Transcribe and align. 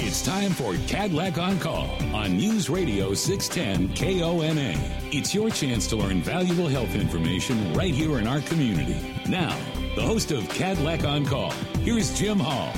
It's 0.00 0.22
time 0.22 0.52
for 0.52 0.74
Kadlec 0.86 1.42
on 1.42 1.58
Call 1.58 1.88
on 2.14 2.36
News 2.36 2.70
Radio 2.70 3.14
610 3.14 3.96
KONA. 3.96 4.74
It's 5.10 5.34
your 5.34 5.50
chance 5.50 5.88
to 5.88 5.96
learn 5.96 6.22
valuable 6.22 6.68
health 6.68 6.94
information 6.94 7.74
right 7.74 7.92
here 7.92 8.20
in 8.20 8.28
our 8.28 8.40
community. 8.42 8.96
Now, 9.28 9.58
the 9.96 10.02
host 10.02 10.30
of 10.30 10.44
Kadlec 10.44 11.04
on 11.04 11.26
Call, 11.26 11.50
here's 11.80 12.16
Jim 12.16 12.38
Hall. 12.38 12.72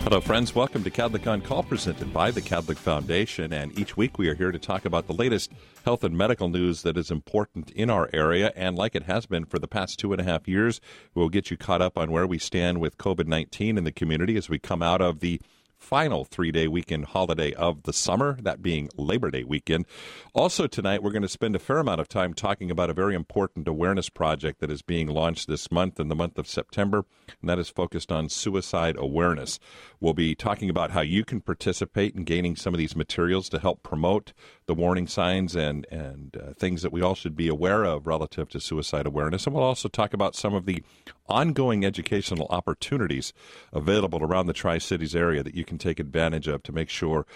Hello, 0.00 0.18
friends. 0.18 0.54
Welcome 0.54 0.82
to 0.84 0.90
Kadlec 0.90 1.30
on 1.30 1.42
Call, 1.42 1.62
presented 1.62 2.10
by 2.10 2.30
the 2.30 2.40
Kadlec 2.40 2.78
Foundation. 2.78 3.52
And 3.52 3.78
each 3.78 3.98
week 3.98 4.16
we 4.16 4.28
are 4.28 4.34
here 4.34 4.50
to 4.50 4.58
talk 4.58 4.86
about 4.86 5.06
the 5.06 5.12
latest 5.12 5.52
health 5.84 6.04
and 6.04 6.16
medical 6.16 6.48
news 6.48 6.82
that 6.84 6.96
is 6.96 7.10
important 7.10 7.70
in 7.72 7.90
our 7.90 8.08
area. 8.14 8.50
And 8.56 8.76
like 8.76 8.94
it 8.94 9.02
has 9.02 9.26
been 9.26 9.44
for 9.44 9.58
the 9.58 9.68
past 9.68 9.98
two 9.98 10.12
and 10.12 10.22
a 10.22 10.24
half 10.24 10.48
years, 10.48 10.80
we'll 11.14 11.28
get 11.28 11.50
you 11.50 11.58
caught 11.58 11.82
up 11.82 11.98
on 11.98 12.10
where 12.10 12.26
we 12.26 12.38
stand 12.38 12.80
with 12.80 12.96
COVID 12.96 13.26
19 13.26 13.76
in 13.76 13.84
the 13.84 13.92
community 13.92 14.38
as 14.38 14.48
we 14.48 14.58
come 14.58 14.82
out 14.82 15.02
of 15.02 15.20
the 15.20 15.38
final 15.84 16.24
three 16.24 16.50
day 16.50 16.66
weekend 16.66 17.04
holiday 17.04 17.52
of 17.52 17.82
the 17.82 17.92
summer, 17.92 18.38
that 18.40 18.62
being 18.62 18.88
Labor 18.96 19.30
Day 19.30 19.44
weekend. 19.44 19.84
Also, 20.32 20.66
tonight, 20.66 21.02
we're 21.02 21.12
going 21.12 21.22
to 21.22 21.28
spend 21.28 21.54
a 21.54 21.58
fair 21.58 21.78
amount 21.78 22.00
of 22.00 22.08
time 22.08 22.32
talking 22.32 22.70
about 22.70 22.88
a 22.88 22.94
very 22.94 23.14
important 23.14 23.68
awareness 23.68 24.08
project 24.08 24.60
that 24.60 24.70
is 24.70 24.80
being 24.80 25.08
launched 25.08 25.46
this 25.46 25.70
month 25.70 26.00
in 26.00 26.08
the 26.08 26.14
month 26.14 26.38
of 26.38 26.48
September, 26.48 27.04
and 27.40 27.50
that 27.50 27.58
is 27.58 27.68
focused 27.68 28.10
on 28.10 28.30
suicide 28.30 28.96
awareness. 28.98 29.60
We'll 30.00 30.14
be 30.14 30.34
talking 30.34 30.70
about 30.70 30.90
how 30.90 31.02
you 31.02 31.22
can 31.22 31.42
participate 31.42 32.14
in 32.14 32.24
gaining 32.24 32.56
some 32.56 32.72
of 32.72 32.78
these 32.78 32.96
materials 32.96 33.50
to 33.50 33.58
help 33.58 33.82
promote 33.82 34.32
the 34.66 34.74
warning 34.74 35.06
signs 35.06 35.54
and, 35.54 35.86
and 35.90 36.36
uh, 36.36 36.54
things 36.54 36.80
that 36.80 36.92
we 36.92 37.02
all 37.02 37.14
should 37.14 37.36
be 37.36 37.48
aware 37.48 37.84
of 37.84 38.06
relative 38.06 38.48
to 38.50 38.60
suicide 38.60 39.06
awareness. 39.06 39.46
And 39.46 39.54
we'll 39.54 39.64
also 39.64 39.88
talk 39.88 40.14
about 40.14 40.34
some 40.34 40.54
of 40.54 40.64
the 40.64 40.82
ongoing 41.26 41.84
educational 41.84 42.46
opportunities 42.50 43.32
available 43.72 44.22
around 44.22 44.46
the 44.46 44.52
Tri 44.52 44.78
Cities 44.78 45.14
area 45.14 45.42
that 45.42 45.54
you 45.54 45.64
can 45.64 45.78
take 45.78 45.98
advantage 45.98 46.48
of 46.48 46.62
to 46.64 46.72
make 46.72 46.88
sure 46.88 47.26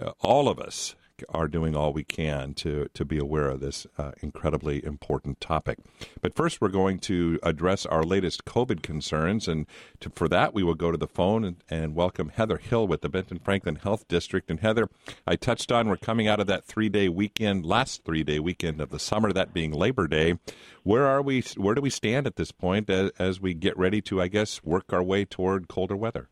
uh, 0.00 0.12
all 0.20 0.48
of 0.48 0.58
us 0.58 0.94
are 1.28 1.48
doing 1.48 1.76
all 1.76 1.92
we 1.92 2.04
can 2.04 2.54
to, 2.54 2.88
to 2.94 3.04
be 3.04 3.18
aware 3.18 3.48
of 3.48 3.60
this 3.60 3.86
uh, 3.98 4.12
incredibly 4.20 4.84
important 4.84 5.40
topic. 5.40 5.78
But 6.20 6.34
first, 6.34 6.60
we're 6.60 6.68
going 6.68 6.98
to 7.00 7.38
address 7.42 7.86
our 7.86 8.02
latest 8.02 8.44
COVID 8.44 8.82
concerns. 8.82 9.46
And 9.46 9.66
to, 10.00 10.10
for 10.10 10.28
that, 10.28 10.54
we 10.54 10.62
will 10.62 10.74
go 10.74 10.90
to 10.90 10.98
the 10.98 11.06
phone 11.06 11.44
and, 11.44 11.56
and 11.70 11.94
welcome 11.94 12.30
Heather 12.30 12.58
Hill 12.58 12.86
with 12.86 13.00
the 13.00 13.08
Benton 13.08 13.38
Franklin 13.38 13.76
Health 13.76 14.08
District. 14.08 14.50
And 14.50 14.60
Heather, 14.60 14.88
I 15.26 15.36
touched 15.36 15.70
on 15.70 15.88
we're 15.88 15.96
coming 15.96 16.26
out 16.26 16.40
of 16.40 16.46
that 16.48 16.64
three 16.64 16.88
day 16.88 17.08
weekend, 17.08 17.64
last 17.64 18.04
three 18.04 18.24
day 18.24 18.40
weekend 18.40 18.80
of 18.80 18.90
the 18.90 18.98
summer, 18.98 19.32
that 19.32 19.54
being 19.54 19.72
Labor 19.72 20.08
Day. 20.08 20.38
Where 20.82 21.06
are 21.06 21.22
we? 21.22 21.42
Where 21.56 21.74
do 21.74 21.80
we 21.80 21.90
stand 21.90 22.26
at 22.26 22.36
this 22.36 22.52
point 22.52 22.90
as, 22.90 23.10
as 23.18 23.40
we 23.40 23.54
get 23.54 23.76
ready 23.78 24.02
to, 24.02 24.20
I 24.20 24.28
guess, 24.28 24.62
work 24.64 24.92
our 24.92 25.02
way 25.02 25.24
toward 25.24 25.68
colder 25.68 25.96
weather? 25.96 26.28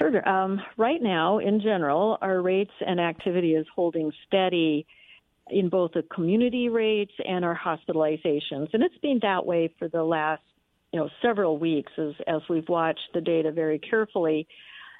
Sure. 0.00 0.26
Um, 0.26 0.60
right 0.78 1.02
now, 1.02 1.38
in 1.38 1.60
general, 1.60 2.16
our 2.22 2.40
rates 2.40 2.72
and 2.86 2.98
activity 2.98 3.54
is 3.54 3.66
holding 3.74 4.10
steady 4.26 4.86
in 5.50 5.68
both 5.68 5.92
the 5.92 6.02
community 6.14 6.70
rates 6.70 7.12
and 7.26 7.44
our 7.44 7.58
hospitalizations, 7.58 8.68
and 8.72 8.82
it's 8.82 8.96
been 9.02 9.18
that 9.20 9.44
way 9.44 9.70
for 9.78 9.88
the 9.88 10.02
last, 10.02 10.42
you 10.92 11.00
know, 11.00 11.10
several 11.20 11.58
weeks 11.58 11.92
as 11.98 12.14
as 12.26 12.40
we've 12.48 12.68
watched 12.68 13.00
the 13.12 13.20
data 13.20 13.52
very 13.52 13.78
carefully, 13.78 14.46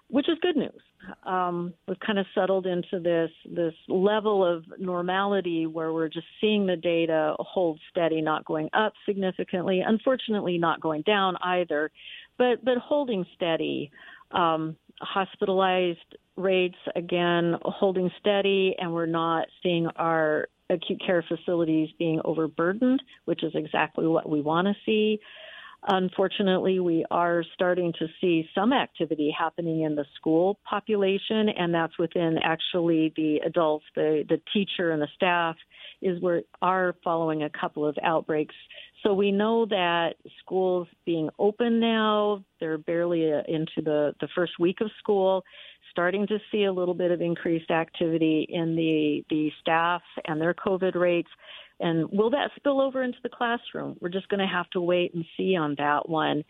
which 0.08 0.28
is 0.28 0.36
good 0.42 0.56
news. 0.56 0.82
Um, 1.24 1.72
we've 1.88 2.00
kind 2.00 2.18
of 2.18 2.26
settled 2.34 2.66
into 2.66 3.00
this 3.00 3.30
this 3.50 3.74
level 3.88 4.44
of 4.44 4.64
normality 4.78 5.66
where 5.66 5.94
we're 5.94 6.08
just 6.10 6.26
seeing 6.42 6.66
the 6.66 6.76
data 6.76 7.36
hold 7.38 7.80
steady, 7.90 8.20
not 8.20 8.44
going 8.44 8.68
up 8.74 8.92
significantly. 9.06 9.80
Unfortunately, 9.86 10.58
not 10.58 10.80
going 10.80 11.02
down 11.02 11.36
either, 11.42 11.90
but 12.36 12.62
but 12.62 12.76
holding 12.76 13.24
steady. 13.34 13.90
Um, 14.32 14.76
hospitalized 15.00 16.16
rates 16.36 16.78
again 16.96 17.56
holding 17.62 18.10
steady, 18.20 18.74
and 18.78 18.92
we're 18.92 19.06
not 19.06 19.46
seeing 19.62 19.86
our 19.96 20.48
acute 20.70 21.02
care 21.04 21.24
facilities 21.26 21.88
being 21.98 22.20
overburdened, 22.24 23.02
which 23.24 23.42
is 23.42 23.52
exactly 23.54 24.06
what 24.06 24.28
we 24.28 24.40
want 24.40 24.66
to 24.66 24.74
see. 24.86 25.20
Unfortunately, 25.88 26.78
we 26.78 27.06
are 27.10 27.42
starting 27.54 27.92
to 27.98 28.06
see 28.20 28.46
some 28.54 28.72
activity 28.72 29.34
happening 29.36 29.82
in 29.82 29.94
the 29.94 30.04
school 30.14 30.58
population, 30.68 31.48
and 31.48 31.72
that's 31.72 31.98
within 31.98 32.36
actually 32.42 33.14
the 33.16 33.40
adults, 33.46 33.86
the, 33.94 34.24
the 34.28 34.40
teacher, 34.52 34.90
and 34.90 35.00
the 35.00 35.08
staff 35.16 35.56
is 36.02 36.20
where 36.20 36.42
are 36.60 36.94
following 37.02 37.44
a 37.44 37.50
couple 37.50 37.86
of 37.86 37.96
outbreaks. 38.02 38.54
So 39.02 39.14
we 39.14 39.32
know 39.32 39.64
that 39.66 40.14
schools 40.40 40.86
being 41.06 41.30
open 41.38 41.80
now, 41.80 42.44
they're 42.58 42.78
barely 42.78 43.32
uh, 43.32 43.42
into 43.48 43.82
the, 43.82 44.14
the 44.20 44.28
first 44.34 44.52
week 44.58 44.80
of 44.80 44.90
school, 44.98 45.42
starting 45.90 46.26
to 46.26 46.38
see 46.52 46.64
a 46.64 46.72
little 46.72 46.94
bit 46.94 47.10
of 47.10 47.20
increased 47.20 47.70
activity 47.70 48.46
in 48.48 48.76
the, 48.76 49.24
the 49.30 49.50
staff 49.60 50.02
and 50.26 50.40
their 50.40 50.54
COVID 50.54 50.94
rates. 50.94 51.30
And 51.80 52.10
will 52.12 52.30
that 52.30 52.50
spill 52.56 52.80
over 52.80 53.02
into 53.02 53.18
the 53.22 53.30
classroom? 53.30 53.96
We're 54.00 54.10
just 54.10 54.28
going 54.28 54.40
to 54.40 54.46
have 54.46 54.68
to 54.70 54.80
wait 54.80 55.14
and 55.14 55.24
see 55.36 55.56
on 55.56 55.76
that 55.78 56.08
one. 56.08 56.44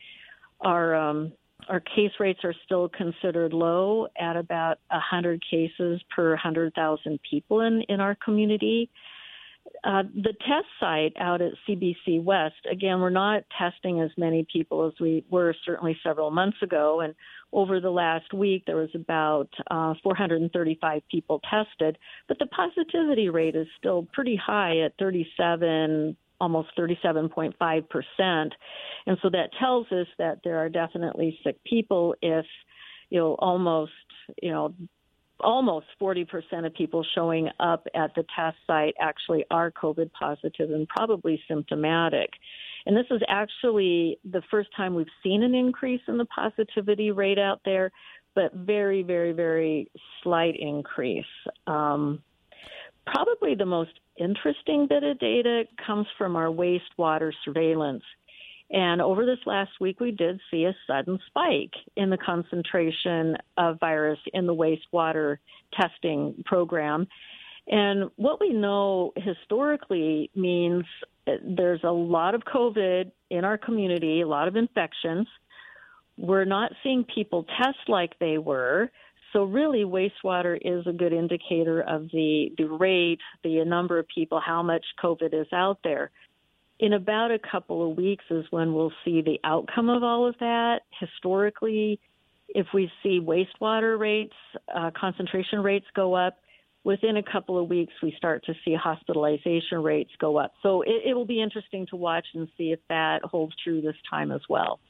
Our 0.61 0.95
um, 0.95 1.33
our 1.69 1.81
case 1.81 2.13
rates 2.19 2.41
are 2.43 2.55
still 2.65 2.89
considered 2.89 3.53
low 3.53 4.09
at 4.19 4.37
about 4.37 4.79
100 4.91 5.43
cases 5.49 6.01
per 6.15 6.31
100,000 6.31 7.21
people 7.29 7.61
in, 7.61 7.83
in 7.89 8.01
our 8.01 8.17
community. 8.17 8.91
Uh, 9.83 10.03
the 10.15 10.35
test 10.41 10.67
site 10.79 11.15
out 11.19 11.41
at 11.41 11.53
CBC 11.67 12.23
West, 12.23 12.67
again, 12.71 13.01
we're 13.01 13.09
not 13.09 13.45
testing 13.57 14.01
as 14.01 14.11
many 14.19 14.47
people 14.53 14.87
as 14.87 14.93
we 15.01 15.25
were 15.31 15.55
certainly 15.65 15.97
several 16.05 16.31
months 16.31 16.59
ago. 16.63 17.01
And 17.01 17.15
over 17.53 17.81
the 17.81 17.91
last 17.91 18.35
week, 18.35 18.65
there 18.67 18.77
was 18.77 18.91
about 18.95 19.49
uh, 19.71 19.95
435 20.03 21.03
people 21.11 21.41
tested, 21.51 21.97
but 22.29 22.39
the 22.39 22.47
positivity 22.47 23.31
rate 23.31 23.57
is 23.57 23.67
still 23.79 24.07
pretty 24.13 24.37
high 24.37 24.81
at 24.81 24.93
37, 24.99 26.17
almost 26.41 26.69
37.5%. 26.79 28.51
And 29.07 29.19
so 29.23 29.31
that 29.31 29.51
tells 29.59 29.87
us 29.93 30.07
that 30.19 30.41
there 30.45 30.59
are 30.59 30.69
definitely 30.69 31.39
sick 31.43 31.57
people 31.65 32.15
if, 32.21 32.45
you 33.09 33.19
know, 33.19 33.35
almost, 33.39 33.93
you 34.43 34.51
know, 34.51 34.75
almost 35.43 35.87
40% 36.01 36.27
of 36.67 36.75
people 36.75 37.05
showing 37.15 37.49
up 37.59 37.87
at 37.95 38.15
the 38.15 38.25
test 38.35 38.57
site 38.67 38.95
actually 39.01 39.45
are 39.51 39.71
COVID 39.71 40.11
positive 40.13 40.71
and 40.71 40.89
probably 40.89 41.41
symptomatic. 41.49 42.31
And 42.87 42.97
this 42.97 43.07
is 43.11 43.21
actually 43.29 44.19
the 44.25 44.43
first 44.51 44.71
time 44.77 44.95
we've 44.95 45.07
seen 45.23 45.43
an 45.43 45.55
increase 45.55 46.01
in 46.09 46.17
the 46.17 46.25
positivity 46.27 47.11
rate 47.11 47.39
out 47.39 47.61
there, 47.65 47.91
but 48.35 48.55
very, 48.55 49.03
very, 49.03 49.33
very 49.33 49.91
slight 50.23 50.55
increase. 50.59 51.25
Um, 51.67 52.23
probably 53.07 53.55
the 53.55 53.67
most 53.67 53.93
interesting 54.19 54.87
bit 54.89 55.03
of 55.03 55.19
data 55.19 55.65
comes 55.85 56.07
from 56.17 56.37
our 56.37 56.47
wastewater 56.47 57.33
surveillance. 57.45 58.05
And 58.71 59.03
over 59.03 59.27
this 59.27 59.39
last 59.47 59.73
week, 59.81 59.99
we 59.99 60.13
did 60.13 60.41
see 60.51 60.65
a 60.65 60.77
sudden 60.87 61.19
spike 61.27 61.75
in 61.97 62.09
the 62.09 62.17
concentration 62.17 63.37
of 63.57 63.81
virus 63.81 64.19
in 64.33 64.47
the 64.47 64.55
wastewater 64.55 65.39
testing 65.79 66.43
program. 66.47 67.09
And 67.67 68.11
what 68.17 68.41
we 68.41 68.53
know 68.53 69.13
historically 69.17 70.31
means 70.37 70.85
there's 71.27 71.83
a 71.83 71.91
lot 71.91 72.35
of 72.35 72.43
COVID 72.43 73.11
in 73.31 73.45
our 73.45 73.59
community, 73.59 74.21
a 74.21 74.29
lot 74.29 74.47
of 74.47 74.57
infections. 74.57 75.27
We're 76.17 76.45
not 76.45 76.73
seeing 76.83 77.05
people 77.05 77.47
test 77.63 77.79
like 77.89 78.19
they 78.21 78.39
were. 78.39 78.91
So 79.33 79.45
really, 79.45 79.85
wastewater 79.85 80.59
is 80.61 80.87
a 80.87 80.93
good 80.93 81.13
indicator 81.13 81.81
of 81.83 82.09
the, 82.13 82.53
the 82.57 82.65
rate, 82.65 83.21
the 83.43 83.65
number 83.65 83.99
of 83.99 84.07
people, 84.09 84.41
how 84.45 84.63
much 84.63 84.85
COVID 85.03 85.33
is 85.33 85.47
out 85.53 85.79
there 85.83 86.11
in 86.81 86.95
about 86.95 87.31
a 87.31 87.39
couple 87.39 87.89
of 87.89 87.97
weeks 87.97 88.25
is 88.31 88.45
when 88.51 88.73
we'll 88.75 88.93
see 89.05 89.21
the 89.21 89.39
outcome 89.45 89.91
of 89.91 90.03
all 90.03 90.27
of 90.27 90.35
that. 90.41 90.81
Historically, 90.99 92.01
if 92.49 92.67
we 92.75 92.91
see 93.03 93.21
wastewater 93.21 93.99
rates, 93.99 94.35
uh, 94.75 94.91
concentration 94.99 95.61
rates 95.63 95.87
go 95.95 96.15
up, 96.15 96.39
within 96.83 97.19
a 97.19 97.23
couple 97.23 97.63
of 97.63 97.69
weeks 97.69 97.93
we 98.03 98.15
start 98.17 98.43
to 98.47 98.55
see 98.65 98.75
hospitalization 98.75 99.83
rates 99.83 100.11
go 100.19 100.39
up. 100.39 100.53
So 100.63 100.81
it, 100.83 101.03
it 101.11 101.15
will 101.15 101.27
be 101.27 101.43
interesting 101.43 101.87
to 101.91 101.97
watch 101.97 102.27
and 102.35 102.49
see 102.57 102.73
if 102.73 102.81
that 102.89 103.23
holds 103.25 103.55
true 103.63 103.83
this 103.83 103.97
time 104.09 104.33
as 104.33 104.41
well. 104.49 104.81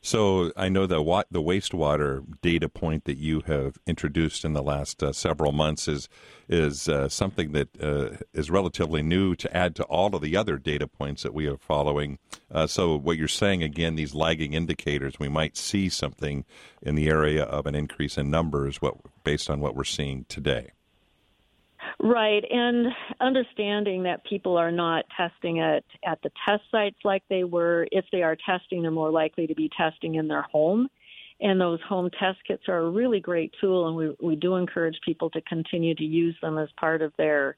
So 0.00 0.52
I 0.56 0.68
know 0.68 0.86
the 0.86 1.02
the 1.30 1.40
wastewater 1.40 2.24
data 2.40 2.68
point 2.68 3.04
that 3.04 3.18
you 3.18 3.42
have 3.46 3.78
introduced 3.86 4.44
in 4.44 4.52
the 4.52 4.62
last 4.62 5.02
uh, 5.02 5.12
several 5.12 5.52
months 5.52 5.86
is 5.86 6.08
is 6.48 6.88
uh, 6.88 7.08
something 7.08 7.52
that 7.52 7.68
uh, 7.80 8.16
is 8.34 8.50
relatively 8.50 9.02
new 9.02 9.34
to 9.36 9.56
add 9.56 9.74
to 9.76 9.84
all 9.84 10.14
of 10.14 10.22
the 10.22 10.36
other 10.36 10.56
data 10.56 10.86
points 10.86 11.22
that 11.22 11.32
we 11.32 11.46
are 11.46 11.56
following. 11.56 12.18
Uh, 12.50 12.66
so 12.66 12.96
what 12.96 13.16
you're 13.16 13.28
saying 13.28 13.62
again, 13.62 13.94
these 13.94 14.14
lagging 14.14 14.52
indicators, 14.52 15.18
we 15.18 15.28
might 15.28 15.56
see 15.56 15.88
something 15.88 16.44
in 16.82 16.94
the 16.94 17.08
area 17.08 17.44
of 17.44 17.66
an 17.66 17.74
increase 17.74 18.18
in 18.18 18.30
numbers, 18.30 18.82
what 18.82 18.96
based 19.24 19.48
on 19.48 19.60
what 19.60 19.76
we're 19.76 19.84
seeing 19.84 20.24
today. 20.28 20.72
Right, 22.00 22.44
and 22.50 22.86
understanding 23.20 24.02
that 24.04 24.24
people 24.24 24.56
are 24.56 24.72
not 24.72 25.04
testing 25.16 25.60
at 25.60 25.84
at 26.04 26.20
the 26.22 26.30
test 26.46 26.62
sites 26.70 26.96
like 27.04 27.22
they 27.28 27.44
were. 27.44 27.86
If 27.92 28.04
they 28.12 28.22
are 28.22 28.36
testing, 28.36 28.82
they're 28.82 28.90
more 28.90 29.10
likely 29.10 29.46
to 29.46 29.54
be 29.54 29.70
testing 29.76 30.16
in 30.16 30.28
their 30.28 30.42
home, 30.42 30.88
And 31.42 31.60
those 31.60 31.80
home 31.88 32.08
test 32.20 32.38
kits 32.46 32.62
are 32.68 32.78
a 32.78 32.90
really 32.90 33.18
great 33.18 33.52
tool, 33.60 33.88
and 33.88 33.96
we, 33.96 34.14
we 34.26 34.36
do 34.36 34.54
encourage 34.54 34.96
people 35.04 35.28
to 35.30 35.40
continue 35.42 35.92
to 35.96 36.04
use 36.04 36.36
them 36.40 36.56
as 36.56 36.68
part 36.78 37.02
of 37.02 37.12
their 37.18 37.56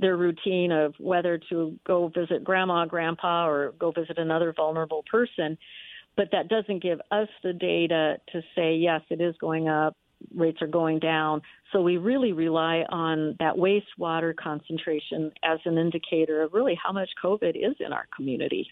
their 0.00 0.16
routine 0.16 0.72
of 0.72 0.92
whether 0.98 1.38
to 1.50 1.78
go 1.86 2.08
visit 2.08 2.42
grandma, 2.42 2.84
grandpa, 2.84 3.46
or 3.46 3.72
go 3.78 3.92
visit 3.92 4.18
another 4.18 4.52
vulnerable 4.52 5.04
person. 5.10 5.56
But 6.16 6.28
that 6.32 6.48
doesn't 6.48 6.82
give 6.82 7.00
us 7.12 7.28
the 7.44 7.52
data 7.52 8.16
to 8.32 8.42
say, 8.56 8.74
yes, 8.74 9.02
it 9.08 9.20
is 9.20 9.36
going 9.40 9.68
up, 9.68 9.96
rates 10.34 10.62
are 10.62 10.68
going 10.68 10.98
down. 10.98 11.42
So 11.72 11.82
we 11.82 11.96
really 11.96 12.32
rely 12.32 12.84
on 12.88 13.36
that 13.38 13.54
wastewater 13.54 14.34
concentration 14.34 15.32
as 15.42 15.58
an 15.64 15.78
indicator 15.78 16.42
of 16.42 16.52
really 16.52 16.78
how 16.82 16.92
much 16.92 17.10
COVID 17.22 17.56
is 17.56 17.74
in 17.80 17.92
our 17.92 18.06
community. 18.14 18.68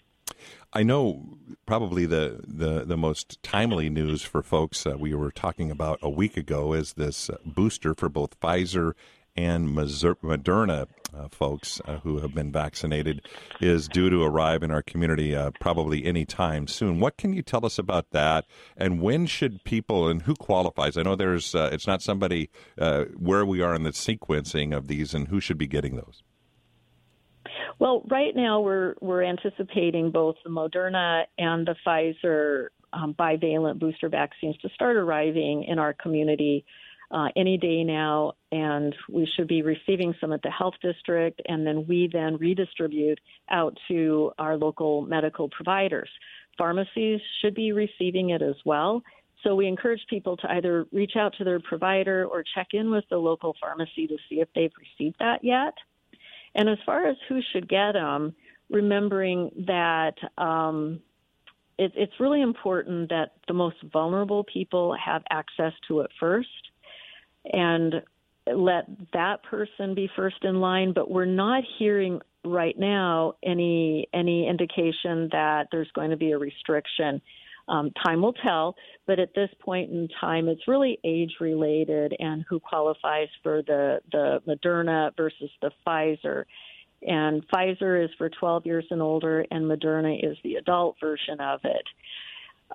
I 0.71 0.83
know 0.83 1.37
probably 1.65 2.05
the, 2.05 2.41
the, 2.47 2.85
the 2.85 2.97
most 2.97 3.41
timely 3.43 3.89
news 3.89 4.23
for 4.23 4.41
folks 4.41 4.85
uh, 4.85 4.95
we 4.97 5.13
were 5.13 5.31
talking 5.31 5.69
about 5.69 5.99
a 6.01 6.09
week 6.09 6.35
ago 6.37 6.73
is 6.73 6.93
this 6.93 7.29
booster 7.45 7.93
for 7.93 8.09
both 8.09 8.39
Pfizer 8.39 8.93
and 9.35 9.69
Moderna 9.69 10.87
uh, 11.15 11.27
folks 11.29 11.81
uh, 11.85 11.97
who 11.99 12.19
have 12.19 12.33
been 12.33 12.51
vaccinated 12.51 13.27
is 13.61 13.87
due 13.87 14.09
to 14.09 14.23
arrive 14.23 14.63
in 14.63 14.71
our 14.71 14.81
community 14.81 15.35
uh, 15.35 15.51
probably 15.59 16.05
any 16.05 16.25
time 16.25 16.67
soon. 16.67 16.99
What 16.99 17.17
can 17.17 17.33
you 17.33 17.41
tell 17.41 17.65
us 17.65 17.77
about 17.77 18.11
that? 18.11 18.45
And 18.75 19.01
when 19.01 19.25
should 19.25 19.63
people 19.63 20.07
and 20.07 20.23
who 20.23 20.35
qualifies? 20.35 20.97
I 20.97 21.03
know 21.03 21.15
there's 21.15 21.53
uh, 21.55 21.69
it's 21.71 21.87
not 21.87 22.01
somebody 22.01 22.49
uh, 22.77 23.05
where 23.17 23.45
we 23.45 23.61
are 23.61 23.75
in 23.75 23.83
the 23.83 23.91
sequencing 23.91 24.75
of 24.75 24.87
these 24.87 25.13
and 25.13 25.27
who 25.27 25.39
should 25.39 25.57
be 25.57 25.67
getting 25.67 25.95
those. 25.95 26.23
Well, 27.79 28.03
right 28.09 28.35
now 28.35 28.61
we're 28.61 28.95
we're 29.01 29.23
anticipating 29.23 30.11
both 30.11 30.35
the 30.43 30.49
Moderna 30.49 31.23
and 31.37 31.67
the 31.67 31.75
Pfizer 31.85 32.67
um, 32.93 33.13
bivalent 33.17 33.79
booster 33.79 34.09
vaccines 34.09 34.57
to 34.57 34.69
start 34.69 34.95
arriving 34.95 35.63
in 35.63 35.79
our 35.79 35.93
community 35.93 36.65
uh, 37.11 37.27
any 37.35 37.57
day 37.57 37.83
now, 37.83 38.33
and 38.51 38.95
we 39.09 39.27
should 39.35 39.47
be 39.47 39.61
receiving 39.61 40.13
some 40.19 40.33
at 40.33 40.41
the 40.41 40.49
health 40.49 40.75
district, 40.81 41.41
and 41.47 41.65
then 41.65 41.85
we 41.87 42.09
then 42.11 42.37
redistribute 42.37 43.19
out 43.49 43.77
to 43.87 44.31
our 44.39 44.57
local 44.57 45.01
medical 45.01 45.49
providers. 45.49 46.09
Pharmacies 46.57 47.19
should 47.41 47.55
be 47.55 47.71
receiving 47.71 48.31
it 48.31 48.41
as 48.41 48.55
well. 48.65 49.01
So 49.43 49.55
we 49.55 49.67
encourage 49.67 50.01
people 50.09 50.37
to 50.37 50.51
either 50.51 50.85
reach 50.91 51.13
out 51.17 51.33
to 51.37 51.43
their 51.43 51.59
provider 51.59 52.25
or 52.25 52.43
check 52.55 52.67
in 52.73 52.89
with 52.91 53.03
the 53.09 53.17
local 53.17 53.55
pharmacy 53.59 54.07
to 54.07 54.17
see 54.29 54.39
if 54.39 54.47
they've 54.55 54.71
received 54.79 55.17
that 55.19 55.43
yet. 55.43 55.73
And 56.55 56.69
as 56.69 56.77
far 56.85 57.07
as 57.07 57.17
who 57.27 57.39
should 57.51 57.67
get 57.67 57.93
them, 57.93 58.35
remembering 58.69 59.51
that 59.67 60.15
um, 60.37 61.01
it, 61.77 61.91
it's 61.95 62.13
really 62.19 62.41
important 62.41 63.09
that 63.09 63.33
the 63.47 63.53
most 63.53 63.77
vulnerable 63.91 64.43
people 64.43 64.95
have 65.03 65.23
access 65.29 65.73
to 65.87 66.01
it 66.01 66.11
first 66.19 66.62
and 67.45 67.95
let 68.47 68.85
that 69.13 69.43
person 69.43 69.95
be 69.95 70.09
first 70.15 70.43
in 70.43 70.59
line. 70.59 70.93
But 70.93 71.09
we're 71.09 71.25
not 71.25 71.63
hearing 71.77 72.19
right 72.45 72.77
now 72.77 73.33
any 73.43 74.07
any 74.13 74.47
indication 74.47 75.29
that 75.31 75.67
there's 75.71 75.91
going 75.93 76.11
to 76.11 76.17
be 76.17 76.31
a 76.31 76.37
restriction. 76.37 77.21
Um, 77.69 77.91
time 78.05 78.21
will 78.21 78.33
tell, 78.33 78.75
but 79.07 79.19
at 79.19 79.33
this 79.35 79.49
point 79.61 79.89
in 79.89 80.09
time, 80.19 80.49
it's 80.49 80.67
really 80.67 80.99
age 81.05 81.31
related 81.39 82.13
and 82.19 82.43
who 82.49 82.59
qualifies 82.59 83.29
for 83.41 83.61
the 83.61 83.99
the 84.11 84.41
Moderna 84.47 85.15
versus 85.15 85.49
the 85.61 85.71
Pfizer. 85.85 86.43
And 87.05 87.45
Pfizer 87.49 88.03
is 88.03 88.09
for 88.17 88.29
12 88.29 88.65
years 88.65 88.85
and 88.89 89.01
older, 89.01 89.45
and 89.51 89.65
Moderna 89.65 90.17
is 90.23 90.37
the 90.43 90.55
adult 90.55 90.95
version 91.01 91.39
of 91.39 91.59
it. 91.63 91.83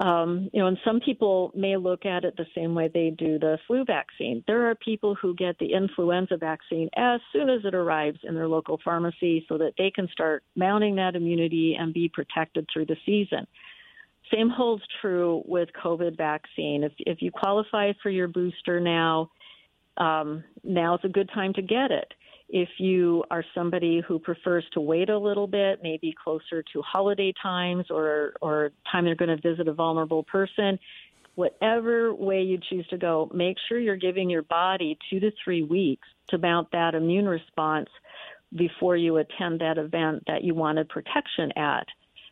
Um, 0.00 0.48
you 0.52 0.60
know, 0.60 0.68
and 0.68 0.78
some 0.84 1.00
people 1.00 1.50
may 1.56 1.76
look 1.76 2.06
at 2.06 2.24
it 2.24 2.36
the 2.36 2.46
same 2.54 2.74
way 2.74 2.88
they 2.88 3.10
do 3.10 3.38
the 3.38 3.58
flu 3.66 3.84
vaccine. 3.84 4.44
There 4.46 4.70
are 4.70 4.76
people 4.76 5.16
who 5.16 5.34
get 5.34 5.58
the 5.58 5.72
influenza 5.72 6.36
vaccine 6.36 6.88
as 6.96 7.20
soon 7.32 7.50
as 7.50 7.64
it 7.64 7.74
arrives 7.74 8.20
in 8.22 8.34
their 8.34 8.46
local 8.46 8.78
pharmacy 8.84 9.44
so 9.48 9.58
that 9.58 9.72
they 9.76 9.90
can 9.90 10.08
start 10.12 10.44
mounting 10.54 10.94
that 10.96 11.16
immunity 11.16 11.76
and 11.78 11.92
be 11.92 12.08
protected 12.08 12.68
through 12.72 12.86
the 12.86 12.96
season. 13.04 13.44
Same 14.32 14.50
holds 14.50 14.84
true 15.00 15.42
with 15.46 15.68
COVID 15.82 16.16
vaccine. 16.16 16.84
If, 16.84 16.92
if 16.98 17.20
you 17.20 17.32
qualify 17.32 17.92
for 18.00 18.10
your 18.10 18.28
booster 18.28 18.78
now, 18.78 19.30
um, 19.96 20.44
is 20.64 21.00
a 21.02 21.08
good 21.08 21.30
time 21.34 21.52
to 21.54 21.62
get 21.62 21.90
it. 21.90 22.14
If 22.48 22.68
you 22.78 23.24
are 23.30 23.44
somebody 23.54 24.00
who 24.00 24.18
prefers 24.18 24.64
to 24.72 24.80
wait 24.80 25.10
a 25.10 25.18
little 25.18 25.46
bit, 25.46 25.80
maybe 25.82 26.14
closer 26.24 26.62
to 26.72 26.82
holiday 26.82 27.32
times 27.42 27.86
or 27.90 28.34
or 28.40 28.70
time 28.90 29.04
they're 29.04 29.14
going 29.14 29.36
to 29.36 29.50
visit 29.50 29.68
a 29.68 29.74
vulnerable 29.74 30.22
person, 30.22 30.78
whatever 31.34 32.14
way 32.14 32.42
you 32.42 32.58
choose 32.58 32.86
to 32.88 32.96
go, 32.96 33.30
make 33.34 33.56
sure 33.68 33.78
you're 33.78 33.96
giving 33.96 34.30
your 34.30 34.42
body 34.42 34.98
2 35.10 35.20
to 35.20 35.30
3 35.44 35.62
weeks 35.62 36.08
to 36.28 36.38
mount 36.38 36.70
that 36.72 36.94
immune 36.94 37.28
response 37.28 37.90
before 38.56 38.96
you 38.96 39.18
attend 39.18 39.60
that 39.60 39.76
event 39.78 40.24
that 40.26 40.42
you 40.42 40.54
wanted 40.54 40.88
protection 40.88 41.52
at. 41.56 41.86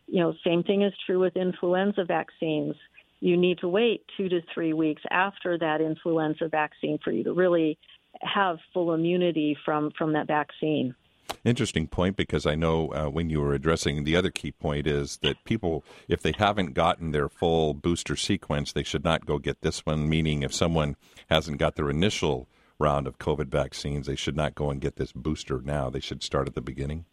You 0.07 0.21
know, 0.21 0.35
same 0.45 0.63
thing 0.63 0.83
is 0.83 0.93
true 1.05 1.21
with 1.21 1.37
influenza 1.37 2.05
vaccines. 2.05 2.75
You 3.21 3.37
need 3.37 3.59
to 3.59 3.69
wait 3.69 4.05
2 4.17 4.29
to 4.31 4.41
3 4.53 4.73
weeks 4.73 5.03
after 5.11 5.59
that 5.59 5.81
influenza 5.81 6.49
vaccine 6.49 6.99
for 7.05 7.13
you 7.13 7.23
to 7.25 7.33
really 7.33 7.79
have 8.23 8.59
full 8.73 8.95
immunity 8.95 9.57
from 9.65 9.91
from 9.97 10.13
that 10.13 10.27
vaccine. 10.27 10.95
Interesting 11.45 11.87
point 11.87 12.17
because 12.17 12.47
I 12.47 12.55
know 12.55 12.93
uh, 12.93 13.07
when 13.09 13.31
you 13.31 13.41
were 13.41 13.53
addressing 13.53 14.05
the 14.05 14.17
other 14.17 14.31
key 14.31 14.53
point 14.53 14.87
is 14.87 15.19
that 15.23 15.43
people, 15.45 15.85
if 16.09 16.23
they 16.23 16.33
haven't 16.37 16.75
gotten 16.75 17.13
their 17.13 17.29
full 17.29 17.75
booster 17.75 18.17
sequence, 18.17 18.73
they 18.73 18.83
should 18.83 19.05
not 19.05 19.27
go 19.27 19.39
get 19.39 19.61
this 19.61 19.85
one. 19.85 20.09
Meaning, 20.09 20.43
if 20.43 20.55
someone 20.55 20.97
hasn't 21.29 21.59
got 21.59 21.77
their 21.77 21.91
initial 21.91 22.49
round 22.79 23.07
of 23.07 23.19
COVID 23.19 23.47
vaccines, 23.47 24.07
they 24.07 24.17
should 24.17 24.37
not 24.37 24.55
go 24.55 24.71
and 24.71 24.81
get 24.81 24.97
this 24.97 25.13
booster 25.13 25.61
now. 25.65 25.91
They 25.91 26.01
should 26.01 26.23
start 26.23 26.47
at 26.47 26.55
the 26.55 26.61
beginning. 26.61 27.05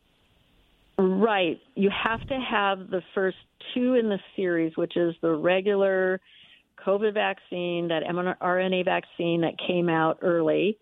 Right. 0.98 1.60
You 1.76 1.90
have 1.90 2.26
to 2.28 2.40
have 2.40 2.90
the 2.90 3.02
first 3.16 3.38
two 3.74 3.96
in 3.96 4.10
the 4.10 4.20
series, 4.36 4.78
which 4.78 4.96
is 4.96 5.16
the 5.22 5.34
regular 5.34 6.20
COVID 6.86 7.14
vaccine, 7.14 7.88
that 7.88 8.04
mRNA 8.04 8.86
vaccine 8.86 9.42
that 9.42 9.56
came 9.58 9.90
out 9.90 10.20
early 10.22 10.78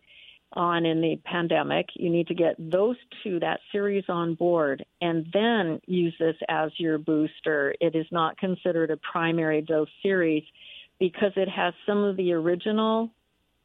on 0.54 0.86
in 0.86 1.02
the 1.02 1.20
pandemic. 1.24 1.88
You 1.96 2.10
need 2.10 2.28
to 2.28 2.34
get 2.34 2.56
those 2.58 2.98
two, 3.24 3.40
that 3.40 3.60
series 3.72 4.04
on 4.10 4.36
board, 4.36 4.86
and 5.02 5.26
then 5.34 5.80
use 5.88 6.14
this 6.20 6.36
as 6.50 6.72
your 6.78 6.98
booster. 6.98 7.74
It 7.80 7.96
is 7.96 8.06
not 8.12 8.38
considered 8.38 8.92
a 8.92 8.98
primary 8.98 9.62
dose 9.62 9.90
series 10.04 10.44
because 11.00 11.32
it 11.36 11.50
has 11.50 11.74
some 11.86 12.04
of 12.04 12.18
the 12.18 12.34
original 12.34 13.12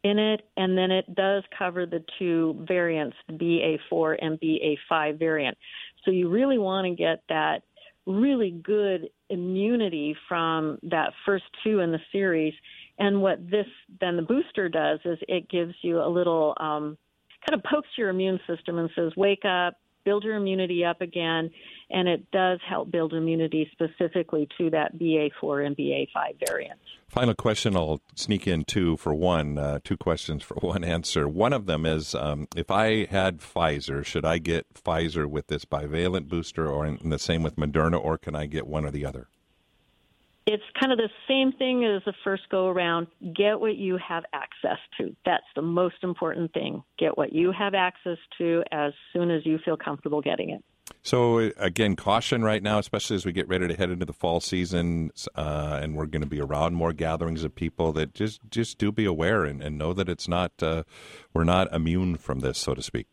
in 0.04 0.18
it, 0.18 0.42
and 0.56 0.78
then 0.78 0.90
it 0.90 1.12
does 1.14 1.42
cover 1.58 1.84
the 1.86 2.04
two 2.18 2.64
variants, 2.66 3.16
BA4 3.30 4.16
and 4.20 4.40
BA5 4.40 5.18
variant. 5.18 5.58
So 6.04 6.10
you 6.10 6.28
really 6.28 6.58
want 6.58 6.86
to 6.86 6.94
get 6.94 7.22
that 7.28 7.62
really 8.06 8.50
good 8.50 9.10
immunity 9.28 10.16
from 10.28 10.78
that 10.84 11.12
first 11.24 11.44
two 11.64 11.80
in 11.80 11.90
the 11.90 11.98
series 12.12 12.54
and 12.98 13.20
what 13.20 13.38
this 13.50 13.66
then 14.00 14.16
the 14.16 14.22
booster 14.22 14.68
does 14.68 15.00
is 15.04 15.18
it 15.28 15.48
gives 15.48 15.74
you 15.82 16.00
a 16.00 16.08
little 16.08 16.54
um, 16.58 16.96
kind 17.48 17.58
of 17.58 17.62
pokes 17.64 17.88
your 17.96 18.08
immune 18.08 18.40
system 18.46 18.78
and 18.78 18.90
says, 18.94 19.12
"Wake 19.16 19.44
up, 19.44 19.74
build 20.04 20.24
your 20.24 20.36
immunity 20.36 20.84
up 20.84 21.00
again," 21.00 21.50
and 21.90 22.08
it 22.08 22.30
does 22.30 22.58
help 22.68 22.90
build 22.90 23.12
immunity 23.12 23.68
specifically 23.72 24.48
to 24.58 24.70
that 24.70 24.98
BA4 24.98 25.66
and 25.66 25.76
BA5 25.76 26.46
variants. 26.46 26.82
Final 27.08 27.34
question 27.34 27.76
I'll 27.76 28.00
sneak 28.14 28.46
in 28.46 28.64
two 28.64 28.96
for 28.96 29.14
one, 29.14 29.58
uh, 29.58 29.78
two 29.84 29.96
questions 29.96 30.42
for 30.42 30.54
one 30.56 30.82
answer. 30.82 31.28
One 31.28 31.52
of 31.52 31.66
them 31.66 31.86
is 31.86 32.14
um, 32.14 32.48
if 32.56 32.70
I 32.70 33.04
had 33.06 33.38
Pfizer, 33.38 34.04
should 34.04 34.24
I 34.24 34.38
get 34.38 34.72
Pfizer 34.74 35.26
with 35.26 35.48
this 35.48 35.64
bivalent 35.64 36.28
booster 36.28 36.66
or 36.66 36.86
in 36.86 37.10
the 37.10 37.18
same 37.18 37.42
with 37.42 37.56
Moderna, 37.56 38.02
or 38.02 38.16
can 38.18 38.34
I 38.34 38.46
get 38.46 38.66
one 38.66 38.84
or 38.84 38.90
the 38.90 39.04
other? 39.04 39.28
It's 40.46 40.62
kind 40.78 40.92
of 40.92 40.98
the 40.98 41.10
same 41.26 41.52
thing 41.52 41.84
as 41.84 42.02
the 42.04 42.14
first 42.22 42.48
go 42.50 42.68
around. 42.68 43.08
Get 43.34 43.58
what 43.58 43.76
you 43.76 43.98
have 43.98 44.24
access 44.32 44.78
to. 44.98 45.14
That's 45.24 45.44
the 45.56 45.62
most 45.62 45.96
important 46.02 46.52
thing. 46.52 46.82
Get 46.98 47.18
what 47.18 47.32
you 47.32 47.52
have 47.52 47.74
access 47.74 48.18
to 48.38 48.62
as 48.70 48.92
soon 49.12 49.30
as 49.30 49.44
you 49.44 49.58
feel 49.64 49.76
comfortable 49.76 50.20
getting 50.20 50.50
it. 50.50 50.64
So 51.02 51.50
again, 51.56 51.96
caution 51.96 52.42
right 52.42 52.62
now, 52.62 52.78
especially 52.78 53.16
as 53.16 53.26
we 53.26 53.32
get 53.32 53.48
ready 53.48 53.66
to 53.66 53.74
head 53.74 53.90
into 53.90 54.06
the 54.06 54.12
fall 54.12 54.40
season, 54.40 55.10
uh, 55.34 55.80
and 55.82 55.96
we're 55.96 56.06
going 56.06 56.22
to 56.22 56.28
be 56.28 56.40
around 56.40 56.74
more 56.74 56.92
gatherings 56.92 57.42
of 57.42 57.54
people. 57.54 57.92
That 57.92 58.14
just 58.14 58.40
just 58.50 58.78
do 58.78 58.92
be 58.92 59.04
aware 59.04 59.44
and, 59.44 59.62
and 59.62 59.76
know 59.78 59.92
that 59.92 60.08
it's 60.08 60.28
not 60.28 60.52
uh, 60.62 60.84
we're 61.34 61.44
not 61.44 61.72
immune 61.72 62.16
from 62.16 62.40
this, 62.40 62.58
so 62.58 62.74
to 62.74 62.82
speak. 62.82 63.06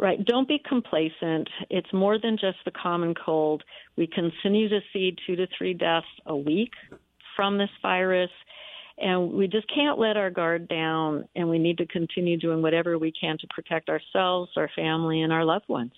Right. 0.00 0.24
Don't 0.24 0.48
be 0.48 0.58
complacent. 0.66 1.46
It's 1.68 1.92
more 1.92 2.18
than 2.18 2.38
just 2.38 2.56
the 2.64 2.70
common 2.70 3.14
cold. 3.14 3.62
We 3.98 4.06
continue 4.06 4.66
to 4.70 4.80
see 4.94 5.14
two 5.26 5.36
to 5.36 5.46
three 5.58 5.74
deaths 5.74 6.06
a 6.24 6.34
week 6.34 6.72
from 7.36 7.58
this 7.58 7.68
virus. 7.82 8.30
And 8.96 9.30
we 9.30 9.46
just 9.46 9.66
can't 9.74 9.98
let 9.98 10.16
our 10.16 10.30
guard 10.30 10.68
down, 10.68 11.28
and 11.36 11.50
we 11.50 11.58
need 11.58 11.76
to 11.78 11.86
continue 11.86 12.38
doing 12.38 12.62
whatever 12.62 12.98
we 12.98 13.12
can 13.12 13.36
to 13.40 13.46
protect 13.54 13.90
ourselves, 13.90 14.50
our 14.56 14.70
family, 14.74 15.20
and 15.20 15.34
our 15.34 15.44
loved 15.44 15.68
ones. 15.68 15.92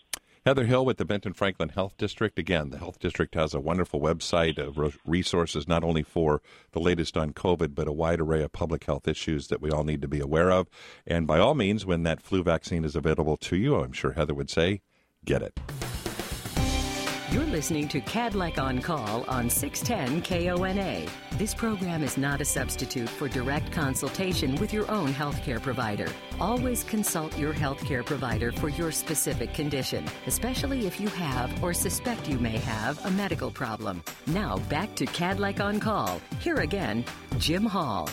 Heather 0.44 0.64
Hill 0.64 0.84
with 0.84 0.96
the 0.96 1.04
Benton 1.04 1.34
Franklin 1.34 1.68
Health 1.68 1.96
District. 1.96 2.36
Again, 2.36 2.70
the 2.70 2.78
Health 2.78 2.98
District 2.98 3.32
has 3.36 3.54
a 3.54 3.60
wonderful 3.60 4.00
website 4.00 4.58
of 4.58 4.98
resources 5.06 5.68
not 5.68 5.84
only 5.84 6.02
for 6.02 6.42
the 6.72 6.80
latest 6.80 7.16
on 7.16 7.32
COVID, 7.32 7.76
but 7.76 7.86
a 7.86 7.92
wide 7.92 8.20
array 8.20 8.42
of 8.42 8.50
public 8.50 8.82
health 8.82 9.06
issues 9.06 9.46
that 9.46 9.62
we 9.62 9.70
all 9.70 9.84
need 9.84 10.02
to 10.02 10.08
be 10.08 10.18
aware 10.18 10.50
of. 10.50 10.68
And 11.06 11.28
by 11.28 11.38
all 11.38 11.54
means, 11.54 11.86
when 11.86 12.02
that 12.02 12.20
flu 12.20 12.42
vaccine 12.42 12.84
is 12.84 12.96
available 12.96 13.36
to 13.36 13.56
you, 13.56 13.76
I'm 13.76 13.92
sure 13.92 14.12
Heather 14.12 14.34
would 14.34 14.50
say, 14.50 14.80
get 15.24 15.42
it. 15.42 15.60
You're 17.32 17.44
listening 17.44 17.88
to 17.88 18.02
Kadlec 18.02 18.58
on 18.58 18.82
Call 18.82 19.24
on 19.26 19.48
610 19.48 20.20
KONA. 20.20 21.06
This 21.38 21.54
program 21.54 22.02
is 22.02 22.18
not 22.18 22.42
a 22.42 22.44
substitute 22.44 23.08
for 23.08 23.26
direct 23.26 23.72
consultation 23.72 24.54
with 24.56 24.70
your 24.70 24.86
own 24.90 25.14
healthcare 25.14 25.58
provider. 25.58 26.08
Always 26.38 26.84
consult 26.84 27.38
your 27.38 27.54
healthcare 27.54 28.04
provider 28.04 28.52
for 28.52 28.68
your 28.68 28.92
specific 28.92 29.54
condition, 29.54 30.04
especially 30.26 30.86
if 30.86 31.00
you 31.00 31.08
have 31.08 31.64
or 31.64 31.72
suspect 31.72 32.28
you 32.28 32.38
may 32.38 32.58
have 32.58 33.02
a 33.06 33.10
medical 33.12 33.50
problem. 33.50 34.02
Now 34.26 34.58
back 34.68 34.94
to 34.96 35.06
Kadlec 35.06 35.58
on 35.58 35.80
Call. 35.80 36.20
Here 36.38 36.56
again, 36.56 37.02
Jim 37.38 37.64
Hall. 37.64 38.10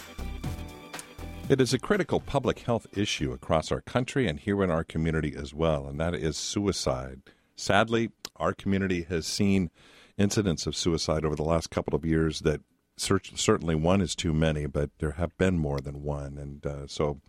It 1.49 1.59
is 1.59 1.73
a 1.73 1.79
critical 1.79 2.21
public 2.21 2.59
health 2.59 2.87
issue 2.93 3.33
across 3.33 3.69
our 3.69 3.81
country 3.81 4.29
and 4.29 4.39
here 4.39 4.63
in 4.63 4.71
our 4.71 4.85
community 4.85 5.35
as 5.35 5.53
well, 5.53 5.87
and 5.89 5.99
that 5.99 6.15
is 6.15 6.37
suicide. 6.37 7.21
Sadly, 7.59 8.11
our 8.37 8.53
community 8.53 9.05
has 9.09 9.27
seen 9.27 9.69
incidents 10.17 10.65
of 10.65 10.77
suicide 10.77 11.25
over 11.25 11.35
the 11.35 11.43
last 11.43 11.69
couple 11.69 11.93
of 11.93 12.05
years 12.05 12.39
that 12.39 12.61
certainly 12.95 13.75
one 13.75 13.99
is 13.99 14.15
too 14.15 14.33
many, 14.33 14.65
but 14.65 14.91
there 14.99 15.11
have 15.11 15.37
been 15.37 15.57
more 15.57 15.81
than 15.81 16.01
one. 16.01 16.37
And 16.37 16.65
uh, 16.65 16.87
so 16.87 17.19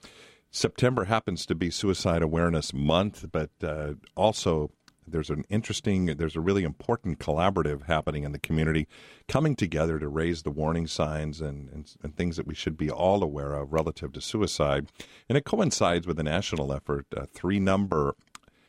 September 0.52 1.06
happens 1.06 1.44
to 1.46 1.56
be 1.56 1.68
Suicide 1.68 2.22
Awareness 2.22 2.72
Month, 2.72 3.26
but 3.32 3.50
uh, 3.60 3.94
also 4.16 4.70
there's 5.04 5.30
an 5.30 5.44
interesting, 5.48 6.06
there's 6.06 6.36
a 6.36 6.40
really 6.40 6.62
important 6.62 7.18
collaborative 7.18 7.86
happening 7.86 8.22
in 8.22 8.30
the 8.30 8.38
community 8.38 8.86
coming 9.26 9.56
together 9.56 9.98
to 9.98 10.08
raise 10.08 10.44
the 10.44 10.50
warning 10.52 10.86
signs 10.86 11.40
and, 11.40 11.68
and, 11.70 11.92
and, 12.04 12.16
things 12.16 12.36
that 12.36 12.46
we 12.46 12.54
should 12.54 12.76
be 12.76 12.88
all 12.88 13.24
aware 13.24 13.54
of 13.54 13.72
relative 13.72 14.12
to 14.12 14.20
suicide. 14.20 14.86
And 15.28 15.36
it 15.36 15.44
coincides 15.44 16.06
with 16.06 16.20
a 16.20 16.24
national 16.24 16.72
effort, 16.72 17.06
a 17.16 17.26
three 17.26 17.58
number 17.58 18.14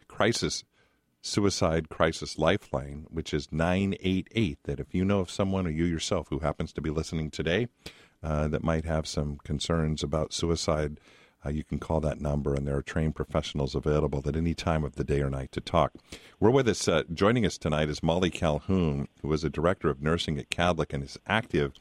crisis 0.07 0.63
Suicide 1.21 1.89
Crisis 1.89 2.37
Lifeline, 2.37 3.05
which 3.09 3.33
is 3.33 3.51
988. 3.51 4.59
That 4.63 4.79
if 4.79 4.93
you 4.93 5.05
know 5.05 5.19
of 5.19 5.31
someone 5.31 5.67
or 5.67 5.71
you 5.71 5.85
yourself 5.85 6.27
who 6.29 6.39
happens 6.39 6.73
to 6.73 6.81
be 6.81 6.89
listening 6.89 7.29
today 7.29 7.67
uh, 8.23 8.47
that 8.47 8.63
might 8.63 8.85
have 8.85 9.07
some 9.07 9.37
concerns 9.43 10.03
about 10.03 10.33
suicide, 10.33 10.99
uh, 11.45 11.49
you 11.49 11.63
can 11.63 11.79
call 11.79 11.99
that 12.01 12.21
number, 12.21 12.53
and 12.53 12.67
there 12.67 12.77
are 12.77 12.83
trained 12.83 13.15
professionals 13.15 13.73
available 13.73 14.21
at 14.25 14.35
any 14.35 14.53
time 14.53 14.83
of 14.83 14.95
the 14.95 15.03
day 15.03 15.21
or 15.21 15.29
night 15.29 15.51
to 15.51 15.61
talk. 15.61 15.93
We're 16.39 16.51
with 16.51 16.67
us, 16.67 16.87
uh, 16.87 17.03
joining 17.13 17.45
us 17.45 17.57
tonight 17.57 17.89
is 17.89 18.03
Molly 18.03 18.29
Calhoun, 18.29 19.07
who 19.21 19.33
is 19.33 19.43
a 19.43 19.49
director 19.49 19.89
of 19.89 20.01
nursing 20.01 20.37
at 20.37 20.49
Kadlec 20.49 20.93
and 20.93 21.03
is 21.03 21.17
active 21.25 21.73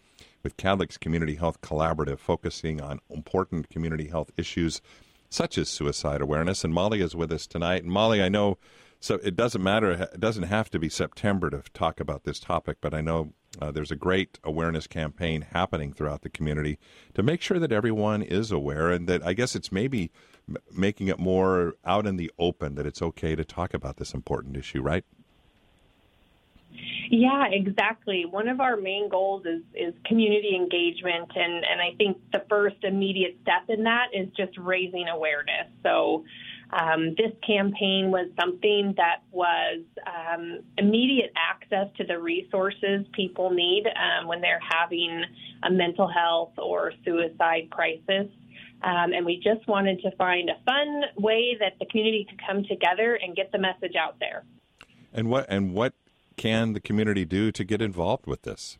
with 0.42 0.56
Kadlec's 0.56 0.97
Community 0.97 1.35
Health 1.35 1.61
Collaborative, 1.61 2.18
focusing 2.18 2.80
on 2.80 3.00
important 3.11 3.68
community 3.68 4.09
health 4.09 4.30
issues 4.37 4.80
such 5.28 5.59
as 5.59 5.68
suicide 5.68 6.20
awareness. 6.20 6.64
And 6.64 6.75
Molly 6.75 7.00
is 7.00 7.14
with 7.14 7.30
us 7.30 7.47
tonight. 7.47 7.82
And 7.82 7.92
Molly, 7.92 8.23
I 8.23 8.28
know 8.28 8.59
so 9.00 9.14
it 9.23 9.35
doesn't 9.35 9.62
matter. 9.62 9.92
It 9.92 10.21
doesn't 10.21 10.45
have 10.45 10.71
to 10.71 10.78
be 10.78 10.88
September 10.88 11.49
to 11.50 11.62
talk 11.73 12.00
about 12.00 12.25
this 12.25 12.38
topic, 12.38 12.78
but 12.80 12.92
I 12.92 13.00
know 13.00 13.33
uh, 13.61 13.71
there's 13.71 13.90
a 13.90 13.97
great 13.97 14.38
awareness 14.45 14.87
campaign 14.87 15.47
happening 15.52 15.92
throughout 15.92 16.23
the 16.23 16.28
community 16.28 16.78
to 17.14 17.23
make 17.23 17.40
sure 17.40 17.59
that 17.59 17.73
everyone 17.73 18.23
is 18.23 18.52
aware 18.52 18.90
and 18.90 19.09
that 19.09 19.26
I 19.26 19.33
guess 19.33 19.57
it's 19.57 19.73
maybe 19.73 20.11
m- 20.49 20.57
making 20.71 21.09
it 21.09 21.19
more 21.19 21.75
out 21.85 22.07
in 22.07 22.16
the 22.16 22.30
open 22.38 22.75
that 22.76 22.87
it's 22.87 23.02
okay 23.02 23.35
to 23.35 23.45
talk 23.45 23.75
about 23.75 23.97
this 23.97 24.14
important 24.14 24.57
issue, 24.57 24.83
right? 24.83 25.04
Yeah, 27.11 27.47
exactly. 27.50 28.25
One 28.25 28.49
of 28.49 28.61
our 28.61 28.76
main 28.76 29.09
goals 29.09 29.45
is, 29.45 29.62
is 29.75 29.95
community 30.07 30.54
engagement, 30.54 31.28
and, 31.35 31.64
and 31.64 31.80
I 31.80 31.97
think 31.97 32.19
the 32.33 32.45
first 32.49 32.76
immediate 32.85 33.37
step 33.42 33.69
in 33.69 33.83
that 33.83 34.09
is 34.14 34.28
just 34.37 34.57
raising 34.57 35.09
awareness. 35.09 35.66
So, 35.83 36.25
um, 36.73 37.15
this 37.17 37.33
campaign 37.45 38.11
was 38.11 38.29
something 38.39 38.95
that 38.97 39.23
was 39.33 39.83
um, 40.07 40.61
immediate 40.79 41.33
access 41.37 41.89
to 41.97 42.05
the 42.05 42.19
resources 42.19 43.07
people 43.12 43.50
need 43.50 43.85
um, 43.87 44.29
when 44.29 44.41
they're 44.41 44.61
having 44.61 45.25
a 45.65 45.71
mental 45.71 46.09
health 46.09 46.53
or 46.59 46.93
suicide 47.05 47.69
crisis. 47.71 48.29
Um, 48.83 49.12
and 49.12 49.27
we 49.27 49.37
just 49.37 49.67
wanted 49.69 50.00
to 50.03 50.11
find 50.12 50.49
a 50.49 50.59
fun 50.65 51.03
way 51.19 51.57
that 51.61 51.75
the 51.79 51.87
community 51.87 52.27
could 52.29 52.41
come 52.47 52.65
together 52.65 53.19
and 53.23 53.37
get 53.37 53.53
the 53.53 53.59
message 53.59 53.95
out 53.97 54.17
there. 54.21 54.45
And 55.12 55.29
what 55.29 55.47
and 55.49 55.75
what 55.75 55.93
can 56.37 56.73
the 56.73 56.81
community 56.81 57.25
do 57.25 57.53
to 57.53 57.65
get 57.65 57.83
involved 57.83 58.27
with 58.27 58.43
this? 58.43 58.79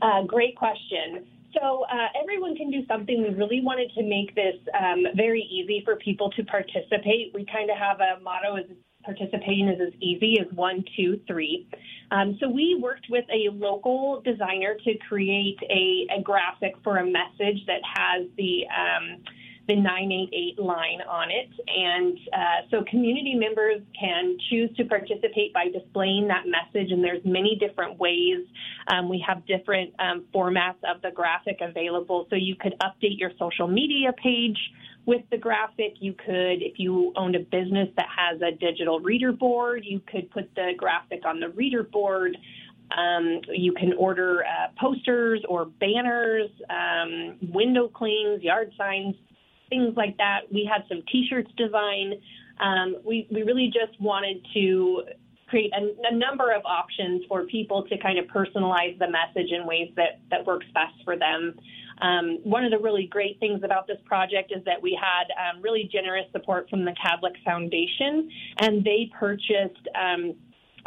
Uh, 0.00 0.22
great 0.22 0.56
question. 0.56 1.26
So 1.54 1.84
uh, 1.84 2.08
everyone 2.20 2.56
can 2.56 2.70
do 2.70 2.86
something. 2.86 3.22
We 3.22 3.34
really 3.34 3.60
wanted 3.62 3.90
to 3.94 4.02
make 4.02 4.34
this 4.34 4.56
um, 4.78 5.04
very 5.14 5.42
easy 5.42 5.82
for 5.84 5.96
people 5.96 6.30
to 6.32 6.44
participate. 6.44 7.32
We 7.34 7.46
kind 7.50 7.70
of 7.70 7.76
have 7.78 8.00
a 8.00 8.20
motto: 8.22 8.56
"Is 8.56 8.66
participating 9.06 9.68
is 9.68 9.80
as 9.80 9.94
easy 10.02 10.38
as 10.40 10.52
one, 10.54 10.84
two, 10.96 11.20
three. 11.26 11.66
Um, 12.10 12.36
so 12.40 12.48
we 12.48 12.76
worked 12.80 13.06
with 13.08 13.24
a 13.30 13.48
local 13.50 14.20
designer 14.22 14.76
to 14.84 14.94
create 15.08 15.58
a, 15.70 16.06
a 16.18 16.20
graphic 16.20 16.74
for 16.82 16.98
a 16.98 17.06
message 17.06 17.64
that 17.66 17.80
has 17.94 18.26
the 18.36 18.64
um, 18.66 19.22
the 19.68 19.74
988 19.74 20.58
line 20.58 21.00
on 21.08 21.28
it. 21.30 21.50
And 21.66 22.18
uh, 22.32 22.68
so 22.70 22.84
community 22.88 23.34
members 23.34 23.82
can 23.98 24.36
choose 24.48 24.74
to 24.76 24.84
participate 24.84 25.52
by 25.52 25.66
displaying 25.68 26.28
that 26.28 26.44
message, 26.46 26.92
and 26.92 27.02
there's 27.02 27.24
many 27.24 27.56
different 27.56 27.98
ways. 27.98 28.46
Um, 28.88 29.08
we 29.08 29.24
have 29.26 29.44
different 29.46 29.92
um, 29.98 30.24
formats 30.34 30.78
of 30.84 31.02
the 31.02 31.10
graphic 31.10 31.58
available, 31.60 32.26
so 32.30 32.36
you 32.36 32.54
could 32.54 32.74
update 32.80 33.18
your 33.18 33.32
social 33.38 33.66
media 33.66 34.12
page 34.22 34.58
with 35.04 35.22
the 35.30 35.38
graphic. 35.38 35.94
You 36.00 36.12
could, 36.12 36.62
if 36.62 36.78
you 36.78 37.12
owned 37.16 37.34
a 37.34 37.40
business 37.40 37.88
that 37.96 38.06
has 38.14 38.40
a 38.42 38.52
digital 38.52 39.00
reader 39.00 39.32
board, 39.32 39.82
you 39.84 40.00
could 40.00 40.30
put 40.30 40.54
the 40.54 40.72
graphic 40.76 41.24
on 41.24 41.40
the 41.40 41.48
reader 41.50 41.82
board. 41.82 42.36
Um, 42.96 43.40
you 43.48 43.72
can 43.72 43.94
order 43.94 44.44
uh, 44.44 44.68
posters 44.80 45.42
or 45.48 45.64
banners, 45.64 46.48
um, 46.70 47.36
window 47.52 47.88
clings, 47.88 48.42
yard 48.42 48.72
signs, 48.78 49.16
things 49.68 49.94
like 49.96 50.16
that. 50.18 50.40
We 50.52 50.68
had 50.70 50.82
some 50.88 51.02
T-shirts 51.10 51.50
designed. 51.56 52.14
Um, 52.60 52.96
we 53.04 53.26
we 53.30 53.42
really 53.42 53.66
just 53.72 54.00
wanted 54.00 54.46
to 54.54 55.02
create 55.48 55.70
a, 55.72 56.12
a, 56.12 56.16
number 56.16 56.52
of 56.52 56.62
options 56.64 57.22
for 57.28 57.44
people 57.44 57.84
to 57.84 57.96
kind 57.98 58.18
of 58.18 58.24
personalize 58.26 58.98
the 58.98 59.06
message 59.08 59.52
in 59.52 59.66
ways 59.66 59.90
that 59.96 60.20
that 60.30 60.44
works 60.44 60.66
best 60.74 60.94
for 61.04 61.16
them. 61.16 61.54
Um, 62.00 62.38
one 62.42 62.64
of 62.64 62.70
the 62.70 62.78
really 62.78 63.06
great 63.06 63.38
things 63.40 63.62
about 63.64 63.86
this 63.86 63.98
project 64.04 64.52
is 64.54 64.64
that 64.64 64.80
we 64.82 64.98
had 65.00 65.32
um, 65.38 65.62
really 65.62 65.88
generous 65.90 66.26
support 66.32 66.68
from 66.68 66.84
the 66.84 66.92
Kadlec 66.92 67.42
Foundation, 67.44 68.30
and 68.58 68.84
they 68.84 69.10
purchased. 69.18 69.88
Um, 69.94 70.34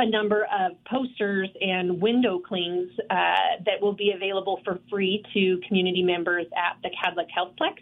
a 0.01 0.09
number 0.09 0.45
of 0.45 0.81
posters 0.85 1.49
and 1.59 2.01
window 2.01 2.39
clings 2.39 2.89
uh, 3.09 3.59
that 3.65 3.81
will 3.81 3.91
be 3.91 4.13
available 4.15 4.61
for 4.63 4.79
free 4.89 5.21
to 5.33 5.59
community 5.67 6.01
members 6.01 6.45
at 6.55 6.77
the 6.83 6.89
Kadlec 6.89 7.27
Healthplex. 7.37 7.79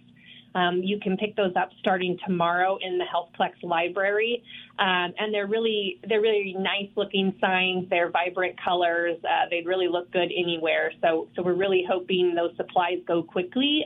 Um, 0.58 0.82
you 0.82 1.00
can 1.00 1.18
pick 1.18 1.36
those 1.36 1.56
up 1.56 1.70
starting 1.80 2.18
tomorrow 2.26 2.80
in 2.82 2.98
the 2.98 3.06
Healthplex 3.06 3.52
Library, 3.62 4.44
um, 4.80 5.14
and 5.20 5.32
they're 5.32 5.46
really 5.46 6.00
they're 6.10 6.22
really 6.22 6.56
nice 6.58 6.90
looking 6.96 7.36
signs. 7.40 7.88
They're 7.92 8.10
vibrant 8.10 8.56
colors. 8.60 9.18
Uh, 9.24 9.46
they'd 9.52 9.68
really 9.68 9.88
look 9.88 10.12
good 10.12 10.32
anywhere. 10.36 10.92
So 11.04 11.28
so 11.36 11.44
we're 11.44 11.54
really 11.54 11.86
hoping 11.88 12.34
those 12.34 12.56
supplies 12.58 12.98
go 13.08 13.22
quickly, 13.22 13.86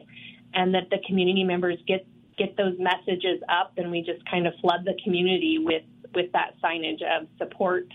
and 0.53 0.73
that 0.73 0.89
the 0.89 0.99
community 1.05 1.43
members 1.43 1.77
get 1.87 2.07
get 2.37 2.55
those 2.55 2.75
messages 2.79 3.41
up, 3.49 3.73
and 3.75 3.91
we 3.91 4.01
just 4.01 4.25
kind 4.29 4.47
of 4.47 4.53
flood 4.61 4.85
the 4.85 4.97
community 5.03 5.57
with 5.59 5.83
with 6.15 6.31
that 6.31 6.53
signage 6.63 7.01
of 7.03 7.27
support 7.37 7.87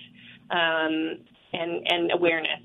um, 0.51 1.17
and 1.55 1.87
and 1.89 2.13
awareness. 2.13 2.61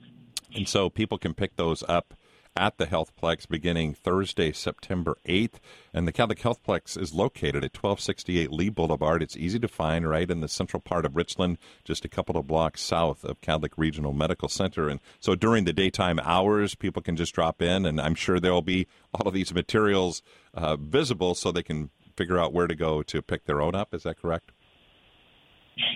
And 0.53 0.67
so 0.67 0.89
people 0.89 1.17
can 1.17 1.33
pick 1.33 1.55
those 1.55 1.85
up 1.87 2.13
at 2.55 2.77
the 2.77 2.85
Healthplex 2.85 3.47
beginning 3.47 3.93
Thursday, 3.93 4.51
September 4.51 5.17
8th. 5.27 5.55
And 5.93 6.07
the 6.07 6.11
Kadlec 6.11 6.39
Healthplex 6.39 6.99
is 6.99 7.13
located 7.13 7.63
at 7.63 7.75
1268 7.75 8.51
Lee 8.51 8.69
Boulevard. 8.69 9.23
It's 9.23 9.37
easy 9.37 9.59
to 9.59 9.67
find 9.67 10.07
right 10.07 10.29
in 10.29 10.41
the 10.41 10.47
central 10.47 10.81
part 10.81 11.05
of 11.05 11.15
Richland, 11.15 11.57
just 11.83 12.05
a 12.05 12.09
couple 12.09 12.37
of 12.37 12.47
blocks 12.47 12.81
south 12.81 13.23
of 13.23 13.41
Kadlec 13.41 13.71
Regional 13.77 14.13
Medical 14.13 14.49
Center. 14.49 14.89
And 14.89 14.99
so 15.19 15.35
during 15.35 15.65
the 15.65 15.73
daytime 15.73 16.19
hours, 16.19 16.75
people 16.75 17.01
can 17.01 17.15
just 17.15 17.33
drop 17.33 17.61
in, 17.61 17.85
and 17.85 17.99
I'm 17.99 18.15
sure 18.15 18.39
there 18.39 18.53
will 18.53 18.61
be 18.61 18.87
all 19.13 19.27
of 19.27 19.33
these 19.33 19.53
materials 19.53 20.21
uh, 20.53 20.75
visible 20.75 21.35
so 21.35 21.51
they 21.51 21.63
can 21.63 21.89
figure 22.17 22.37
out 22.37 22.53
where 22.53 22.67
to 22.67 22.75
go 22.75 23.01
to 23.03 23.21
pick 23.21 23.45
their 23.45 23.61
own 23.61 23.75
up. 23.75 23.93
Is 23.93 24.03
that 24.03 24.19
correct? 24.21 24.51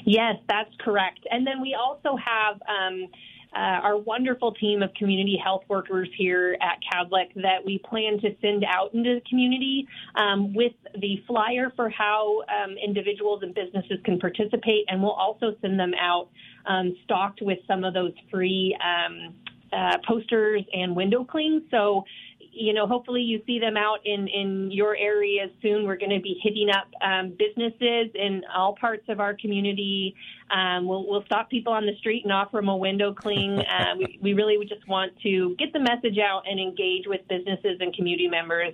Yes, 0.05 0.35
that's 0.47 0.71
correct. 0.79 1.19
And 1.29 1.45
then 1.45 1.61
we 1.61 1.75
also 1.75 2.17
have. 2.17 2.61
Um, 2.67 3.07
uh, 3.55 3.79
our 3.83 3.97
wonderful 3.97 4.51
team 4.53 4.83
of 4.83 4.93
community 4.95 5.39
health 5.41 5.63
workers 5.69 6.09
here 6.17 6.57
at 6.61 6.77
Kadlec 6.91 7.33
that 7.35 7.63
we 7.65 7.79
plan 7.89 8.19
to 8.19 8.35
send 8.41 8.65
out 8.67 8.93
into 8.93 9.15
the 9.15 9.21
community 9.29 9.87
um, 10.15 10.53
with 10.53 10.73
the 10.99 11.23
flyer 11.25 11.71
for 11.75 11.89
how 11.89 12.41
um, 12.41 12.75
individuals 12.83 13.43
and 13.43 13.55
businesses 13.55 13.97
can 14.03 14.19
participate, 14.19 14.85
and 14.89 15.01
we'll 15.01 15.11
also 15.11 15.55
send 15.61 15.79
them 15.79 15.93
out 15.99 16.29
um, 16.65 16.95
stocked 17.05 17.41
with 17.41 17.59
some 17.67 17.83
of 17.83 17.93
those 17.93 18.11
free 18.29 18.77
um, 18.83 19.33
uh, 19.71 19.97
posters 20.07 20.63
and 20.73 20.95
window 20.95 21.23
clings. 21.23 21.63
So 21.71 22.03
you 22.55 22.73
know, 22.73 22.87
hopefully 22.87 23.21
you 23.21 23.41
see 23.45 23.59
them 23.59 23.75
out 23.75 23.99
in, 24.05 24.27
in 24.27 24.71
your 24.71 24.95
areas 24.95 25.49
soon. 25.61 25.85
We're 25.85 25.97
going 25.97 26.15
to 26.15 26.21
be 26.21 26.39
hitting 26.41 26.69
up 26.69 26.87
um, 27.01 27.35
businesses 27.37 28.11
in 28.15 28.43
all 28.55 28.75
parts 28.79 29.03
of 29.09 29.19
our 29.19 29.35
community. 29.35 30.15
Um, 30.49 30.87
we'll, 30.87 31.05
we'll 31.07 31.25
stop 31.25 31.49
people 31.49 31.73
on 31.73 31.85
the 31.85 31.95
street 31.99 32.23
and 32.23 32.31
offer 32.31 32.57
them 32.57 32.69
a 32.69 32.77
window 32.77 33.13
cling. 33.13 33.63
Uh, 33.75 33.95
we, 33.97 34.19
we 34.21 34.33
really 34.33 34.57
we 34.57 34.65
just 34.65 34.87
want 34.87 35.11
to 35.21 35.53
get 35.59 35.73
the 35.73 35.79
message 35.79 36.17
out 36.17 36.43
and 36.49 36.59
engage 36.59 37.05
with 37.07 37.19
businesses 37.27 37.77
and 37.81 37.93
community 37.93 38.27
members 38.27 38.73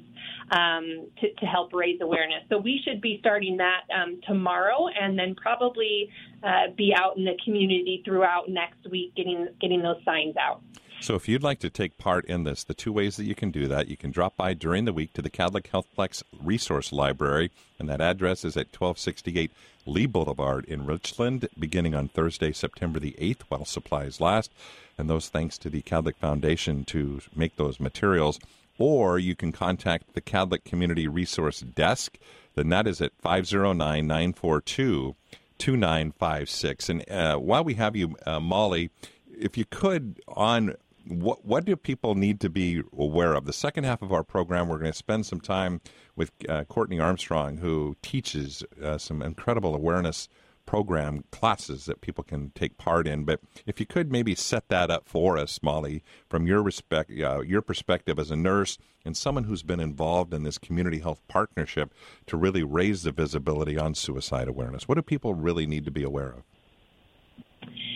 um, 0.51 1.07
to, 1.19 1.33
to 1.39 1.45
help 1.45 1.73
raise 1.73 1.99
awareness. 2.01 2.43
So 2.49 2.57
we 2.59 2.79
should 2.85 3.01
be 3.01 3.17
starting 3.19 3.57
that 3.57 3.81
um, 3.95 4.19
tomorrow 4.27 4.87
and 4.89 5.17
then 5.17 5.33
probably 5.33 6.09
uh, 6.43 6.67
be 6.77 6.93
out 6.95 7.17
in 7.17 7.23
the 7.23 7.37
community 7.43 8.03
throughout 8.05 8.47
next 8.47 8.87
week 8.91 9.15
getting 9.15 9.47
getting 9.59 9.81
those 9.81 9.97
signs 10.05 10.35
out. 10.37 10.61
So, 11.01 11.15
if 11.15 11.27
you'd 11.27 11.41
like 11.41 11.57
to 11.61 11.69
take 11.71 11.97
part 11.97 12.25
in 12.25 12.43
this, 12.43 12.63
the 12.63 12.75
two 12.75 12.93
ways 12.93 13.17
that 13.17 13.23
you 13.23 13.33
can 13.33 13.49
do 13.49 13.67
that, 13.67 13.87
you 13.87 13.97
can 13.97 14.11
drop 14.11 14.37
by 14.37 14.53
during 14.53 14.85
the 14.85 14.93
week 14.93 15.13
to 15.13 15.23
the 15.23 15.31
Kadlec 15.31 15.63
Healthplex 15.63 16.21
Resource 16.39 16.91
Library, 16.91 17.49
and 17.79 17.89
that 17.89 17.99
address 17.99 18.45
is 18.45 18.55
at 18.55 18.67
1268 18.67 19.51
Lee 19.87 20.05
Boulevard 20.05 20.63
in 20.65 20.85
Richland, 20.85 21.47
beginning 21.57 21.95
on 21.95 22.07
Thursday, 22.07 22.51
September 22.51 22.99
the 22.99 23.15
8th, 23.19 23.41
while 23.49 23.65
supplies 23.65 24.21
last. 24.21 24.51
And 24.95 25.09
those 25.09 25.27
thanks 25.27 25.57
to 25.59 25.71
the 25.71 25.81
Kadlec 25.81 26.17
Foundation 26.17 26.85
to 26.85 27.21
make 27.35 27.55
those 27.55 27.79
materials. 27.79 28.39
Or 28.77 29.17
you 29.17 29.35
can 29.35 29.51
contact 29.51 30.13
the 30.13 30.21
Kadlec 30.21 30.65
Community 30.65 31.07
Resource 31.07 31.61
Desk, 31.61 32.15
then 32.53 32.69
that 32.69 32.85
is 32.85 33.01
at 33.01 33.13
509 33.21 34.05
942 34.05 35.15
2956. 35.57 36.89
And 36.89 37.09
uh, 37.09 37.37
while 37.37 37.63
we 37.63 37.73
have 37.73 37.95
you, 37.95 38.15
uh, 38.27 38.39
Molly, 38.39 38.91
if 39.35 39.57
you 39.57 39.65
could, 39.65 40.21
on 40.27 40.75
what 41.07 41.45
what 41.45 41.65
do 41.65 41.75
people 41.75 42.15
need 42.15 42.39
to 42.41 42.49
be 42.49 42.81
aware 42.97 43.33
of? 43.33 43.45
The 43.45 43.53
second 43.53 43.83
half 43.83 44.01
of 44.01 44.11
our 44.11 44.23
program, 44.23 44.67
we're 44.67 44.77
going 44.77 44.91
to 44.91 44.97
spend 44.97 45.25
some 45.25 45.41
time 45.41 45.81
with 46.15 46.31
uh, 46.47 46.63
Courtney 46.65 46.99
Armstrong, 46.99 47.57
who 47.57 47.95
teaches 48.01 48.63
uh, 48.83 48.97
some 48.97 49.21
incredible 49.21 49.75
awareness 49.75 50.27
program 50.65 51.23
classes 51.31 51.85
that 51.85 52.01
people 52.01 52.23
can 52.23 52.51
take 52.51 52.77
part 52.77 53.07
in. 53.07 53.25
But 53.25 53.41
if 53.65 53.79
you 53.79 53.85
could 53.85 54.11
maybe 54.11 54.35
set 54.35 54.69
that 54.69 54.89
up 54.89 55.07
for 55.07 55.37
us, 55.37 55.59
Molly, 55.61 56.03
from 56.29 56.47
your 56.47 56.61
respect, 56.61 57.11
uh, 57.11 57.41
your 57.41 57.61
perspective 57.61 58.19
as 58.19 58.31
a 58.31 58.35
nurse 58.35 58.77
and 59.03 59.17
someone 59.17 59.45
who's 59.45 59.63
been 59.63 59.79
involved 59.79 60.33
in 60.33 60.43
this 60.43 60.57
community 60.57 60.99
health 60.99 61.21
partnership 61.27 61.93
to 62.27 62.37
really 62.37 62.63
raise 62.63 63.03
the 63.03 63.11
visibility 63.11 63.77
on 63.77 63.95
suicide 63.95 64.47
awareness. 64.47 64.87
What 64.87 64.95
do 64.95 65.01
people 65.01 65.33
really 65.33 65.65
need 65.65 65.85
to 65.85 65.91
be 65.91 66.03
aware 66.03 66.29
of? 66.29 66.43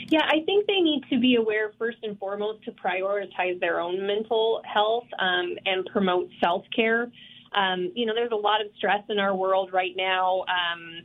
Yeah, 0.08 0.22
I 0.28 0.44
think 0.46 0.68
they 0.68 0.82
need 0.82 1.04
to 1.10 1.20
be 1.20 1.36
aware 1.36 1.72
first 1.80 1.98
and 2.04 2.18
foremost 2.20 2.64
to 2.66 2.72
prioritize 2.72 3.60
their 3.60 3.80
own 3.80 4.06
mental 4.06 4.62
health 4.72 5.08
um, 5.20 5.56
and 5.66 5.86
promote 5.92 6.30
self 6.44 6.64
care. 6.76 7.12
Um, 7.56 7.92
you 7.96 8.06
know, 8.06 8.14
there's 8.14 8.32
a 8.32 8.36
lot 8.36 8.62
of 8.62 8.68
stress 8.78 9.04
in 9.10 9.18
our 9.18 9.36
world 9.36 9.72
right 9.74 9.94
now. 9.96 10.42
Um, 10.42 11.02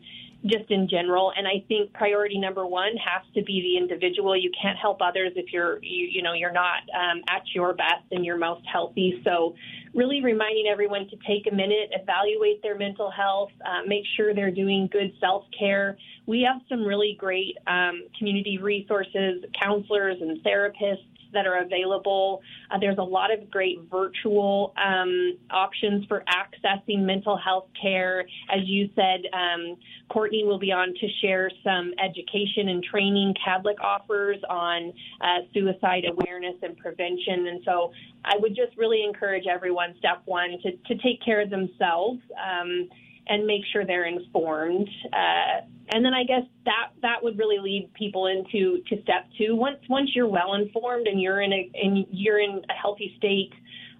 just 0.46 0.70
in 0.70 0.88
general. 0.88 1.32
And 1.36 1.46
I 1.46 1.64
think 1.68 1.92
priority 1.92 2.38
number 2.38 2.66
one 2.66 2.92
has 2.96 3.22
to 3.34 3.42
be 3.42 3.60
the 3.60 3.76
individual. 3.76 4.36
You 4.36 4.50
can't 4.60 4.78
help 4.78 5.00
others 5.02 5.32
if 5.36 5.52
you're, 5.52 5.82
you, 5.82 6.08
you 6.10 6.22
know, 6.22 6.32
you're 6.32 6.52
not 6.52 6.80
um, 6.94 7.20
at 7.28 7.42
your 7.54 7.74
best 7.74 8.04
and 8.10 8.24
your 8.24 8.38
most 8.38 8.64
healthy. 8.70 9.20
So, 9.24 9.54
really 9.92 10.22
reminding 10.22 10.66
everyone 10.70 11.08
to 11.08 11.16
take 11.26 11.50
a 11.50 11.54
minute, 11.54 11.90
evaluate 11.90 12.62
their 12.62 12.78
mental 12.78 13.10
health, 13.10 13.50
uh, 13.66 13.80
make 13.86 14.04
sure 14.16 14.34
they're 14.34 14.50
doing 14.52 14.88
good 14.90 15.12
self 15.20 15.44
care. 15.58 15.98
We 16.26 16.42
have 16.42 16.62
some 16.68 16.84
really 16.84 17.16
great 17.18 17.56
um, 17.66 18.04
community 18.16 18.58
resources, 18.58 19.44
counselors, 19.60 20.16
and 20.20 20.42
therapists 20.44 21.09
that 21.32 21.46
are 21.46 21.62
available. 21.62 22.42
Uh, 22.70 22.78
there's 22.78 22.98
a 22.98 23.02
lot 23.02 23.32
of 23.32 23.50
great 23.50 23.78
virtual 23.90 24.72
um, 24.76 25.36
options 25.50 26.04
for 26.06 26.24
accessing 26.28 27.00
mental 27.00 27.36
health 27.36 27.68
care. 27.80 28.20
As 28.48 28.60
you 28.64 28.88
said, 28.94 29.22
um, 29.32 29.76
Courtney 30.08 30.44
will 30.44 30.58
be 30.58 30.72
on 30.72 30.94
to 30.94 31.08
share 31.20 31.50
some 31.62 31.92
education 32.02 32.68
and 32.68 32.82
training 32.82 33.34
Kadlec 33.46 33.80
offers 33.80 34.38
on 34.48 34.92
uh, 35.20 35.38
suicide 35.54 36.04
awareness 36.08 36.56
and 36.62 36.76
prevention. 36.76 37.46
And 37.48 37.60
so 37.64 37.92
I 38.24 38.36
would 38.38 38.54
just 38.54 38.76
really 38.76 39.04
encourage 39.04 39.46
everyone, 39.46 39.94
step 39.98 40.22
one, 40.24 40.56
to, 40.62 40.72
to 40.72 41.02
take 41.02 41.22
care 41.24 41.40
of 41.40 41.50
themselves. 41.50 42.20
Um, 42.36 42.88
and 43.28 43.46
make 43.46 43.62
sure 43.72 43.84
they're 43.84 44.06
informed. 44.06 44.88
Uh, 45.12 45.66
and 45.92 46.04
then 46.04 46.14
I 46.14 46.24
guess 46.24 46.42
that 46.64 46.90
that 47.02 47.22
would 47.22 47.38
really 47.38 47.58
lead 47.58 47.90
people 47.94 48.26
into 48.26 48.82
to 48.88 49.02
step 49.02 49.26
two. 49.36 49.56
Once 49.56 49.78
once 49.88 50.10
you're 50.14 50.28
well 50.28 50.54
informed 50.54 51.06
and 51.06 51.20
you're 51.20 51.42
in 51.42 51.52
a 51.52 51.70
and 51.74 52.06
you're 52.10 52.40
in 52.40 52.62
a 52.68 52.74
healthy 52.74 53.14
state. 53.16 53.52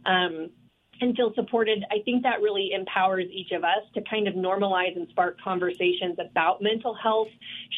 Um, 0.07 0.51
and 1.01 1.17
feel 1.17 1.33
supported, 1.35 1.85
I 1.91 2.03
think 2.05 2.23
that 2.25 2.41
really 2.43 2.73
empowers 2.73 3.25
each 3.31 3.53
of 3.53 3.65
us 3.65 3.83
to 3.95 4.03
kind 4.09 4.29
of 4.29 4.35
normalize 4.35 4.97
and 4.97 5.09
spark 5.09 5.41
conversations 5.41 6.19
about 6.19 6.61
mental 6.61 6.95
health, 6.95 7.29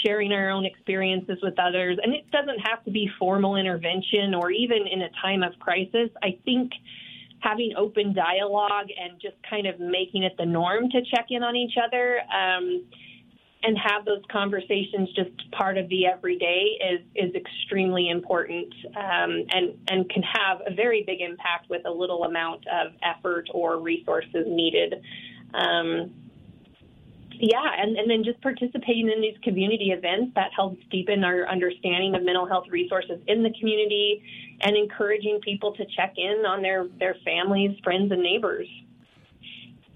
sharing 0.04 0.32
our 0.32 0.50
own 0.50 0.64
experiences 0.64 1.38
with 1.42 1.54
others. 1.58 1.98
And 2.02 2.14
it 2.14 2.28
doesn't 2.30 2.58
have 2.58 2.84
to 2.84 2.90
be 2.90 3.08
formal 3.18 3.56
intervention 3.56 4.34
or 4.34 4.50
even 4.50 4.86
in 4.90 5.02
a 5.02 5.10
time 5.22 5.42
of 5.42 5.52
crisis. 5.60 6.10
I 6.22 6.38
think 6.44 6.72
having 7.42 7.72
open 7.76 8.14
dialogue 8.14 8.86
and 8.98 9.20
just 9.20 9.36
kind 9.48 9.66
of 9.66 9.80
making 9.80 10.22
it 10.22 10.32
the 10.38 10.46
norm 10.46 10.88
to 10.90 11.00
check 11.14 11.26
in 11.30 11.42
on 11.42 11.56
each 11.56 11.74
other 11.82 12.20
um, 12.32 12.84
and 13.64 13.76
have 13.78 14.04
those 14.04 14.22
conversations 14.30 15.08
just 15.14 15.30
part 15.52 15.76
of 15.76 15.88
the 15.88 16.06
everyday 16.06 16.78
is 16.92 17.00
is 17.14 17.34
extremely 17.34 18.08
important 18.08 18.72
um, 18.96 19.44
and 19.50 19.74
and 19.88 20.08
can 20.10 20.22
have 20.22 20.60
a 20.66 20.74
very 20.74 21.04
big 21.06 21.20
impact 21.20 21.68
with 21.68 21.82
a 21.86 21.90
little 21.90 22.24
amount 22.24 22.64
of 22.68 22.92
effort 23.02 23.48
or 23.52 23.78
resources 23.78 24.46
needed. 24.46 24.94
Um, 25.54 26.10
yeah, 27.38 27.70
and, 27.78 27.96
and 27.96 28.10
then 28.10 28.24
just 28.24 28.40
participating 28.40 29.10
in 29.10 29.20
these 29.20 29.36
community 29.42 29.90
events 29.90 30.32
that 30.34 30.50
helps 30.54 30.82
deepen 30.90 31.24
our 31.24 31.46
understanding 31.48 32.14
of 32.14 32.22
mental 32.22 32.46
health 32.46 32.66
resources 32.70 33.20
in 33.26 33.42
the 33.42 33.52
community 33.58 34.22
and 34.60 34.76
encouraging 34.76 35.40
people 35.42 35.72
to 35.74 35.84
check 35.96 36.14
in 36.16 36.44
on 36.46 36.62
their, 36.62 36.86
their 36.98 37.16
families, 37.24 37.76
friends, 37.82 38.10
and 38.12 38.22
neighbors. 38.22 38.68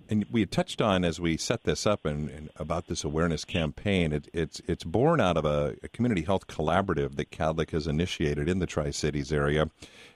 And 0.08 0.24
we 0.30 0.40
had 0.40 0.52
touched 0.52 0.80
on 0.80 1.04
as 1.04 1.20
we 1.20 1.36
set 1.36 1.64
this 1.64 1.86
up 1.86 2.04
and, 2.04 2.30
and 2.30 2.50
about 2.56 2.86
this 2.86 3.02
awareness 3.02 3.44
campaign. 3.44 4.12
It, 4.12 4.28
it's 4.32 4.60
it's 4.68 4.84
born 4.84 5.20
out 5.20 5.36
of 5.36 5.44
a, 5.44 5.76
a, 5.82 5.88
community 5.88 6.22
health 6.22 6.46
collaborative 6.46 7.16
that 7.16 7.32
Kadlec 7.32 7.70
has 7.70 7.88
initiated 7.88 8.48
in 8.48 8.60
the 8.60 8.66
Tri 8.66 8.90
Cities 8.90 9.32
area. 9.32 9.68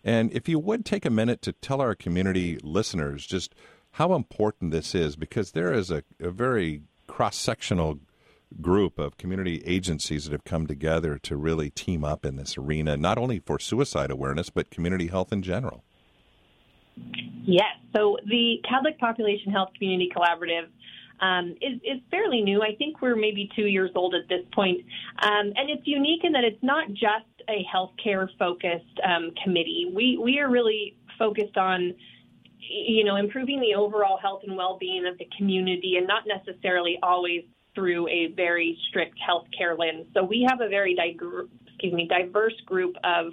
And 0.04 0.32
if 0.32 0.48
you 0.48 0.60
would 0.60 0.84
take 0.84 1.04
a 1.04 1.10
minute 1.10 1.42
to 1.42 1.52
tell 1.52 1.80
our 1.80 1.96
community 1.96 2.58
listeners 2.62 3.26
just 3.26 3.52
how 3.92 4.14
important 4.14 4.70
this 4.70 4.94
is, 4.94 5.16
because 5.16 5.50
there 5.52 5.72
is 5.72 5.90
a, 5.90 6.04
a 6.20 6.30
very 6.30 6.82
cross 7.10 7.36
sectional 7.36 7.98
group 8.60 8.98
of 8.98 9.16
community 9.16 9.62
agencies 9.66 10.24
that 10.24 10.32
have 10.32 10.44
come 10.44 10.66
together 10.66 11.18
to 11.18 11.36
really 11.36 11.70
team 11.70 12.04
up 12.04 12.24
in 12.24 12.36
this 12.36 12.56
arena, 12.56 12.96
not 12.96 13.18
only 13.18 13.40
for 13.40 13.58
suicide 13.58 14.10
awareness, 14.10 14.48
but 14.48 14.70
community 14.70 15.08
health 15.08 15.32
in 15.32 15.42
general. 15.42 15.84
Yes. 17.44 17.76
So 17.94 18.16
the 18.26 18.56
Kadlec 18.64 18.98
Population 18.98 19.52
Health 19.52 19.70
Community 19.76 20.10
Collaborative 20.14 20.68
um, 21.20 21.54
is, 21.60 21.80
is, 21.82 22.00
fairly 22.10 22.40
new. 22.40 22.62
I 22.62 22.74
think 22.76 23.02
we're 23.02 23.16
maybe 23.16 23.50
two 23.54 23.66
years 23.66 23.90
old 23.94 24.14
at 24.14 24.28
this 24.28 24.44
point. 24.54 24.80
Um, 25.22 25.52
and 25.54 25.68
it's 25.68 25.86
unique 25.86 26.22
in 26.24 26.32
that 26.32 26.44
it's 26.44 26.62
not 26.62 26.88
just 26.88 27.28
a 27.48 27.66
healthcare 27.72 28.26
focused 28.38 28.98
um, 29.04 29.30
committee. 29.44 29.92
We, 29.94 30.18
we 30.22 30.38
are 30.38 30.48
really 30.48 30.96
focused 31.18 31.58
on 31.58 31.94
you 32.70 33.04
know, 33.04 33.16
improving 33.16 33.60
the 33.60 33.74
overall 33.74 34.18
health 34.18 34.42
and 34.46 34.56
well-being 34.56 35.04
of 35.06 35.18
the 35.18 35.28
community, 35.36 35.96
and 35.96 36.06
not 36.06 36.22
necessarily 36.26 36.98
always 37.02 37.42
through 37.74 38.08
a 38.08 38.32
very 38.36 38.78
strict 38.88 39.16
healthcare 39.28 39.78
lens. 39.78 40.06
So 40.14 40.22
we 40.22 40.46
have 40.48 40.60
a 40.60 40.68
very 40.68 40.96
excuse 41.66 41.92
me 41.92 42.06
diverse 42.08 42.58
group 42.66 42.94
of 43.04 43.32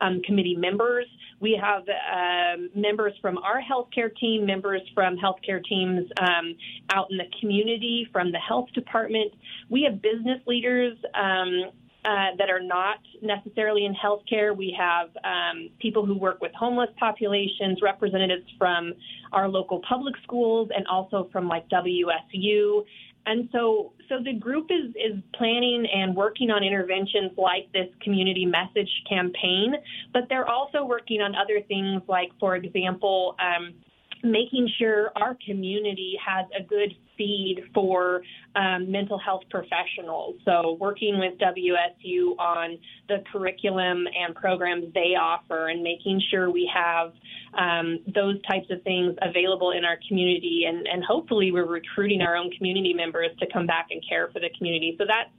um, 0.00 0.20
committee 0.22 0.56
members. 0.56 1.06
We 1.40 1.60
have 1.60 1.82
um, 1.88 2.70
members 2.74 3.12
from 3.20 3.38
our 3.38 3.60
healthcare 3.60 4.14
team, 4.16 4.46
members 4.46 4.82
from 4.94 5.16
healthcare 5.16 5.62
teams 5.64 6.06
um, 6.20 6.54
out 6.90 7.08
in 7.10 7.18
the 7.18 7.30
community, 7.40 8.08
from 8.12 8.32
the 8.32 8.38
health 8.38 8.68
department. 8.74 9.32
We 9.68 9.82
have 9.82 10.00
business 10.00 10.40
leaders 10.46 10.96
um, 11.14 11.70
uh, 12.06 12.36
that 12.38 12.48
are 12.48 12.62
not 12.62 12.98
necessarily 13.20 13.84
in 13.84 13.92
healthcare. 13.92 14.56
We 14.56 14.76
have 14.78 15.08
um, 15.24 15.70
people 15.80 16.06
who 16.06 16.16
work 16.16 16.40
with 16.40 16.52
homeless 16.54 16.90
populations, 17.00 17.82
representatives 17.82 18.44
from 18.56 18.94
our 19.32 19.48
local 19.48 19.80
public 19.88 20.14
schools, 20.22 20.68
and 20.74 20.86
also 20.86 21.28
from 21.32 21.48
like 21.48 21.68
WSU. 21.68 22.84
and 23.26 23.48
so, 23.50 23.92
so 24.08 24.22
the 24.22 24.34
group 24.34 24.68
is, 24.70 24.94
is 24.94 25.20
planning 25.34 25.84
and 25.92 26.14
working 26.14 26.50
on 26.50 26.62
interventions 26.62 27.32
like 27.36 27.72
this 27.72 27.88
community 28.00 28.46
message 28.46 28.90
campaign, 29.08 29.74
but 30.12 30.22
they're 30.28 30.48
also 30.48 30.84
working 30.84 31.20
on 31.20 31.34
other 31.34 31.60
things 31.66 32.02
like, 32.06 32.30
for 32.38 32.54
example, 32.54 33.34
um, 33.40 33.74
making 34.22 34.68
sure 34.78 35.10
our 35.16 35.36
community 35.44 36.16
has 36.24 36.46
a 36.56 36.62
good 36.62 36.94
feed 37.16 37.64
for 37.74 38.22
um, 38.54 38.90
mental 38.90 39.18
health 39.18 39.42
professionals. 39.50 40.36
So, 40.44 40.76
working 40.80 41.18
with 41.18 41.38
WSU 41.38 42.38
on 42.38 42.78
the 43.08 43.22
curriculum 43.32 44.06
and 44.06 44.34
programs 44.34 44.92
they 44.94 45.14
offer, 45.18 45.68
and 45.68 45.82
making 45.82 46.22
sure 46.30 46.50
we 46.50 46.70
have 46.72 47.12
um, 47.58 48.00
those 48.14 48.40
types 48.42 48.66
of 48.70 48.82
things 48.82 49.16
available 49.22 49.72
in 49.72 49.84
our 49.84 49.98
community, 50.08 50.64
and, 50.68 50.86
and 50.86 51.04
hopefully, 51.04 51.52
we're 51.52 51.66
recruiting 51.66 52.22
our 52.22 52.36
own 52.36 52.50
community 52.52 52.92
members 52.92 53.30
to 53.40 53.46
come 53.52 53.66
back 53.66 53.88
and 53.90 54.02
care 54.08 54.28
for 54.32 54.40
the 54.40 54.50
community. 54.56 54.94
So 54.98 55.04
that's 55.06 55.30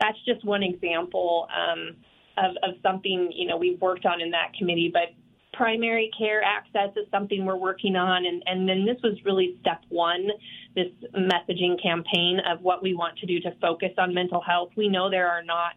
that's 0.00 0.18
just 0.26 0.44
one 0.44 0.62
example. 0.62 1.48
Um, 1.50 1.96
of, 2.38 2.56
of 2.62 2.74
something 2.82 3.30
you 3.30 3.46
know 3.46 3.56
we've 3.58 3.78
worked 3.80 4.06
on 4.06 4.20
in 4.20 4.30
that 4.30 4.54
committee, 4.58 4.90
but 4.92 5.12
primary 5.52 6.10
care 6.16 6.42
access 6.42 6.90
is 6.96 7.06
something 7.10 7.44
we're 7.44 7.56
working 7.56 7.96
on. 7.96 8.24
And, 8.26 8.42
and 8.46 8.68
then 8.68 8.84
this 8.84 8.96
was 9.02 9.18
really 9.24 9.56
step 9.60 9.82
one, 9.88 10.28
this 10.74 10.88
messaging 11.14 11.80
campaign 11.82 12.40
of 12.50 12.62
what 12.62 12.82
we 12.82 12.94
want 12.94 13.18
to 13.18 13.26
do 13.26 13.40
to 13.40 13.50
focus 13.60 13.90
on 13.98 14.14
mental 14.14 14.40
health. 14.40 14.70
We 14.76 14.88
know 14.88 15.10
there 15.10 15.28
are 15.30 15.42
not 15.42 15.74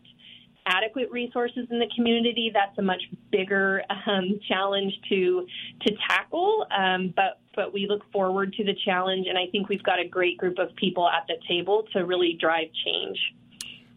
adequate 0.65 1.11
resources 1.11 1.67
in 1.69 1.79
the 1.79 1.89
community. 1.95 2.51
That's 2.53 2.77
a 2.77 2.81
much 2.81 3.03
bigger 3.31 3.83
um, 4.07 4.39
challenge 4.47 4.93
to 5.09 5.45
to 5.81 5.95
tackle. 6.09 6.65
Um, 6.75 7.13
but 7.15 7.39
but 7.55 7.73
we 7.73 7.87
look 7.87 8.01
forward 8.11 8.53
to 8.53 8.63
the 8.63 8.75
challenge, 8.85 9.27
and 9.27 9.37
I 9.37 9.45
think 9.51 9.69
we've 9.69 9.83
got 9.83 9.99
a 9.99 10.07
great 10.07 10.37
group 10.37 10.57
of 10.57 10.75
people 10.75 11.07
at 11.07 11.25
the 11.27 11.35
table 11.47 11.85
to 11.93 12.05
really 12.05 12.37
drive 12.39 12.67
change. 12.85 13.17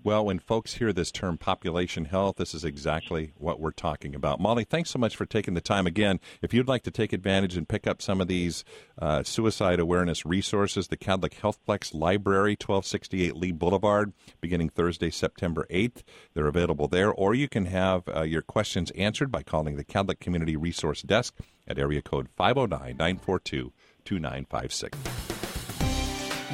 Well, 0.08 0.24
when 0.24 0.38
folks 0.38 0.72
hear 0.72 0.90
this 0.90 1.12
term 1.12 1.36
population 1.36 2.06
health, 2.06 2.36
this 2.36 2.54
is 2.54 2.64
exactly 2.64 3.34
what 3.36 3.60
we're 3.60 3.72
talking 3.72 4.14
about. 4.14 4.40
Molly, 4.40 4.64
thanks 4.64 4.88
so 4.88 4.98
much 4.98 5.14
for 5.14 5.26
taking 5.26 5.52
the 5.52 5.60
time 5.60 5.86
again. 5.86 6.18
If 6.40 6.54
you'd 6.54 6.66
like 6.66 6.82
to 6.84 6.90
take 6.90 7.12
advantage 7.12 7.58
and 7.58 7.68
pick 7.68 7.86
up 7.86 8.00
some 8.00 8.22
of 8.22 8.26
these 8.26 8.64
uh, 8.98 9.22
suicide 9.22 9.78
awareness 9.78 10.24
resources, 10.24 10.88
the 10.88 10.96
Kadlec 10.96 11.34
Healthplex 11.34 11.92
Library, 11.92 12.52
1268 12.52 13.36
Lee 13.36 13.52
Boulevard, 13.52 14.14
beginning 14.40 14.70
Thursday, 14.70 15.10
September 15.10 15.66
8th. 15.70 16.02
They're 16.32 16.46
available 16.46 16.88
there. 16.88 17.12
Or 17.12 17.34
you 17.34 17.46
can 17.46 17.66
have 17.66 18.04
uh, 18.08 18.22
your 18.22 18.40
questions 18.40 18.90
answered 18.92 19.30
by 19.30 19.42
calling 19.42 19.76
the 19.76 19.84
Kadlec 19.84 20.20
Community 20.20 20.56
Resource 20.56 21.02
Desk 21.02 21.34
at 21.66 21.78
area 21.78 22.00
code 22.00 22.30
509 22.34 22.96
942 22.96 23.74
2956. 24.06 25.37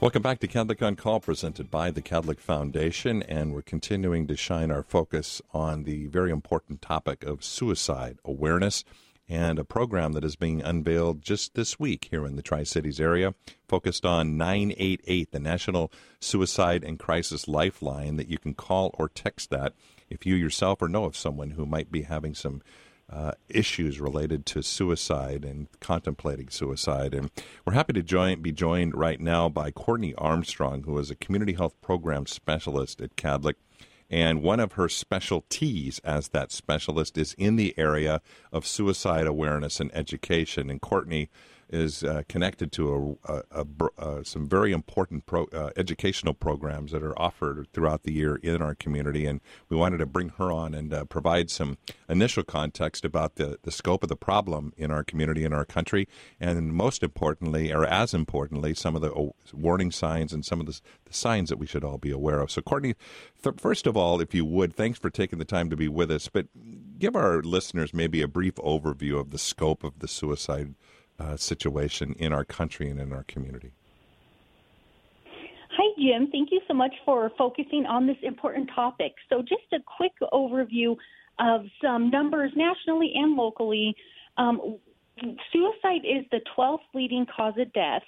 Welcome 0.00 0.22
back 0.22 0.38
to 0.38 0.48
Kadlec 0.48 0.80
on 0.80 0.96
Call, 0.96 1.20
presented 1.20 1.70
by 1.70 1.90
the 1.90 2.00
Kadlec 2.00 2.40
Foundation, 2.40 3.22
and 3.24 3.52
we're 3.52 3.60
continuing 3.60 4.26
to 4.28 4.34
shine 4.34 4.70
our 4.70 4.82
focus 4.82 5.42
on 5.52 5.82
the 5.82 6.06
very 6.06 6.30
important 6.30 6.80
topic 6.80 7.22
of 7.22 7.44
suicide 7.44 8.16
awareness 8.24 8.82
and 9.28 9.58
a 9.58 9.64
program 9.64 10.14
that 10.14 10.24
is 10.24 10.36
being 10.36 10.62
unveiled 10.62 11.20
just 11.20 11.52
this 11.52 11.78
week 11.78 12.08
here 12.10 12.24
in 12.24 12.36
the 12.36 12.42
Tri 12.42 12.62
Cities 12.62 12.98
area, 12.98 13.34
focused 13.68 14.06
on 14.06 14.38
988, 14.38 15.32
the 15.32 15.38
National 15.38 15.92
Suicide 16.18 16.82
and 16.82 16.98
Crisis 16.98 17.46
Lifeline, 17.46 18.16
that 18.16 18.28
you 18.28 18.38
can 18.38 18.54
call 18.54 18.94
or 18.94 19.06
text 19.06 19.50
that 19.50 19.74
if 20.08 20.24
you 20.24 20.34
yourself 20.34 20.80
or 20.80 20.88
know 20.88 21.04
of 21.04 21.14
someone 21.14 21.50
who 21.50 21.66
might 21.66 21.92
be 21.92 22.02
having 22.02 22.34
some 22.34 22.62
uh, 23.12 23.32
issues 23.48 24.00
related 24.00 24.46
to 24.46 24.62
suicide 24.62 25.44
and 25.44 25.68
contemplating 25.80 26.48
suicide. 26.48 27.12
And 27.12 27.30
we're 27.64 27.72
happy 27.72 27.92
to 27.94 28.02
join, 28.02 28.40
be 28.40 28.52
joined 28.52 28.94
right 28.94 29.20
now 29.20 29.48
by 29.48 29.70
Courtney 29.70 30.14
Armstrong, 30.16 30.84
who 30.84 30.96
is 30.98 31.10
a 31.10 31.16
community 31.16 31.54
health 31.54 31.74
program 31.80 32.26
specialist 32.26 33.00
at 33.00 33.16
Kadlec. 33.16 33.54
And 34.08 34.42
one 34.42 34.58
of 34.58 34.72
her 34.72 34.88
specialties 34.88 36.00
as 36.04 36.28
that 36.28 36.50
specialist 36.50 37.16
is 37.16 37.34
in 37.38 37.56
the 37.56 37.74
area 37.78 38.20
of 38.52 38.66
suicide 38.66 39.26
awareness 39.26 39.80
and 39.80 39.94
education. 39.94 40.68
And 40.68 40.80
Courtney 40.80 41.30
is 41.70 42.02
uh, 42.02 42.22
connected 42.28 42.72
to 42.72 43.18
a, 43.24 43.32
a, 43.32 43.42
a, 43.62 43.66
uh, 43.98 44.22
some 44.24 44.48
very 44.48 44.72
important 44.72 45.24
pro, 45.26 45.44
uh, 45.46 45.70
educational 45.76 46.34
programs 46.34 46.92
that 46.92 47.02
are 47.02 47.18
offered 47.18 47.68
throughout 47.72 48.02
the 48.02 48.12
year 48.12 48.36
in 48.36 48.60
our 48.60 48.74
community. 48.74 49.24
And 49.26 49.40
we 49.68 49.76
wanted 49.76 49.98
to 49.98 50.06
bring 50.06 50.30
her 50.30 50.50
on 50.50 50.74
and 50.74 50.92
uh, 50.92 51.04
provide 51.04 51.50
some 51.50 51.78
initial 52.08 52.42
context 52.42 53.04
about 53.04 53.36
the, 53.36 53.58
the 53.62 53.70
scope 53.70 54.02
of 54.02 54.08
the 54.08 54.16
problem 54.16 54.72
in 54.76 54.90
our 54.90 55.04
community, 55.04 55.44
in 55.44 55.52
our 55.52 55.64
country, 55.64 56.08
and 56.40 56.72
most 56.72 57.02
importantly, 57.02 57.72
or 57.72 57.86
as 57.86 58.12
importantly, 58.12 58.74
some 58.74 58.96
of 58.96 59.02
the 59.02 59.30
warning 59.52 59.92
signs 59.92 60.32
and 60.32 60.44
some 60.44 60.60
of 60.60 60.66
the, 60.66 60.80
the 61.04 61.14
signs 61.14 61.48
that 61.50 61.58
we 61.58 61.66
should 61.66 61.84
all 61.84 61.98
be 61.98 62.10
aware 62.10 62.40
of. 62.40 62.50
So, 62.50 62.62
Courtney, 62.62 62.94
th- 63.42 63.56
first 63.58 63.86
of 63.86 63.96
all, 63.96 64.20
if 64.20 64.34
you 64.34 64.44
would, 64.44 64.74
thanks 64.74 64.98
for 64.98 65.10
taking 65.10 65.38
the 65.38 65.44
time 65.44 65.70
to 65.70 65.76
be 65.76 65.88
with 65.88 66.10
us, 66.10 66.28
but 66.28 66.46
give 66.98 67.14
our 67.14 67.42
listeners 67.42 67.94
maybe 67.94 68.22
a 68.22 68.28
brief 68.28 68.56
overview 68.56 69.18
of 69.18 69.30
the 69.30 69.38
scope 69.38 69.84
of 69.84 70.00
the 70.00 70.08
suicide 70.08 70.74
uh, 71.20 71.36
situation 71.36 72.14
in 72.18 72.32
our 72.32 72.44
country 72.44 72.88
and 72.88 73.00
in 73.00 73.12
our 73.12 73.24
community. 73.24 73.72
Hi, 75.76 75.94
Jim. 75.96 76.28
Thank 76.30 76.50
you 76.50 76.60
so 76.66 76.74
much 76.74 76.92
for 77.04 77.30
focusing 77.38 77.86
on 77.86 78.06
this 78.06 78.16
important 78.22 78.70
topic. 78.74 79.12
So, 79.28 79.40
just 79.40 79.62
a 79.72 79.78
quick 79.96 80.12
overview 80.32 80.96
of 81.38 81.62
some 81.82 82.10
numbers 82.10 82.52
nationally 82.56 83.12
and 83.14 83.36
locally. 83.36 83.94
Um, 84.36 84.78
suicide 85.52 86.04
is 86.04 86.24
the 86.30 86.40
12th 86.56 86.78
leading 86.94 87.26
cause 87.34 87.54
of 87.58 87.72
death, 87.72 88.02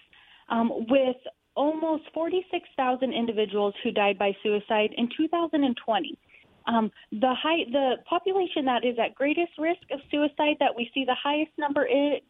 um, 0.49 0.71
with 0.89 1.17
almost 1.55 2.05
46,000 2.15 3.13
individuals 3.13 3.75
who 3.83 3.91
died 3.91 4.19
by 4.19 4.33
suicide 4.43 4.91
in 4.97 5.09
2020. 5.17 6.19
Um, 6.67 6.91
the 7.11 7.35
high, 7.35 7.65
the 7.71 7.97
population 8.09 8.65
that 8.67 8.85
is 8.85 8.97
at 8.99 9.15
greatest 9.15 9.53
risk 9.59 9.83
of 9.91 10.01
suicide 10.11 10.57
that 10.61 10.75
we 10.77 10.91
see 10.95 11.05
the 11.05 11.17
highest 11.23 11.51
number 11.59 11.85
is, 11.85 12.21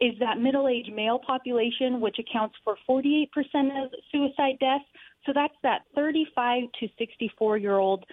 is 0.00 0.14
that 0.20 0.38
middle 0.38 0.68
aged 0.68 0.92
male 0.92 1.18
population, 1.18 2.00
which 2.00 2.16
accounts 2.18 2.56
for 2.64 2.76
48% 2.88 3.28
of 3.84 3.90
suicide 4.10 4.58
deaths. 4.60 4.84
So 5.26 5.32
that's 5.34 5.54
that 5.62 5.82
35 5.94 6.64
to 6.80 6.88
64 6.98 7.58
year 7.58 7.78
old 7.78 8.04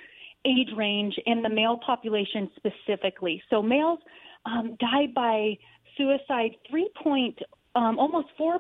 age 0.46 0.70
range 0.76 1.16
in 1.26 1.42
the 1.42 1.50
male 1.50 1.80
population 1.86 2.50
specifically. 2.56 3.42
So 3.50 3.62
males 3.62 4.00
um, 4.46 4.78
die 4.80 5.08
by 5.14 5.58
suicide 5.98 6.52
3 6.70 6.90
point 7.02 7.40
um, 7.78 8.00
almost 8.00 8.30
4%, 8.40 8.60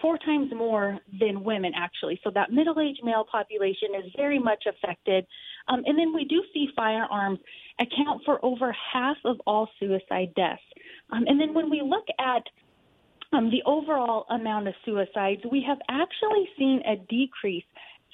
four 0.00 0.16
times 0.16 0.50
more 0.56 0.98
than 1.20 1.44
women, 1.44 1.72
actually. 1.76 2.18
So 2.24 2.30
that 2.34 2.50
middle 2.50 2.80
aged 2.80 3.02
male 3.04 3.26
population 3.30 3.90
is 4.02 4.10
very 4.16 4.38
much 4.38 4.64
affected. 4.66 5.26
Um, 5.68 5.82
and 5.84 5.98
then 5.98 6.14
we 6.14 6.24
do 6.24 6.42
see 6.54 6.68
firearms 6.74 7.38
account 7.78 8.22
for 8.24 8.42
over 8.42 8.74
half 8.92 9.18
of 9.26 9.36
all 9.46 9.68
suicide 9.78 10.32
deaths. 10.36 10.62
Um, 11.12 11.24
and 11.26 11.40
then 11.40 11.54
when 11.54 11.70
we 11.70 11.82
look 11.82 12.06
at 12.18 12.42
um, 13.32 13.50
the 13.50 13.62
overall 13.66 14.26
amount 14.30 14.68
of 14.68 14.74
suicides, 14.84 15.42
we 15.50 15.64
have 15.66 15.78
actually 15.88 16.48
seen 16.58 16.82
a 16.86 16.96
decrease 17.08 17.64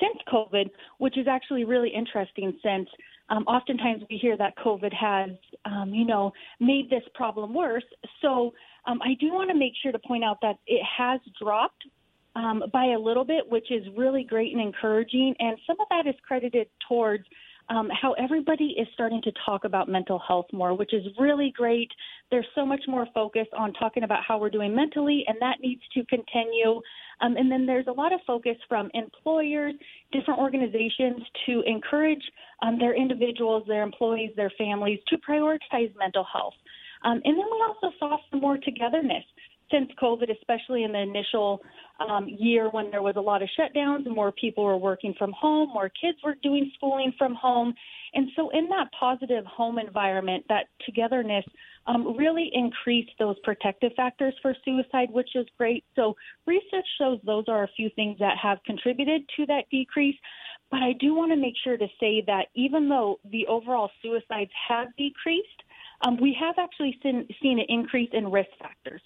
since 0.01 0.17
COVID, 0.33 0.71
which 0.99 1.17
is 1.17 1.27
actually 1.27 1.65
really 1.65 1.91
interesting 1.91 2.59
since 2.63 2.89
um, 3.29 3.45
oftentimes 3.45 4.03
we 4.09 4.19
hear 4.19 4.37
that 4.37 4.57
COVID 4.59 4.93
has, 4.93 5.31
um, 5.65 5.93
you 5.93 6.05
know, 6.05 6.33
made 6.61 6.89
this 6.91 7.03
problem 7.15 7.55
worse. 7.55 7.85
So 8.23 8.53
um, 8.87 9.01
I 9.03 9.15
do 9.19 9.33
want 9.33 9.51
to 9.51 9.57
make 9.57 9.73
sure 9.83 9.91
to 9.91 9.99
point 9.99 10.23
out 10.23 10.39
that 10.43 10.59
it 10.67 10.83
has 10.97 11.21
dropped 11.41 11.83
um, 12.37 12.63
by 12.73 12.87
a 12.97 12.99
little 12.99 13.25
bit, 13.25 13.49
which 13.49 13.71
is 13.73 13.83
really 13.97 14.23
great 14.23 14.53
and 14.53 14.61
encouraging. 14.61 15.35
And 15.41 15.57
some 15.67 15.77
of 15.81 15.89
that 15.91 16.07
is 16.07 16.15
credited 16.27 16.69
towards 16.89 17.25
um, 17.69 17.89
how 17.91 18.13
everybody 18.13 18.75
is 18.79 18.87
starting 18.95 19.21
to 19.23 19.33
talk 19.45 19.65
about 19.65 19.89
mental 19.89 20.21
health 20.27 20.47
more, 20.53 20.75
which 20.75 20.95
is 20.95 21.05
really 21.19 21.53
great. 21.57 21.91
There's 22.31 22.47
so 22.55 22.65
much 22.65 22.83
more 22.87 23.07
focus 23.15 23.47
on 23.57 23.73
talking 23.75 24.05
about 24.05 24.21
how 24.27 24.39
we're 24.39 24.51
doing 24.51 24.75
mentally, 24.75 25.25
and 25.27 25.37
that 25.41 25.57
needs 25.61 25.83
to 25.95 26.05
continue. 26.07 26.81
Um, 27.21 27.37
and 27.37 27.51
then 27.51 27.67
there's 27.67 27.87
a 27.87 27.93
lot 27.93 28.13
of 28.13 28.21
focus 28.27 28.57
from 28.69 28.91
employers, 28.95 29.75
different 30.13 30.41
organizations 30.41 31.23
to 31.47 31.63
encourage 31.67 32.23
um, 32.63 32.79
their 32.79 32.95
individuals, 32.95 33.65
their 33.67 33.83
employees, 33.83 34.31
their 34.37 34.53
families 34.59 35.01
to 35.09 35.17
prioritize 35.19 35.93
mental 35.99 36.27
health. 36.33 36.55
Um, 37.05 37.21
and 37.25 37.39
then 37.39 37.45
we 37.51 37.65
also 37.67 37.95
saw 37.99 38.17
some 38.31 38.41
more 38.41 38.59
togetherness. 38.59 39.25
Since 39.71 39.91
COVID, 40.01 40.31
especially 40.31 40.85
in 40.85 40.93
the 40.93 41.01
initial 41.01 41.63
um, 41.99 42.29
year 42.29 42.69
when 42.71 42.91
there 42.91 43.03
was 43.03 43.17
a 43.17 43.21
lot 43.21 43.43
of 43.43 43.49
shutdowns, 43.59 44.07
more 44.07 44.33
people 44.33 44.65
were 44.65 44.77
working 44.77 45.15
from 45.19 45.33
home, 45.33 45.71
more 45.73 45.89
kids 45.89 46.19
were 46.25 46.37
doing 46.43 46.71
schooling 46.77 47.13
from 47.17 47.35
home. 47.35 47.75
And 48.15 48.29
so, 48.37 48.51
in 48.51 48.69
that 48.69 48.89
positive 48.99 49.45
home 49.45 49.79
environment, 49.79 50.45
that 50.49 50.67
togetherness 50.85 51.45
um, 51.87 52.17
really 52.17 52.51
increased 52.53 53.13
those 53.19 53.37
protective 53.45 53.93
factors 53.97 54.35
for 54.43 54.55
suicide, 54.65 55.09
which 55.11 55.31
is 55.35 55.47
great. 55.59 55.85
So, 55.95 56.15
research 56.47 56.87
shows 56.99 57.19
those 57.25 57.45
are 57.49 57.65
a 57.65 57.69
few 57.77 57.91
things 57.97 58.19
that 58.19 58.37
have 58.43 58.59
contributed 58.65 59.23
to 59.37 59.47
that 59.47 59.65
decrease. 59.71 60.17
But 60.71 60.83
I 60.83 60.93
do 60.99 61.15
want 61.15 61.31
to 61.33 61.37
make 61.37 61.55
sure 61.63 61.77
to 61.77 61.87
say 62.01 62.25
that 62.27 62.47
even 62.55 62.89
though 62.89 63.21
the 63.31 63.47
overall 63.47 63.91
suicides 64.03 64.51
have 64.69 64.89
decreased, 64.97 65.63
um, 66.03 66.19
we 66.21 66.37
have 66.39 66.57
actually 66.59 66.99
seen, 67.03 67.27
seen 67.41 67.59
an 67.59 67.67
increase 67.69 68.11
in 68.13 68.31
risk 68.31 68.51
factors. 68.59 69.01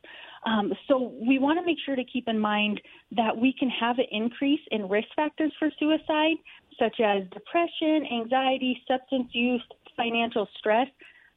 Um, 0.47 0.73
so 0.89 1.13
we 1.21 1.39
want 1.39 1.59
to 1.59 1.67
make 1.67 1.79
sure 1.85 1.97
to 1.97 2.05
keep 2.05 2.27
in 2.27 2.39
mind 2.39 2.81
that 3.13 3.37
we 3.37 3.55
can 3.59 3.69
have 3.69 3.99
an 3.99 4.07
increase 4.11 4.61
in 4.71 4.89
risk 4.89 5.09
factors 5.15 5.53
for 5.59 5.71
suicide, 5.79 6.37
such 6.79 7.01
as 7.01 7.25
depression, 7.31 8.07
anxiety, 8.11 8.81
substance 8.89 9.29
use, 9.33 9.63
financial 9.97 10.49
stress, 10.59 10.89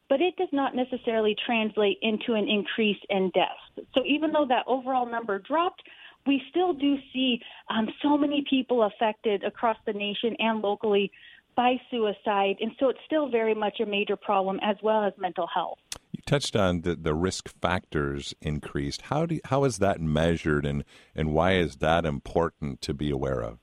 but 0.09 0.21
it 0.21 0.35
does 0.37 0.49
not 0.51 0.75
necessarily 0.75 1.35
translate 1.45 1.97
into 2.01 2.33
an 2.33 2.47
increase 2.47 2.99
in 3.09 3.29
deaths. 3.33 3.87
So 3.93 4.03
even 4.05 4.31
though 4.31 4.45
that 4.47 4.63
overall 4.67 5.09
number 5.09 5.39
dropped, 5.39 5.83
we 6.25 6.41
still 6.49 6.73
do 6.73 6.95
see 7.11 7.41
um, 7.69 7.89
so 8.01 8.17
many 8.17 8.45
people 8.49 8.83
affected 8.83 9.43
across 9.43 9.77
the 9.85 9.93
nation 9.93 10.35
and 10.39 10.61
locally 10.61 11.11
by 11.55 11.75
suicide, 11.91 12.55
and 12.61 12.71
so 12.79 12.89
it's 12.89 12.99
still 13.05 13.29
very 13.29 13.53
much 13.53 13.79
a 13.79 13.85
major 13.85 14.15
problem 14.15 14.59
as 14.63 14.75
well 14.81 15.03
as 15.03 15.13
mental 15.17 15.47
health. 15.53 15.77
Touched 16.25 16.55
on 16.55 16.81
the, 16.81 16.95
the 16.95 17.13
risk 17.13 17.49
factors 17.61 18.33
increased. 18.41 19.03
How 19.03 19.25
do 19.25 19.35
you, 19.35 19.41
how 19.45 19.65
is 19.65 19.79
that 19.79 19.99
measured, 19.99 20.65
and 20.65 20.85
and 21.13 21.33
why 21.33 21.55
is 21.55 21.77
that 21.77 22.05
important 22.05 22.81
to 22.81 22.93
be 22.93 23.11
aware 23.11 23.41
of? 23.41 23.59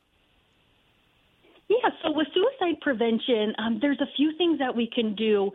Yeah, 1.69 1.89
so 2.03 2.11
with 2.13 2.27
suicide 2.35 2.81
prevention, 2.83 3.55
um, 3.59 3.79
there's 3.81 4.01
a 4.01 4.09
few 4.17 4.37
things 4.37 4.59
that 4.59 4.75
we 4.75 4.91
can 4.93 5.15
do. 5.15 5.53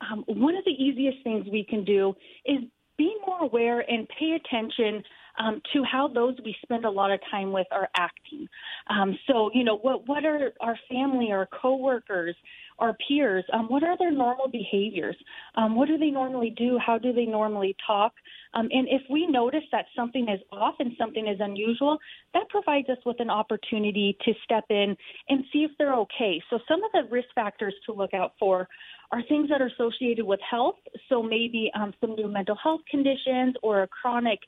Um, 0.00 0.24
one 0.26 0.56
of 0.56 0.64
the 0.64 0.70
easiest 0.70 1.22
things 1.24 1.46
we 1.50 1.64
can 1.64 1.84
do 1.84 2.14
is 2.44 2.60
be 2.96 3.14
more 3.26 3.40
aware 3.40 3.80
and 3.80 4.08
pay 4.18 4.38
attention 4.40 5.02
um, 5.38 5.60
to 5.72 5.84
how 5.84 6.08
those 6.08 6.36
we 6.44 6.56
spend 6.62 6.84
a 6.84 6.90
lot 6.90 7.10
of 7.10 7.20
time 7.30 7.52
with 7.52 7.66
are 7.70 7.88
acting. 7.96 8.48
Um, 8.88 9.18
so, 9.26 9.50
you 9.52 9.64
know, 9.64 9.76
what 9.76 10.06
what 10.08 10.24
are 10.24 10.52
our 10.60 10.78
family, 10.88 11.32
our 11.32 11.46
coworkers, 11.46 12.36
our 12.78 12.96
peers? 13.06 13.44
Um, 13.52 13.66
what 13.68 13.82
are 13.82 13.96
their 13.98 14.10
normal 14.10 14.48
behaviors? 14.48 15.16
Um, 15.54 15.76
what 15.76 15.88
do 15.88 15.98
they 15.98 16.10
normally 16.10 16.50
do? 16.56 16.78
How 16.84 16.98
do 16.98 17.12
they 17.12 17.26
normally 17.26 17.76
talk? 17.86 18.12
Um, 18.54 18.68
and 18.70 18.88
if 18.88 19.02
we 19.10 19.26
notice 19.26 19.64
that 19.72 19.86
something 19.94 20.28
is 20.28 20.40
off 20.52 20.74
and 20.78 20.92
something 20.98 21.26
is 21.26 21.38
unusual, 21.40 21.98
that 22.34 22.48
provides 22.48 22.88
us 22.88 22.98
with 23.04 23.20
an 23.20 23.30
opportunity 23.30 24.16
to 24.24 24.32
step 24.44 24.64
in 24.70 24.96
and 25.28 25.44
see 25.52 25.60
if 25.60 25.70
they're 25.78 25.94
okay. 25.94 26.42
So, 26.50 26.58
some 26.68 26.82
of 26.84 26.92
the 26.92 27.02
risk 27.10 27.28
factors 27.34 27.74
to 27.86 27.92
look 27.92 28.14
out 28.14 28.32
for 28.38 28.68
are 29.12 29.22
things 29.28 29.48
that 29.50 29.60
are 29.60 29.70
associated 29.78 30.24
with 30.24 30.40
health. 30.48 30.76
So, 31.08 31.22
maybe 31.22 31.70
um, 31.74 31.92
some 32.00 32.14
new 32.14 32.28
mental 32.28 32.56
health 32.62 32.80
conditions 32.90 33.54
or 33.62 33.82
a 33.82 33.88
chronic 33.88 34.40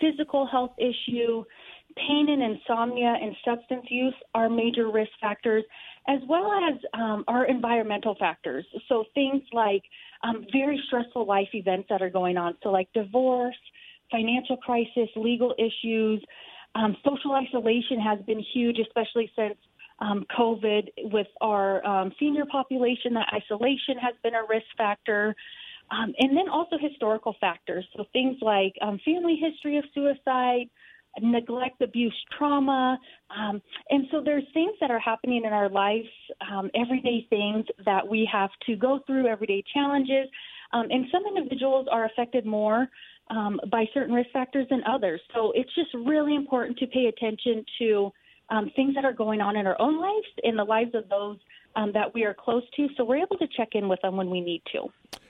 physical 0.00 0.46
health 0.46 0.72
issue, 0.78 1.44
pain 1.96 2.28
and 2.28 2.42
insomnia, 2.42 3.14
and 3.20 3.34
substance 3.44 3.86
use 3.88 4.14
are 4.34 4.48
major 4.48 4.90
risk 4.90 5.10
factors, 5.20 5.64
as 6.08 6.20
well 6.28 6.50
as 6.52 6.74
um, 6.92 7.24
our 7.28 7.46
environmental 7.46 8.14
factors. 8.18 8.64
So 8.88 9.04
things 9.14 9.42
like 9.52 9.82
um, 10.22 10.44
very 10.52 10.80
stressful 10.86 11.26
life 11.26 11.48
events 11.54 11.86
that 11.90 12.02
are 12.02 12.10
going 12.10 12.36
on, 12.36 12.56
so 12.62 12.70
like 12.70 12.92
divorce, 12.92 13.56
financial 14.10 14.56
crisis, 14.56 15.08
legal 15.16 15.54
issues. 15.58 16.22
Um, 16.74 16.96
social 17.04 17.32
isolation 17.34 18.00
has 18.00 18.18
been 18.26 18.42
huge, 18.52 18.78
especially 18.78 19.30
since 19.36 19.56
um, 20.00 20.26
COVID 20.36 20.88
with 21.12 21.28
our 21.40 21.84
um, 21.86 22.12
senior 22.18 22.44
population. 22.50 23.14
That 23.14 23.32
isolation 23.32 23.96
has 24.00 24.14
been 24.22 24.34
a 24.34 24.42
risk 24.48 24.66
factor. 24.76 25.34
Um, 25.90 26.14
and 26.18 26.36
then 26.36 26.48
also 26.48 26.76
historical 26.80 27.36
factors, 27.40 27.84
so 27.94 28.04
things 28.12 28.36
like 28.40 28.72
um, 28.80 28.98
family 29.04 29.36
history 29.36 29.76
of 29.76 29.84
suicide, 29.92 30.70
neglect, 31.20 31.80
abuse, 31.82 32.14
trauma. 32.36 32.98
Um, 33.36 33.62
and 33.90 34.06
so 34.10 34.20
there's 34.24 34.44
things 34.52 34.72
that 34.80 34.90
are 34.90 34.98
happening 34.98 35.44
in 35.44 35.52
our 35.52 35.68
lives, 35.68 36.08
um, 36.50 36.70
everyday 36.74 37.26
things 37.30 37.64
that 37.84 38.06
we 38.06 38.28
have 38.30 38.50
to 38.66 38.76
go 38.76 39.00
through, 39.06 39.26
everyday 39.26 39.62
challenges. 39.72 40.28
Um, 40.72 40.86
and 40.90 41.06
some 41.12 41.22
individuals 41.26 41.86
are 41.90 42.06
affected 42.06 42.44
more 42.44 42.88
um, 43.30 43.60
by 43.70 43.84
certain 43.94 44.14
risk 44.14 44.30
factors 44.32 44.66
than 44.70 44.82
others. 44.84 45.20
So 45.34 45.52
it's 45.54 45.72
just 45.74 45.90
really 45.94 46.34
important 46.34 46.78
to 46.78 46.86
pay 46.86 47.06
attention 47.06 47.64
to 47.78 48.12
um, 48.50 48.70
things 48.76 48.94
that 48.94 49.04
are 49.04 49.12
going 49.12 49.40
on 49.40 49.56
in 49.56 49.66
our 49.66 49.80
own 49.80 50.00
lives, 50.00 50.26
in 50.42 50.56
the 50.56 50.64
lives 50.64 50.94
of 50.94 51.08
those 51.08 51.38
um, 51.76 51.92
that 51.92 52.12
we 52.14 52.24
are 52.24 52.34
close 52.34 52.62
to. 52.76 52.88
So 52.96 53.04
we're 53.04 53.22
able 53.22 53.38
to 53.38 53.46
check 53.56 53.70
in 53.72 53.88
with 53.88 54.00
them 54.02 54.16
when 54.16 54.30
we 54.30 54.40
need 54.40 54.62
to. 54.72 54.88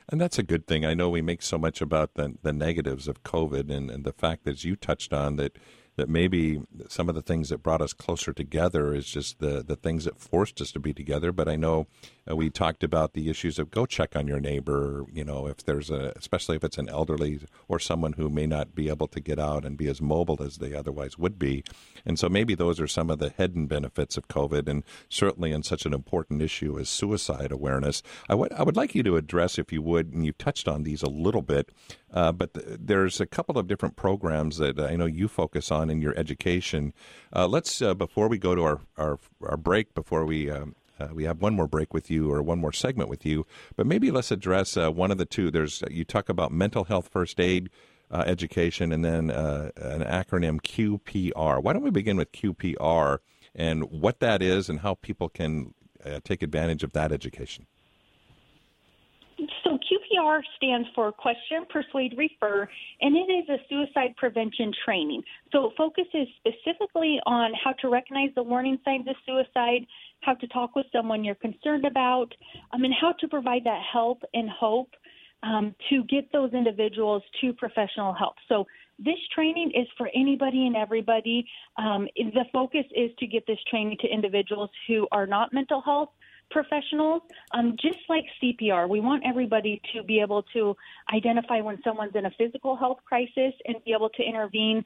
And 0.08 0.20
that's 0.20 0.38
a 0.38 0.42
good 0.42 0.66
thing. 0.66 0.84
I 0.84 0.94
know 0.94 1.08
we 1.08 1.22
make 1.22 1.42
so 1.42 1.58
much 1.58 1.80
about 1.80 2.14
the, 2.14 2.34
the 2.42 2.52
negatives 2.52 3.08
of 3.08 3.22
COVID 3.22 3.70
and, 3.70 3.90
and 3.90 4.04
the 4.04 4.12
fact 4.12 4.44
that, 4.44 4.52
as 4.52 4.64
you 4.64 4.76
touched 4.76 5.12
on, 5.12 5.36
that 5.36 5.56
that 5.96 6.09
maybe 6.09 6.61
some 6.88 7.09
of 7.09 7.14
the 7.14 7.22
things 7.22 7.48
that 7.48 7.62
brought 7.62 7.80
us 7.80 7.92
closer 7.92 8.33
together 8.33 8.94
is 8.94 9.07
just 9.07 9.38
the, 9.38 9.62
the 9.62 9.76
things 9.76 10.04
that 10.04 10.20
forced 10.20 10.61
us 10.61 10.72
to 10.72 10.80
be 10.80 10.92
together. 10.92 11.33
But 11.33 11.48
I 11.48 11.57
know 11.57 11.87
uh, 12.28 12.35
we 12.35 12.50
talked 12.50 12.83
about 12.83 13.12
the 13.12 13.30
issues 13.30 13.59
of 13.59 13.70
go 13.70 13.87
check 13.87 14.16
on 14.16 14.26
your 14.26 14.40
neighbor, 14.40 15.04
you 15.12 15.24
know, 15.24 15.46
if 15.46 15.59
there's 15.64 15.90
a, 15.90 16.12
especially 16.16 16.57
if 16.57 16.64
it's 16.64 16.78
an 16.78 16.88
elderly 16.88 17.40
or 17.68 17.78
someone 17.78 18.14
who 18.14 18.28
may 18.28 18.46
not 18.46 18.74
be 18.74 18.88
able 18.88 19.09
to 19.09 19.20
get 19.20 19.38
out 19.38 19.64
and 19.64 19.76
be 19.76 19.88
as 19.88 20.00
mobile 20.00 20.42
as 20.42 20.59
they 20.59 20.74
otherwise 20.74 21.18
would 21.18 21.38
be. 21.38 21.62
And 22.04 22.18
so 22.18 22.28
maybe 22.28 22.54
those 22.54 22.80
are 22.80 22.88
some 22.88 23.11
of 23.11 23.18
the 23.18 23.30
hidden 23.30 23.66
benefits 23.66 24.16
of 24.16 24.28
COVID 24.28 24.68
and 24.68 24.85
certainly 25.09 25.52
in 25.52 25.62
such 25.62 25.87
an 25.87 25.94
important 25.94 26.42
issue 26.42 26.78
as 26.78 26.88
suicide 26.88 27.52
awareness. 27.52 28.02
I 28.28 28.35
would, 28.35 28.52
I 28.52 28.62
would 28.62 28.76
like 28.76 28.94
you 28.94 29.02
to 29.04 29.16
address, 29.16 29.59
if 29.59 29.72
you 29.72 29.83
would, 29.83 30.12
and 30.12 30.24
you 30.24 30.33
touched 30.33 30.68
on 30.68 30.83
these 30.83 31.02
a 31.02 31.09
little 31.09 31.42
bit, 31.42 31.70
uh, 32.14 32.31
but 32.31 32.55
th- 32.55 32.79
there's 32.81 33.20
a 33.20 33.27
couple 33.27 33.59
of 33.59 33.66
different 33.66 33.96
programs 33.96 34.59
that 34.59 34.79
I 34.79 34.94
know 34.94 35.05
you 35.05 35.27
focus 35.27 35.70
on 35.70 35.90
in 35.90 36.00
your 36.00 36.16
education. 36.16 36.94
Uh, 37.35 37.48
let's 37.48 37.83
uh, 37.83 37.92
before 37.92 38.29
we 38.29 38.38
go 38.38 38.55
to 38.55 38.62
our 38.62 38.81
our, 38.96 39.18
our 39.42 39.57
break, 39.59 39.94
before 39.94 40.24
we. 40.24 40.50
Um, 40.50 40.77
uh, 41.00 41.09
we 41.12 41.24
have 41.24 41.42
one 41.42 41.55
more 41.55 41.66
break 41.66 41.92
with 41.92 42.09
you, 42.09 42.31
or 42.31 42.40
one 42.40 42.61
more 42.61 42.72
segment 42.72 43.09
with 43.09 43.27
you, 43.27 43.44
but 43.74 43.85
maybe 43.85 44.12
let's 44.12 44.31
address 44.31 44.77
uh, 44.77 44.92
one 44.92 45.11
of 45.11 45.18
the 45.18 45.24
two. 45.24 45.50
There's 45.50 45.83
you 45.90 46.05
talk 46.05 46.29
about 46.29 46.53
mental 46.53 46.85
health 46.85 47.09
first 47.09 47.40
aid 47.40 47.68
education, 48.12 48.92
and 48.92 49.05
then 49.05 49.29
an 49.29 49.72
acronym 50.05 50.61
QPR. 50.61 51.61
Why 51.61 51.72
don't 51.72 51.83
we 51.83 51.90
begin 51.90 52.16
with 52.16 52.31
QPR 52.31 53.18
and 53.57 53.90
what 53.90 54.20
that 54.20 54.40
is, 54.40 54.68
and 54.68 54.79
how 54.79 54.94
people 54.94 55.29
can 55.29 55.74
take 56.22 56.44
advantage 56.44 56.85
of 56.85 56.92
that 56.92 57.11
education? 57.11 57.66
QPR 59.78 60.40
stands 60.56 60.88
for 60.94 61.10
Question, 61.12 61.64
Persuade, 61.70 62.14
Refer, 62.16 62.68
and 63.00 63.16
it 63.16 63.32
is 63.32 63.48
a 63.48 63.56
suicide 63.68 64.14
prevention 64.16 64.72
training. 64.84 65.22
So 65.52 65.66
it 65.66 65.72
focuses 65.76 66.28
specifically 66.37 67.18
on 67.26 67.52
how 67.62 67.72
to 67.80 67.88
recognize 67.88 68.30
the 68.34 68.42
warning 68.42 68.78
signs 68.84 69.06
of 69.08 69.16
suicide, 69.26 69.87
how 70.20 70.34
to 70.34 70.46
talk 70.48 70.74
with 70.74 70.87
someone 70.92 71.24
you're 71.24 71.34
concerned 71.34 71.84
about, 71.84 72.32
um, 72.72 72.84
and 72.84 72.94
how 72.98 73.12
to 73.20 73.28
provide 73.28 73.64
that 73.64 73.82
help 73.92 74.22
and 74.32 74.48
hope 74.50 74.90
um, 75.42 75.74
to 75.90 76.04
get 76.04 76.32
those 76.32 76.52
individuals 76.52 77.22
to 77.40 77.52
professional 77.52 78.14
help. 78.14 78.34
So 78.48 78.66
this 78.98 79.18
training 79.34 79.72
is 79.74 79.87
for 79.98 80.08
anybody 80.14 80.66
and 80.66 80.76
everybody. 80.76 81.46
Um, 81.76 82.08
the 82.16 82.44
focus 82.52 82.84
is 82.94 83.10
to 83.18 83.26
get 83.26 83.46
this 83.46 83.58
training 83.68 83.98
to 84.00 84.08
individuals 84.08 84.70
who 84.88 85.06
are 85.12 85.26
not 85.26 85.52
mental 85.52 85.82
health 85.82 86.10
professionals, 86.50 87.22
um, 87.52 87.76
just 87.80 87.98
like 88.09 88.24
CPR, 88.42 88.88
we 88.88 89.00
want 89.00 89.22
everybody 89.26 89.80
to 89.94 90.02
be 90.02 90.20
able 90.20 90.42
to 90.54 90.76
identify 91.12 91.61
when 91.61 91.80
someone's 91.83 92.14
in 92.14 92.26
a 92.26 92.30
physical 92.38 92.76
health 92.76 92.98
crisis 93.04 93.52
and 93.66 93.76
be 93.85 93.92
able 93.92 94.11
to 94.11 94.22
intervene 94.22 94.85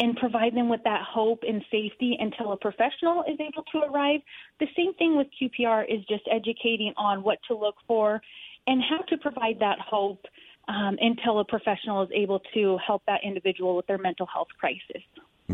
and 0.00 0.16
provide 0.16 0.54
them 0.54 0.68
with 0.68 0.82
that 0.84 1.02
hope 1.02 1.42
and 1.46 1.64
safety 1.70 2.16
until 2.20 2.52
a 2.52 2.56
professional 2.56 3.22
is 3.22 3.38
able 3.40 3.64
to 3.72 3.78
arrive. 3.78 4.20
The 4.60 4.68
same 4.76 4.94
thing 4.94 5.16
with 5.16 5.26
QPR 5.40 5.84
is 5.92 6.04
just 6.08 6.22
educating 6.30 6.92
on 6.96 7.22
what 7.22 7.38
to 7.48 7.56
look 7.56 7.76
for 7.86 8.20
and 8.66 8.82
how 8.82 8.98
to 9.08 9.18
provide 9.18 9.58
that 9.60 9.78
hope 9.80 10.24
um, 10.68 10.98
until 11.00 11.40
a 11.40 11.44
professional 11.44 12.02
is 12.02 12.10
able 12.14 12.40
to 12.54 12.78
help 12.86 13.02
that 13.06 13.20
individual 13.24 13.76
with 13.76 13.86
their 13.86 13.98
mental 13.98 14.26
health 14.26 14.48
crisis. 14.58 15.02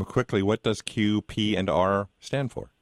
Quickly, 0.07 0.43
what 0.43 0.63
does 0.65 0.83
Q, 0.83 1.23
P, 1.23 1.57
and 1.57 1.71
R 1.71 2.09
stand 2.19 2.51
for? 2.51 2.74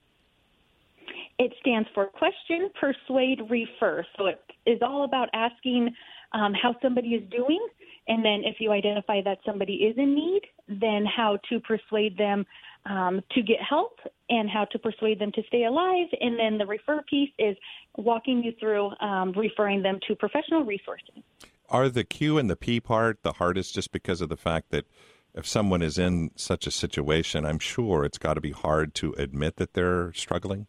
It 1.39 1.53
stands 1.61 1.89
for 1.95 2.07
question, 2.07 2.71
persuade, 2.79 3.41
refer. 3.49 4.05
So 4.17 4.27
it 4.27 4.41
is 4.67 4.81
all 4.83 5.05
about 5.05 5.29
asking 5.33 5.91
um, 6.33 6.53
how 6.55 6.77
somebody 6.81 7.09
is 7.09 7.29
doing, 7.31 7.67
and 8.09 8.25
then 8.25 8.43
if 8.45 8.57
you 8.59 8.73
identify 8.73 9.23
that 9.23 9.39
somebody 9.45 9.75
is 9.75 9.97
in 9.97 10.15
need, 10.15 10.43
then 10.69 11.05
how 11.05 11.39
to 11.49 11.61
persuade 11.61 12.17
them 12.17 12.45
um, 12.87 13.21
to 13.33 13.43
get 13.43 13.59
help 13.69 13.99
and 14.29 14.49
how 14.51 14.65
to 14.67 14.79
persuade 14.79 15.19
them 15.19 15.31
to 15.33 15.43
stay 15.47 15.65
alive. 15.65 16.09
And 16.21 16.39
then 16.39 16.59
the 16.59 16.67
refer 16.67 17.03
piece 17.09 17.31
is 17.39 17.57
walking 17.97 18.43
you 18.43 18.53
through 18.59 18.91
um, 19.01 19.33
referring 19.33 19.83
them 19.83 19.99
to 20.09 20.17
professional 20.17 20.65
resources. 20.65 21.23
Are 21.69 21.89
the 21.89 22.05
Q 22.05 22.39
and 22.39 22.51
the 22.51 22.57
P 22.57 22.81
part 22.81 23.23
the 23.23 23.35
hardest 23.35 23.75
just 23.75 23.93
because 23.93 24.21
of 24.21 24.29
the 24.29 24.37
fact 24.37 24.71
that 24.71 24.87
if 25.35 25.47
someone 25.47 25.81
is 25.81 25.97
in 25.97 26.31
such 26.37 26.67
a 26.67 26.71
situation, 26.71 27.47
I'm 27.47 27.59
sure 27.59 28.05
it's 28.05 28.19
got 28.19 28.35
to 28.35 28.41
be 28.41 28.51
hard 28.51 28.95
to 28.97 29.15
admit 29.17 29.57
that 29.57 29.73
they're 29.73 30.13
struggling. 30.13 30.67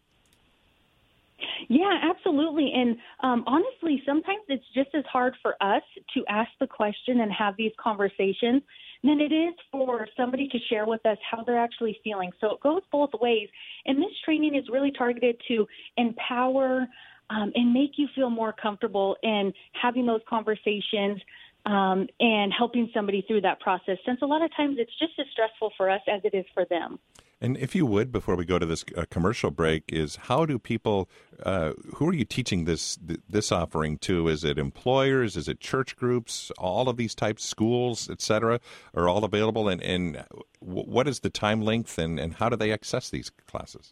Yeah, 1.70 2.00
absolutely. 2.04 2.72
And 2.74 2.98
um, 3.22 3.44
honestly, 3.48 4.02
sometimes 4.06 4.42
it's 4.48 4.66
just 4.74 4.90
as 4.94 5.04
hard 5.12 5.36
for 5.42 5.56
us 5.62 5.84
to 6.14 6.24
ask 6.30 6.50
the 6.60 6.68
question 6.68 7.22
and 7.22 7.32
have 7.32 7.56
these 7.58 7.72
conversations 7.82 8.62
than 9.04 9.20
it 9.20 9.34
is 9.34 9.54
for 9.72 10.08
somebody 10.16 10.48
to 10.48 10.58
share 10.70 10.86
with 10.86 11.06
us 11.06 11.18
how 11.30 11.44
they're 11.44 11.60
actually 11.60 11.98
feeling. 12.04 12.32
So 12.40 12.52
it 12.52 12.62
goes 12.62 12.82
both 12.92 13.10
ways. 13.22 13.50
And 13.86 13.98
this 13.98 14.12
training 14.24 14.56
is 14.56 14.64
really 14.72 14.92
targeted 14.92 15.42
to 15.50 15.68
empower 15.98 16.88
um, 17.30 17.52
and 17.56 17.74
make 17.74 17.92
you 17.98 18.08
feel 18.16 18.30
more 18.30 18.54
comfortable 18.54 19.18
in 19.24 19.54
having 19.82 20.06
those 20.06 20.22
conversations 20.30 21.20
um, 21.66 22.08
and 22.20 22.52
helping 22.58 22.90
somebody 22.94 23.24
through 23.28 23.42
that 23.42 23.60
process. 23.60 23.98
Since 24.06 24.20
a 24.22 24.26
lot 24.26 24.44
of 24.44 24.56
times 24.56 24.78
it's 24.80 24.92
just 25.00 25.14
as 25.20 25.26
stressful 25.32 25.72
for 25.78 25.90
us 25.90 26.02
as 26.08 26.22
it 26.24 26.36
is 26.36 26.46
for 26.54 26.66
them. 26.66 27.00
And 27.44 27.58
if 27.58 27.76
you 27.76 27.86
would, 27.86 28.10
before 28.10 28.38
we 28.38 28.46
go 28.46 28.58
to 28.58 28.66
this 28.66 28.86
uh, 28.96 29.04
commercial 29.10 29.52
break, 29.52 29.84
is 29.90 30.16
how 30.16 30.46
do 30.46 30.58
people? 30.58 31.10
Uh, 31.44 31.74
who 31.96 32.08
are 32.08 32.14
you 32.14 32.24
teaching 32.24 32.64
this 32.64 32.98
this 33.30 33.52
offering 33.52 33.98
to? 33.98 34.30
Is 34.30 34.46
it 34.46 34.58
employers? 34.58 35.36
Is 35.36 35.50
it 35.50 35.60
church 35.60 35.98
groups? 35.98 36.54
All 36.58 36.88
of 36.88 36.96
these 36.96 37.14
types, 37.14 37.44
schools, 37.44 38.10
etc., 38.10 38.62
are 38.94 39.10
all 39.10 39.26
available. 39.26 39.68
And, 39.68 39.84
and 39.84 40.24
what 40.60 41.06
is 41.06 41.20
the 41.20 41.30
time 41.30 41.62
length? 41.62 41.98
And, 41.98 42.18
and 42.18 42.36
how 42.36 42.48
do 42.48 42.56
they 42.56 42.72
access 42.72 43.10
these 43.10 43.30
classes? 43.46 43.92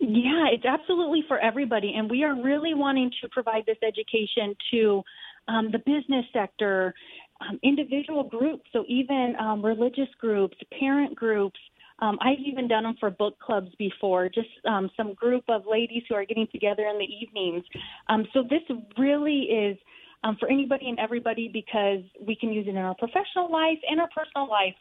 Yeah, 0.00 0.46
it's 0.50 0.64
absolutely 0.64 1.24
for 1.28 1.38
everybody, 1.38 1.92
and 1.94 2.10
we 2.10 2.24
are 2.24 2.34
really 2.42 2.72
wanting 2.72 3.10
to 3.20 3.28
provide 3.28 3.64
this 3.66 3.78
education 3.86 4.56
to 4.70 5.02
um, 5.46 5.70
the 5.70 5.78
business 5.78 6.24
sector, 6.32 6.94
um, 7.42 7.60
individual 7.62 8.24
groups, 8.24 8.64
so 8.72 8.84
even 8.88 9.36
um, 9.38 9.62
religious 9.62 10.08
groups, 10.18 10.56
parent 10.78 11.14
groups. 11.14 11.58
Um, 12.00 12.18
I've 12.20 12.40
even 12.44 12.66
done 12.66 12.82
them 12.82 12.96
for 12.98 13.10
book 13.10 13.38
clubs 13.38 13.70
before, 13.78 14.28
just 14.28 14.48
um, 14.68 14.90
some 14.96 15.14
group 15.14 15.44
of 15.48 15.62
ladies 15.66 16.02
who 16.08 16.14
are 16.14 16.24
getting 16.24 16.48
together 16.52 16.86
in 16.86 16.98
the 16.98 17.04
evenings. 17.04 17.64
Um, 18.08 18.26
so 18.32 18.42
this 18.42 18.62
really 18.98 19.42
is 19.42 19.78
um, 20.24 20.36
for 20.40 20.50
anybody 20.50 20.88
and 20.88 20.98
everybody 20.98 21.48
because 21.52 22.00
we 22.26 22.34
can 22.34 22.52
use 22.52 22.66
it 22.66 22.70
in 22.70 22.76
our 22.78 22.94
professional 22.96 23.50
life 23.50 23.78
and 23.88 24.00
our 24.00 24.08
personal 24.08 24.48
life. 24.48 24.74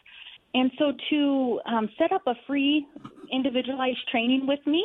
And 0.56 0.72
so 0.78 0.94
to 1.10 1.60
um, 1.66 1.90
set 1.98 2.12
up 2.12 2.24
a 2.28 2.36
free 2.48 2.86
individualized 3.32 4.08
training 4.10 4.46
with 4.48 4.66
me, 4.66 4.84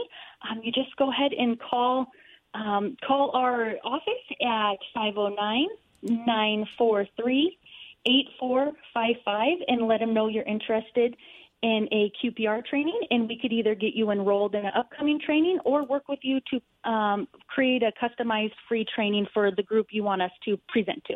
um, 0.51 0.61
you 0.63 0.73
just 0.73 0.95
go 0.97 1.11
ahead 1.11 1.33
and 1.33 1.59
call 1.61 2.07
um, 2.55 2.97
call 3.07 3.31
our 3.35 3.75
office 3.85 4.25
at 4.41 4.79
509 4.95 5.69
943 6.03 7.59
8455 8.07 9.59
and 9.69 9.87
let 9.87 10.01
them 10.01 10.15
know 10.15 10.29
you're 10.29 10.45
interested 10.45 11.15
in 11.63 11.89
a 11.91 12.13
QPR 12.23 12.65
training, 12.65 13.01
and 13.11 13.29
we 13.29 13.39
could 13.41 13.53
either 13.53 13.75
get 13.75 13.95
you 13.95 14.11
enrolled 14.11 14.55
in 14.55 14.65
an 14.65 14.73
upcoming 14.77 15.21
training 15.25 15.59
or 15.65 15.85
work 15.85 16.09
with 16.09 16.21
you 16.23 16.41
to 16.51 16.91
um, 16.91 17.27
create 17.49 17.83
a 17.83 17.93
customized 18.03 18.53
free 18.69 18.87
training 18.95 19.27
for 19.35 19.51
the 19.51 19.63
group 19.63 19.89
you 19.91 20.05
want 20.05 20.23
us 20.23 20.31
to 20.45 20.57
present 20.69 21.03
to. 21.07 21.15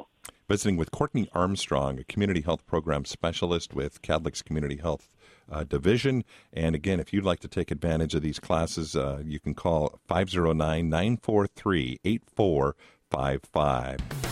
Visiting 0.48 0.76
with 0.76 0.90
Courtney 0.90 1.28
Armstrong, 1.32 1.98
a 1.98 2.04
community 2.04 2.40
health 2.40 2.66
program 2.66 3.04
specialist 3.04 3.72
with 3.72 4.02
Kadlec's 4.02 4.42
Community 4.42 4.76
Health 4.76 5.08
uh, 5.50 5.64
Division. 5.64 6.24
And 6.52 6.74
again, 6.74 7.00
if 7.00 7.12
you'd 7.12 7.24
like 7.24 7.40
to 7.40 7.48
take 7.48 7.70
advantage 7.70 8.14
of 8.14 8.22
these 8.22 8.40
classes, 8.40 8.96
uh, 8.96 9.22
you 9.24 9.38
can 9.38 9.54
call 9.54 9.98
509 10.08 10.88
943 10.88 12.00
8455. 12.04 14.31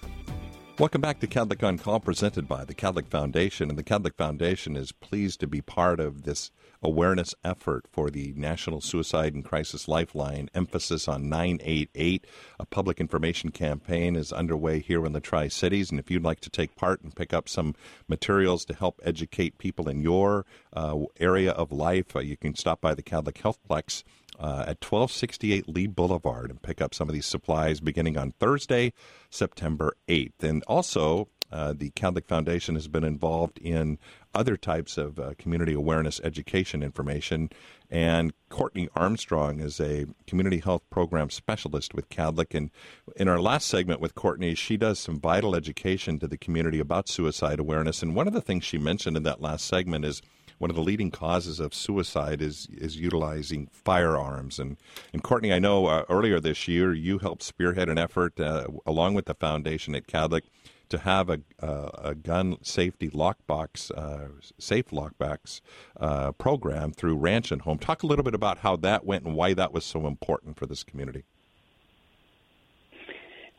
Welcome 0.81 1.01
back 1.01 1.19
to 1.19 1.27
Kadlec 1.27 1.61
on 1.61 1.77
Call, 1.77 1.99
presented 1.99 2.47
by 2.47 2.65
the 2.65 2.73
Kadlec 2.73 3.07
Foundation. 3.07 3.69
And 3.69 3.77
the 3.77 3.83
Kadlec 3.83 4.15
Foundation 4.15 4.75
is 4.75 4.91
pleased 4.91 5.39
to 5.41 5.45
be 5.45 5.61
part 5.61 5.99
of 5.99 6.23
this 6.23 6.49
awareness 6.81 7.35
effort 7.43 7.85
for 7.91 8.09
the 8.09 8.33
National 8.35 8.81
Suicide 8.81 9.35
and 9.35 9.45
Crisis 9.45 9.87
Lifeline, 9.87 10.49
emphasis 10.55 11.07
on 11.07 11.29
988. 11.29 12.25
A 12.59 12.65
public 12.65 12.99
information 12.99 13.51
campaign 13.51 14.15
is 14.15 14.33
underway 14.33 14.79
here 14.79 15.05
in 15.05 15.13
the 15.13 15.19
Tri 15.19 15.49
Cities. 15.49 15.91
And 15.91 15.99
if 15.99 16.09
you'd 16.09 16.23
like 16.23 16.39
to 16.39 16.49
take 16.49 16.75
part 16.75 17.03
and 17.03 17.15
pick 17.15 17.31
up 17.31 17.47
some 17.47 17.75
materials 18.07 18.65
to 18.65 18.73
help 18.73 18.99
educate 19.03 19.59
people 19.59 19.87
in 19.87 20.01
your 20.01 20.47
uh, 20.73 20.97
area 21.19 21.51
of 21.51 21.71
life, 21.71 22.15
uh, 22.15 22.21
you 22.21 22.37
can 22.37 22.55
stop 22.55 22.81
by 22.81 22.95
the 22.95 23.03
Kadlec 23.03 23.33
Healthplex. 23.33 24.03
Uh, 24.39 24.65
at 24.67 24.83
1268 24.83 25.69
Lee 25.69 25.85
Boulevard 25.85 26.49
and 26.49 26.61
pick 26.61 26.81
up 26.81 26.95
some 26.95 27.07
of 27.07 27.13
these 27.13 27.27
supplies 27.27 27.79
beginning 27.79 28.17
on 28.17 28.31
Thursday, 28.31 28.91
September 29.29 29.95
8th. 30.07 30.41
And 30.41 30.63
also, 30.63 31.27
uh, 31.51 31.73
the 31.73 31.91
Kadlec 31.91 32.27
Foundation 32.27 32.75
has 32.75 32.87
been 32.87 33.03
involved 33.03 33.59
in 33.59 33.99
other 34.33 34.55
types 34.55 34.97
of 34.97 35.19
uh, 35.19 35.33
community 35.37 35.73
awareness 35.73 36.21
education 36.23 36.81
information. 36.81 37.49
And 37.89 38.31
Courtney 38.49 38.87
Armstrong 38.95 39.59
is 39.59 39.79
a 39.79 40.05
community 40.25 40.59
health 40.59 40.83
program 40.89 41.29
specialist 41.29 41.93
with 41.93 42.09
Kadlec. 42.09 42.55
And 42.55 42.71
in 43.17 43.27
our 43.27 43.39
last 43.39 43.67
segment 43.67 43.99
with 43.99 44.15
Courtney, 44.15 44.55
she 44.55 44.77
does 44.77 44.99
some 44.99 45.19
vital 45.19 45.53
education 45.53 46.19
to 46.19 46.27
the 46.27 46.37
community 46.37 46.79
about 46.79 47.09
suicide 47.09 47.59
awareness. 47.59 48.01
And 48.01 48.15
one 48.15 48.27
of 48.27 48.33
the 48.33 48.41
things 48.41 48.63
she 48.63 48.77
mentioned 48.77 49.17
in 49.17 49.23
that 49.23 49.41
last 49.41 49.65
segment 49.65 50.05
is 50.05 50.21
one 50.61 50.69
of 50.69 50.75
the 50.75 50.83
leading 50.83 51.09
causes 51.09 51.59
of 51.59 51.73
suicide 51.73 52.41
is 52.41 52.67
is 52.71 52.95
utilizing 52.97 53.67
firearms. 53.71 54.59
And 54.59 54.77
and 55.11 55.23
Courtney, 55.23 55.51
I 55.51 55.59
know 55.59 55.87
uh, 55.87 56.05
earlier 56.07 56.39
this 56.39 56.67
year 56.67 56.93
you 56.93 57.17
helped 57.17 57.41
spearhead 57.41 57.89
an 57.89 57.97
effort 57.97 58.39
uh, 58.39 58.67
along 58.85 59.15
with 59.15 59.25
the 59.25 59.33
foundation 59.33 59.95
at 59.95 60.07
Kadlec 60.07 60.43
to 60.89 60.99
have 60.99 61.29
a, 61.29 61.39
uh, 61.61 61.89
a 62.03 62.15
gun 62.15 62.57
safety 62.61 63.09
lockbox, 63.09 63.91
uh, 63.97 64.27
safe 64.59 64.89
lockbox 64.89 65.61
uh, 65.99 66.33
program 66.33 66.91
through 66.91 67.15
Ranch 67.15 67.51
and 67.51 67.61
Home. 67.61 67.79
Talk 67.79 68.03
a 68.03 68.07
little 68.07 68.23
bit 68.23 68.35
about 68.35 68.59
how 68.59 68.75
that 68.77 69.05
went 69.05 69.25
and 69.25 69.33
why 69.33 69.53
that 69.53 69.73
was 69.73 69.85
so 69.85 70.05
important 70.05 70.57
for 70.57 70.65
this 70.65 70.83
community. 70.83 71.23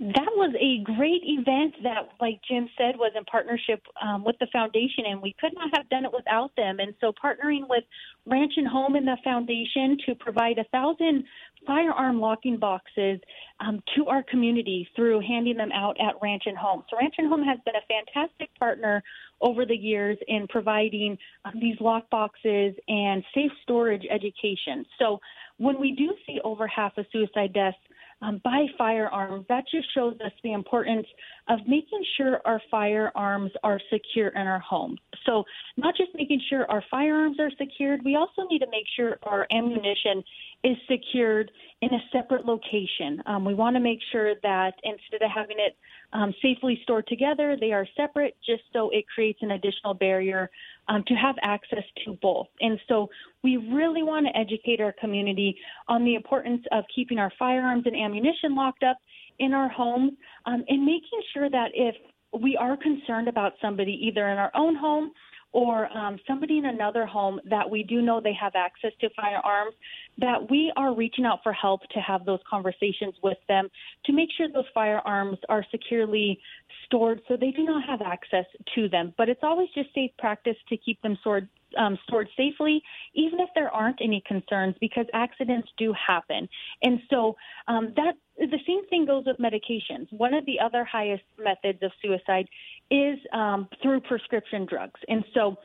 That 0.02 0.34
was 0.34 0.52
a 0.58 0.82
great 0.82 1.22
event 1.22 1.74
that, 1.84 2.08
like 2.20 2.40
Jim 2.50 2.68
said, 2.76 2.96
was 2.96 3.12
in 3.16 3.24
partnership 3.24 3.86
um, 4.02 4.24
with 4.24 4.34
the 4.40 4.48
foundation, 4.52 5.04
and 5.06 5.22
we 5.22 5.32
could 5.40 5.52
not 5.54 5.70
have 5.76 5.88
done 5.90 6.04
it 6.04 6.10
without 6.12 6.50
them. 6.56 6.80
And 6.80 6.92
so, 7.00 7.12
partnering 7.12 7.68
with 7.68 7.84
Ranch 8.26 8.54
and 8.56 8.66
Home 8.66 8.96
and 8.96 9.06
the 9.06 9.16
foundation 9.22 9.96
to 10.06 10.16
provide 10.16 10.58
a 10.58 10.64
thousand 10.72 11.22
firearm 11.64 12.18
locking 12.18 12.58
boxes 12.58 13.20
um, 13.60 13.80
to 13.94 14.06
our 14.06 14.24
community 14.24 14.88
through 14.96 15.20
handing 15.20 15.56
them 15.56 15.70
out 15.70 15.96
at 16.00 16.16
Ranch 16.20 16.42
and 16.46 16.58
Home. 16.58 16.82
So, 16.90 16.96
Ranch 16.96 17.14
and 17.18 17.28
Home 17.28 17.44
has 17.44 17.60
been 17.64 17.76
a 17.76 17.86
fantastic 17.86 18.52
partner 18.58 19.04
over 19.40 19.64
the 19.64 19.76
years 19.76 20.18
in 20.26 20.48
providing 20.48 21.16
um, 21.44 21.52
these 21.60 21.76
lock 21.80 22.10
boxes 22.10 22.74
and 22.88 23.22
safe 23.32 23.52
storage 23.62 24.02
education. 24.10 24.84
So, 24.98 25.20
when 25.58 25.78
we 25.78 25.92
do 25.92 26.12
see 26.26 26.40
over 26.42 26.66
half 26.66 26.98
of 26.98 27.06
suicide 27.12 27.52
deaths 27.52 27.76
um, 28.22 28.40
by 28.44 28.66
firearms, 28.78 29.44
that 29.48 29.64
just 29.70 29.92
shows 29.94 30.14
us 30.24 30.32
the 30.42 30.52
importance 30.52 31.06
of 31.48 31.58
making 31.66 32.04
sure 32.16 32.40
our 32.44 32.60
firearms 32.70 33.50
are 33.64 33.80
secure 33.92 34.28
in 34.28 34.46
our 34.46 34.60
home. 34.60 34.96
So, 35.26 35.44
not 35.76 35.96
just 35.96 36.10
making 36.14 36.40
sure 36.48 36.70
our 36.70 36.84
firearms 36.90 37.38
are 37.40 37.50
secured, 37.58 38.00
we 38.04 38.16
also 38.16 38.46
need 38.48 38.60
to 38.60 38.70
make 38.70 38.86
sure 38.96 39.18
our 39.24 39.46
ammunition 39.50 40.22
is 40.64 40.76
secured 40.88 41.50
in 41.80 41.92
a 41.92 41.98
separate 42.12 42.46
location. 42.46 43.20
Um, 43.26 43.44
we 43.44 43.54
want 43.54 43.74
to 43.74 43.80
make 43.80 43.98
sure 44.12 44.34
that 44.42 44.74
instead 44.84 45.24
of 45.24 45.30
having 45.34 45.56
it 45.58 45.76
um, 46.12 46.32
safely 46.40 46.78
stored 46.84 47.06
together, 47.08 47.56
they 47.58 47.72
are 47.72 47.86
separate, 47.96 48.36
just 48.46 48.62
so 48.72 48.90
it 48.90 49.04
creates 49.12 49.40
an 49.42 49.52
additional 49.52 49.94
barrier 49.94 50.48
um, 50.88 51.04
to 51.06 51.14
have 51.14 51.36
access 51.42 51.84
to 52.04 52.18
both. 52.20 52.48
And 52.60 52.78
so 52.88 53.08
we 53.42 53.56
really 53.56 54.02
want 54.02 54.26
to 54.26 54.36
educate 54.36 54.80
our 54.80 54.92
community 54.92 55.56
on 55.88 56.04
the 56.04 56.14
importance 56.14 56.64
of 56.72 56.84
keeping 56.94 57.18
our 57.18 57.32
firearms 57.38 57.84
and 57.86 57.96
ammunition 57.96 58.54
locked 58.54 58.82
up 58.82 58.98
in 59.38 59.52
our 59.52 59.68
homes 59.68 60.12
um, 60.46 60.64
and 60.68 60.84
making 60.84 61.22
sure 61.32 61.48
that 61.50 61.70
if 61.74 61.94
we 62.40 62.56
are 62.56 62.76
concerned 62.76 63.28
about 63.28 63.52
somebody 63.60 63.92
either 64.06 64.28
in 64.28 64.38
our 64.38 64.50
own 64.54 64.74
home 64.74 65.12
or 65.52 65.86
um, 65.96 66.18
somebody 66.26 66.58
in 66.58 66.64
another 66.64 67.06
home 67.06 67.40
that 67.48 67.68
we 67.68 67.82
do 67.82 68.00
know 68.00 68.20
they 68.20 68.32
have 68.32 68.52
access 68.54 68.92
to 69.00 69.08
firearms, 69.14 69.74
that 70.18 70.50
we 70.50 70.72
are 70.76 70.94
reaching 70.94 71.24
out 71.24 71.40
for 71.42 71.52
help 71.52 71.82
to 71.90 72.00
have 72.00 72.24
those 72.24 72.40
conversations 72.48 73.14
with 73.22 73.38
them 73.48 73.68
to 74.04 74.12
make 74.12 74.28
sure 74.36 74.48
those 74.52 74.64
firearms 74.72 75.38
are 75.48 75.64
securely 75.70 76.40
stored 76.86 77.20
so 77.28 77.36
they 77.36 77.50
do 77.50 77.64
not 77.64 77.86
have 77.88 78.00
access 78.02 78.46
to 78.74 78.88
them. 78.88 79.12
But 79.16 79.28
it's 79.28 79.42
always 79.42 79.68
just 79.74 79.94
safe 79.94 80.10
practice 80.18 80.56
to 80.68 80.76
keep 80.76 81.00
them 81.02 81.16
stored 81.20 81.48
um, 81.78 81.98
stored 82.06 82.28
safely, 82.36 82.82
even 83.14 83.40
if 83.40 83.48
there 83.54 83.70
aren't 83.70 84.00
any 84.02 84.22
concerns, 84.26 84.74
because 84.80 85.06
accidents 85.14 85.68
do 85.78 85.94
happen. 85.94 86.48
And 86.82 87.00
so 87.08 87.36
um, 87.68 87.92
that 87.96 88.14
the 88.38 88.58
same 88.66 88.86
thing 88.88 89.06
goes 89.06 89.24
with 89.26 89.38
medications. 89.38 90.06
One 90.10 90.34
of 90.34 90.44
the 90.46 90.58
other 90.60 90.84
highest 90.84 91.24
methods 91.38 91.82
of 91.82 91.92
suicide 92.02 92.48
is 92.92 93.18
um, 93.32 93.68
through 93.82 94.00
prescription 94.00 94.66
drugs. 94.66 95.00
And 95.08 95.24
so 95.34 95.56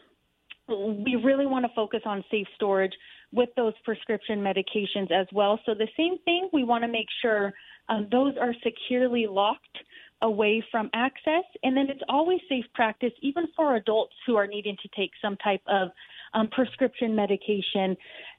we 0.70 1.16
really 1.24 1.46
want 1.46 1.66
to 1.66 1.72
focus 1.76 2.02
on 2.06 2.24
safe 2.32 2.48
storage 2.56 2.94
with 3.34 3.50
those 3.56 3.74
prescription 3.84 4.40
medications 4.40 5.12
as 5.12 5.28
well. 5.34 5.60
So 5.66 5.74
the 5.74 5.88
same 5.98 6.18
thing, 6.26 6.50
we 6.54 6.64
want 6.64 6.84
to 6.84 6.88
make 6.88 7.08
sure 7.22 7.54
um, 7.90 8.08
those 8.12 8.34
are 8.40 8.54
securely 8.64 9.28
locked 9.28 9.78
away 10.22 10.64
from 10.72 10.90
access. 10.94 11.44
And 11.64 11.76
then 11.76 11.90
it's 11.90 12.02
always 12.10 12.40
safe 12.50 12.66
practice, 12.74 13.12
even 13.22 13.46
for 13.56 13.76
adults 13.76 14.16
who 14.26 14.36
are 14.36 14.48
needing 14.48 14.78
to 14.82 14.90
take 14.96 15.12
some 15.22 15.38
type 15.38 15.62
of 15.68 15.90
um, 16.34 16.48
prescription 16.48 17.16
medication, 17.16 17.96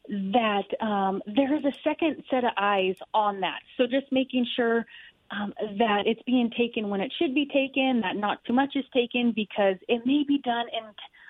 that 0.09 0.65
um, 0.81 1.23
there 1.27 1.55
is 1.57 1.65
a 1.65 1.73
second 1.85 2.23
set 2.31 2.45
of 2.45 2.51
eyes 2.57 2.97
on 3.13 3.41
that. 3.41 3.61
So 3.77 3.87
just 3.87 4.11
making 4.11 4.47
sure 4.57 4.87
um, 5.31 5.53
that 5.79 6.03
it's 6.07 6.23
being 6.27 6.51
taken 6.57 6.89
when 6.89 7.01
it 7.01 7.13
should 7.19 7.35
be 7.35 7.47
taken, 7.47 8.01
that 8.03 8.17
not 8.17 8.45
too 8.45 8.53
much 8.53 8.73
is 8.75 8.85
taken 8.95 9.33
because 9.35 9.77
it 9.89 10.03
may 10.07 10.25
be 10.27 10.39
done 10.45 10.67
in 10.73 10.85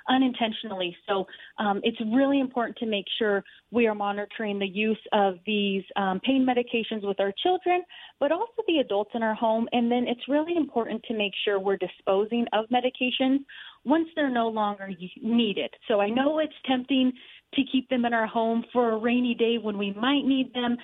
unintentionally. 0.09 0.97
So 1.07 1.27
um, 1.59 1.81
it's 1.83 1.99
really 2.13 2.41
important 2.41 2.77
to 2.79 2.87
make 2.87 3.05
sure 3.19 3.45
we 3.71 3.87
are 3.87 3.95
monitoring 3.95 4.59
the 4.59 4.67
use 4.67 4.99
of 5.13 5.35
these 5.47 5.85
um, 5.97 6.21
pain 6.21 6.47
medications 6.47 7.07
with 7.07 7.21
our 7.21 7.33
children, 7.43 7.83
but 8.19 8.33
also 8.33 8.63
the 8.67 8.79
adults 8.79 9.11
in 9.15 9.23
our 9.23 9.35
home. 9.35 9.69
And 9.73 9.91
then 9.91 10.07
it's 10.09 10.27
really 10.29 10.57
important 10.57 11.03
to 11.05 11.15
make 11.15 11.33
sure 11.45 11.61
we're 11.61 11.77
disposing 11.77 12.47
of 12.53 12.65
medications 12.73 13.41
once 13.85 14.09
they're 14.17 14.31
no 14.31 14.49
longer 14.49 14.91
needed. 15.23 15.71
So 15.87 16.01
I 16.01 16.09
know 16.09 16.39
it's 16.39 16.53
tempting 16.67 17.13
to 17.55 17.63
keep 17.71 17.89
them 17.89 18.05
in 18.05 18.13
our 18.13 18.27
home 18.27 18.65
for 18.73 18.93
a 18.93 18.99
rainy 18.99 19.35
day 19.35 19.57
when 19.61 19.79
we 19.79 19.93
might 19.95 20.25
need 20.25 20.53
them. 20.55 20.77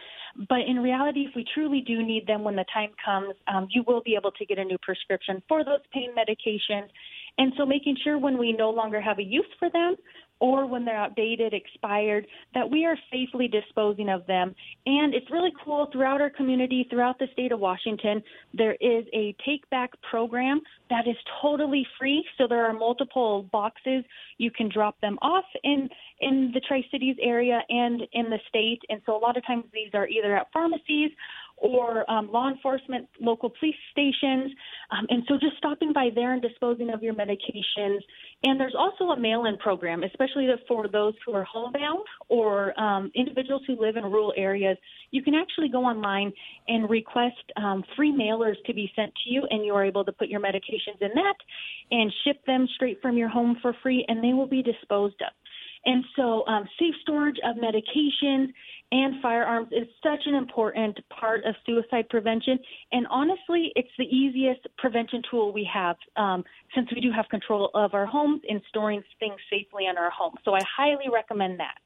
But 0.48 0.60
in 0.66 0.78
reality, 0.78 1.20
if 1.20 1.34
we 1.36 1.44
truly 1.54 1.80
do 1.80 2.02
need 2.02 2.26
them 2.26 2.42
when 2.42 2.56
the 2.56 2.64
time 2.72 2.90
comes, 3.04 3.34
um, 3.52 3.68
you 3.70 3.84
will 3.86 4.02
be 4.02 4.16
able 4.16 4.32
to 4.32 4.46
get 4.46 4.58
a 4.58 4.64
new 4.64 4.78
prescription 4.82 5.42
for 5.48 5.64
those 5.64 5.80
pain 5.92 6.10
medications. 6.16 6.88
And 7.38 7.52
so 7.56 7.66
making 7.66 7.96
sure 8.02 8.18
when 8.18 8.38
we 8.38 8.52
no 8.52 8.70
longer 8.70 9.00
have 9.00 9.18
a 9.18 9.22
use 9.22 9.46
for 9.58 9.68
them 9.70 9.96
or 10.40 10.66
when 10.66 10.84
they're 10.84 10.96
outdated, 10.96 11.54
expired, 11.54 12.26
that 12.54 12.68
we 12.68 12.84
are 12.84 12.96
safely 13.12 13.48
disposing 13.48 14.08
of 14.08 14.26
them. 14.26 14.54
And 14.86 15.14
it's 15.14 15.30
really 15.30 15.52
cool 15.64 15.88
throughout 15.92 16.20
our 16.20 16.30
community, 16.30 16.86
throughout 16.90 17.18
the 17.18 17.26
state 17.32 17.52
of 17.52 17.60
Washington, 17.60 18.22
there 18.52 18.76
is 18.80 19.04
a 19.12 19.34
take 19.46 19.68
back 19.70 19.90
program 20.10 20.60
that 20.90 21.06
is 21.06 21.16
totally 21.40 21.86
free. 21.98 22.24
So 22.36 22.46
there 22.48 22.66
are 22.66 22.72
multiple 22.72 23.48
boxes. 23.52 24.04
You 24.38 24.50
can 24.50 24.68
drop 24.68 25.00
them 25.00 25.18
off 25.22 25.44
in, 25.62 25.88
in 26.20 26.50
the 26.52 26.60
Tri 26.60 26.82
Cities 26.90 27.16
area 27.22 27.60
and 27.68 28.02
in 28.12 28.30
the 28.30 28.38
state. 28.48 28.80
And 28.88 29.00
so 29.06 29.16
a 29.16 29.18
lot 29.18 29.36
of 29.36 29.46
times 29.46 29.64
these 29.72 29.90
are 29.94 30.08
either 30.08 30.36
at 30.36 30.48
pharmacies 30.52 31.10
or 31.64 32.08
um, 32.10 32.30
law 32.30 32.50
enforcement, 32.50 33.08
local 33.20 33.50
police 33.58 33.74
stations. 33.90 34.52
Um, 34.90 35.06
and 35.08 35.22
so 35.26 35.38
just 35.40 35.56
stopping 35.56 35.94
by 35.94 36.10
there 36.14 36.34
and 36.34 36.42
disposing 36.42 36.90
of 36.90 37.02
your 37.02 37.14
medications. 37.14 38.00
And 38.44 38.60
there's 38.60 38.74
also 38.78 39.04
a 39.12 39.18
mail 39.18 39.46
in 39.46 39.56
program, 39.56 40.02
especially 40.02 40.46
for 40.68 40.88
those 40.88 41.14
who 41.24 41.32
are 41.32 41.44
homebound 41.44 42.04
or 42.28 42.78
um, 42.78 43.10
individuals 43.14 43.62
who 43.66 43.80
live 43.80 43.96
in 43.96 44.04
rural 44.04 44.34
areas. 44.36 44.76
You 45.10 45.22
can 45.22 45.34
actually 45.34 45.70
go 45.70 45.84
online 45.84 46.32
and 46.68 46.88
request 46.90 47.50
um, 47.56 47.82
free 47.96 48.12
mailers 48.12 48.56
to 48.66 48.74
be 48.74 48.92
sent 48.94 49.12
to 49.24 49.30
you, 49.30 49.46
and 49.48 49.64
you 49.64 49.74
are 49.74 49.84
able 49.84 50.04
to 50.04 50.12
put 50.12 50.28
your 50.28 50.40
medications 50.40 51.00
in 51.00 51.10
that 51.14 51.36
and 51.90 52.12
ship 52.24 52.44
them 52.46 52.68
straight 52.74 53.00
from 53.00 53.16
your 53.16 53.30
home 53.30 53.56
for 53.62 53.74
free, 53.82 54.04
and 54.08 54.22
they 54.22 54.34
will 54.34 54.46
be 54.46 54.62
disposed 54.62 55.20
of. 55.22 55.32
And 55.86 56.04
so, 56.16 56.46
um, 56.46 56.64
safe 56.78 56.94
storage 57.02 57.36
of 57.44 57.56
medications 57.56 58.48
and 58.94 59.20
firearms 59.20 59.68
is 59.72 59.88
such 60.04 60.20
an 60.26 60.36
important 60.36 60.96
part 61.10 61.44
of 61.44 61.56
suicide 61.66 62.08
prevention. 62.08 62.56
And 62.92 63.08
honestly, 63.10 63.72
it's 63.74 63.88
the 63.98 64.04
easiest 64.04 64.60
prevention 64.78 65.20
tool 65.28 65.52
we 65.52 65.68
have 65.72 65.96
um, 66.16 66.44
since 66.76 66.88
we 66.94 67.00
do 67.00 67.10
have 67.10 67.28
control 67.28 67.70
of 67.74 67.92
our 67.92 68.06
homes 68.06 68.42
and 68.48 68.62
storing 68.68 69.02
things 69.18 69.34
safely 69.50 69.86
in 69.86 69.98
our 69.98 70.10
home. 70.10 70.34
So 70.44 70.54
I 70.54 70.60
highly 70.76 71.06
recommend 71.12 71.58
that. 71.58 71.80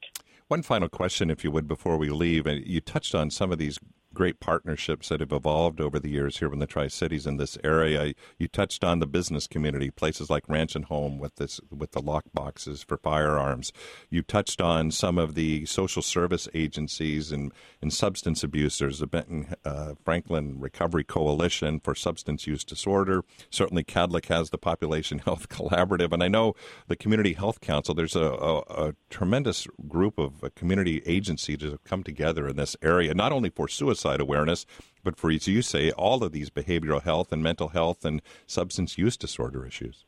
One 0.49 0.61
final 0.61 0.87
question, 0.87 1.31
if 1.31 1.43
you 1.43 1.49
would, 1.49 1.67
before 1.67 1.97
we 1.97 2.09
leave. 2.09 2.45
You 2.45 2.79
touched 2.79 3.15
on 3.15 3.31
some 3.31 3.51
of 3.51 3.57
these 3.57 3.79
great 4.13 4.39
partnerships 4.39 5.09
that 5.09 5.19
have 5.19 5.31
evolved 5.31 5.79
over 5.79 5.99
the 5.99 6.09
years 6.09 6.39
here 6.39 6.51
in 6.51 6.59
the 6.59 6.65
Tri 6.65 6.87
Cities 6.87 7.27
in 7.27 7.37
this 7.37 7.57
area. 7.63 8.13
You 8.37 8.47
touched 8.47 8.83
on 8.83 8.99
the 8.99 9.07
business 9.07 9.47
community, 9.47 9.91
places 9.91 10.29
like 10.29 10.47
Ranch 10.49 10.75
and 10.75 10.85
Home 10.85 11.19
with 11.19 11.35
this 11.35 11.59
with 11.69 11.91
the 11.91 12.01
lock 12.01 12.25
boxes 12.33 12.83
for 12.83 12.97
firearms. 12.97 13.71
You 14.09 14.21
touched 14.21 14.61
on 14.61 14.91
some 14.91 15.17
of 15.17 15.35
the 15.35 15.65
social 15.65 16.01
service 16.01 16.47
agencies 16.53 17.31
and, 17.31 17.53
and 17.81 17.93
substance 17.93 18.43
abuse. 18.43 18.79
There's 18.79 18.99
the 18.99 19.07
Benton 19.07 19.53
uh, 19.63 19.93
Franklin 20.03 20.59
Recovery 20.59 21.03
Coalition 21.03 21.79
for 21.79 21.93
Substance 21.93 22.47
Use 22.47 22.63
Disorder. 22.63 23.23
Certainly, 23.49 23.83
Kadlec 23.83 24.25
has 24.25 24.49
the 24.49 24.57
Population 24.57 25.19
Health 25.25 25.49
Collaborative, 25.49 26.11
and 26.11 26.23
I 26.23 26.27
know 26.27 26.55
the 26.87 26.95
Community 26.95 27.33
Health 27.33 27.61
Council. 27.61 27.93
There's 27.93 28.15
a, 28.15 28.21
a, 28.21 28.57
a 28.87 28.95
tremendous 29.09 29.67
group 29.87 30.17
of 30.17 30.43
uh, 30.43 30.49
community 30.55 31.01
agencies 31.05 31.59
that 31.59 31.71
have 31.71 31.83
come 31.83 32.03
together 32.03 32.47
in 32.47 32.55
this 32.55 32.75
area, 32.81 33.13
not 33.13 33.31
only 33.31 33.49
for 33.49 33.67
suicide 33.67 33.98
suicide 33.99 34.21
awareness, 34.21 34.65
but 35.03 35.15
for, 35.15 35.31
as 35.31 35.47
you 35.47 35.61
say, 35.61 35.91
all 35.91 36.23
of 36.23 36.31
these 36.31 36.49
behavioral 36.49 37.01
health 37.01 37.31
and 37.31 37.43
mental 37.43 37.69
health 37.69 38.05
and 38.05 38.21
substance 38.47 38.97
use 38.97 39.17
disorder 39.17 39.65
issues. 39.65 40.05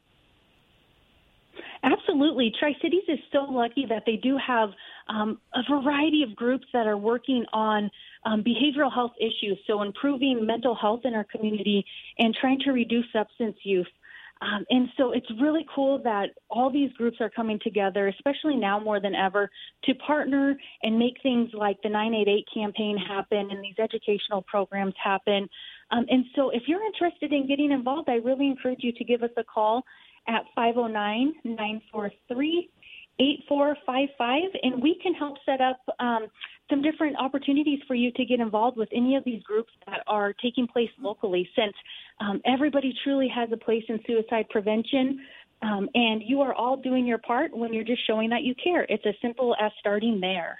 Absolutely. 1.83 2.53
Tri 2.59 2.73
Cities 2.81 3.03
is 3.07 3.19
so 3.31 3.39
lucky 3.49 3.85
that 3.89 4.03
they 4.05 4.15
do 4.15 4.37
have 4.37 4.69
um, 5.07 5.39
a 5.55 5.61
variety 5.81 6.21
of 6.23 6.35
groups 6.35 6.65
that 6.73 6.85
are 6.85 6.97
working 6.97 7.43
on 7.53 7.89
um, 8.25 8.43
behavioral 8.43 8.93
health 8.93 9.13
issues, 9.19 9.57
so 9.65 9.81
improving 9.81 10.45
mental 10.45 10.75
health 10.75 11.01
in 11.05 11.15
our 11.15 11.23
community 11.23 11.83
and 12.19 12.35
trying 12.39 12.59
to 12.59 12.71
reduce 12.71 13.05
substance 13.11 13.57
use. 13.63 13.89
Um, 14.41 14.65
and 14.69 14.89
so 14.97 15.11
it's 15.11 15.27
really 15.39 15.65
cool 15.73 16.01
that 16.03 16.29
all 16.49 16.71
these 16.71 16.91
groups 16.93 17.17
are 17.19 17.29
coming 17.29 17.59
together, 17.63 18.07
especially 18.07 18.55
now 18.55 18.79
more 18.79 18.99
than 18.99 19.13
ever, 19.13 19.49
to 19.83 19.93
partner 19.95 20.57
and 20.81 20.97
make 20.97 21.13
things 21.21 21.51
like 21.53 21.77
the 21.83 21.89
988 21.89 22.47
campaign 22.51 22.97
happen 22.97 23.49
and 23.51 23.63
these 23.63 23.75
educational 23.79 24.41
programs 24.41 24.95
happen. 25.01 25.47
Um, 25.91 26.05
and 26.09 26.25
so 26.35 26.49
if 26.49 26.63
you're 26.67 26.83
interested 26.83 27.31
in 27.31 27.47
getting 27.47 27.71
involved, 27.71 28.09
I 28.09 28.15
really 28.15 28.47
encourage 28.47 28.79
you 28.81 28.91
to 28.93 29.03
give 29.03 29.21
us 29.21 29.29
a 29.37 29.43
call 29.43 29.83
at 30.27 30.41
509 30.55 31.33
943 31.43 32.69
8455, 33.21 34.49
and 34.63 34.81
we 34.81 34.99
can 35.01 35.13
help 35.13 35.37
set 35.45 35.61
up 35.61 35.79
um, 35.99 36.27
some 36.69 36.81
different 36.81 37.15
opportunities 37.17 37.79
for 37.87 37.93
you 37.93 38.11
to 38.13 38.25
get 38.25 38.39
involved 38.39 38.77
with 38.77 38.89
any 38.91 39.15
of 39.15 39.23
these 39.23 39.43
groups 39.43 39.71
that 39.85 40.01
are 40.07 40.33
taking 40.41 40.67
place 40.67 40.89
locally, 40.99 41.47
since 41.55 41.73
um, 42.19 42.41
everybody 42.45 42.93
truly 43.03 43.27
has 43.27 43.49
a 43.51 43.57
place 43.57 43.83
in 43.89 43.99
suicide 44.07 44.47
prevention. 44.49 45.19
Um, 45.61 45.87
and 45.93 46.23
you 46.25 46.41
are 46.41 46.55
all 46.55 46.77
doing 46.77 47.05
your 47.05 47.19
part 47.19 47.55
when 47.55 47.71
you're 47.71 47.83
just 47.83 48.05
showing 48.07 48.31
that 48.31 48.41
you 48.41 48.55
care. 48.55 48.83
It's 48.89 49.05
as 49.05 49.13
simple 49.21 49.55
as 49.61 49.71
starting 49.79 50.19
there. 50.19 50.57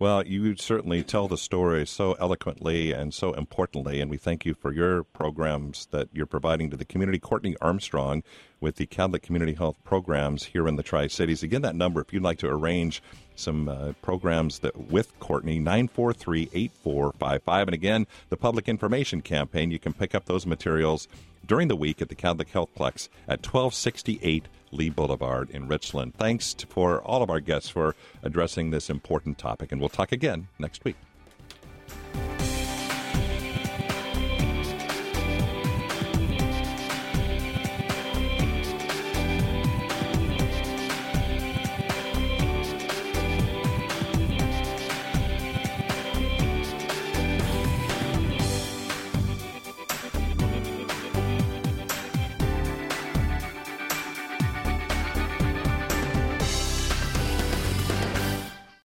Well, 0.00 0.26
you 0.26 0.56
certainly 0.56 1.02
tell 1.02 1.28
the 1.28 1.36
story 1.36 1.86
so 1.86 2.14
eloquently 2.14 2.90
and 2.90 3.12
so 3.12 3.34
importantly, 3.34 4.00
and 4.00 4.10
we 4.10 4.16
thank 4.16 4.46
you 4.46 4.54
for 4.54 4.72
your 4.72 5.04
programs 5.04 5.88
that 5.90 6.08
you're 6.14 6.24
providing 6.24 6.70
to 6.70 6.76
the 6.78 6.86
community. 6.86 7.18
Courtney 7.18 7.54
Armstrong 7.60 8.22
with 8.60 8.76
the 8.76 8.86
Kadlec 8.86 9.20
Community 9.20 9.52
Health 9.52 9.76
Programs 9.84 10.44
here 10.44 10.66
in 10.66 10.76
the 10.76 10.82
Tri 10.82 11.06
Cities. 11.06 11.42
Again, 11.42 11.60
that 11.60 11.76
number, 11.76 12.00
if 12.00 12.14
you'd 12.14 12.22
like 12.22 12.38
to 12.38 12.48
arrange 12.48 13.02
some 13.36 13.68
uh, 13.68 13.92
programs 14.00 14.60
that 14.60 14.74
with 14.90 15.18
Courtney, 15.20 15.58
943 15.58 16.48
8455. 16.50 17.68
And 17.68 17.74
again, 17.74 18.06
the 18.30 18.38
public 18.38 18.70
information 18.70 19.20
campaign, 19.20 19.70
you 19.70 19.78
can 19.78 19.92
pick 19.92 20.14
up 20.14 20.24
those 20.24 20.46
materials 20.46 21.08
during 21.46 21.68
the 21.68 21.76
week 21.76 22.00
at 22.00 22.08
the 22.08 22.14
Kadlec 22.14 22.48
Healthplex 22.48 23.08
at 23.26 23.44
1268 23.44 24.46
Lee 24.72 24.90
Boulevard 24.90 25.50
in 25.50 25.66
Richland. 25.68 26.14
Thanks 26.14 26.54
to, 26.54 26.66
for 26.66 27.00
all 27.02 27.22
of 27.22 27.30
our 27.30 27.40
guests 27.40 27.68
for 27.68 27.94
addressing 28.22 28.70
this 28.70 28.88
important 28.90 29.38
topic, 29.38 29.72
and 29.72 29.80
we'll 29.80 29.88
talk 29.88 30.12
again 30.12 30.48
next 30.58 30.84
week. 30.84 30.96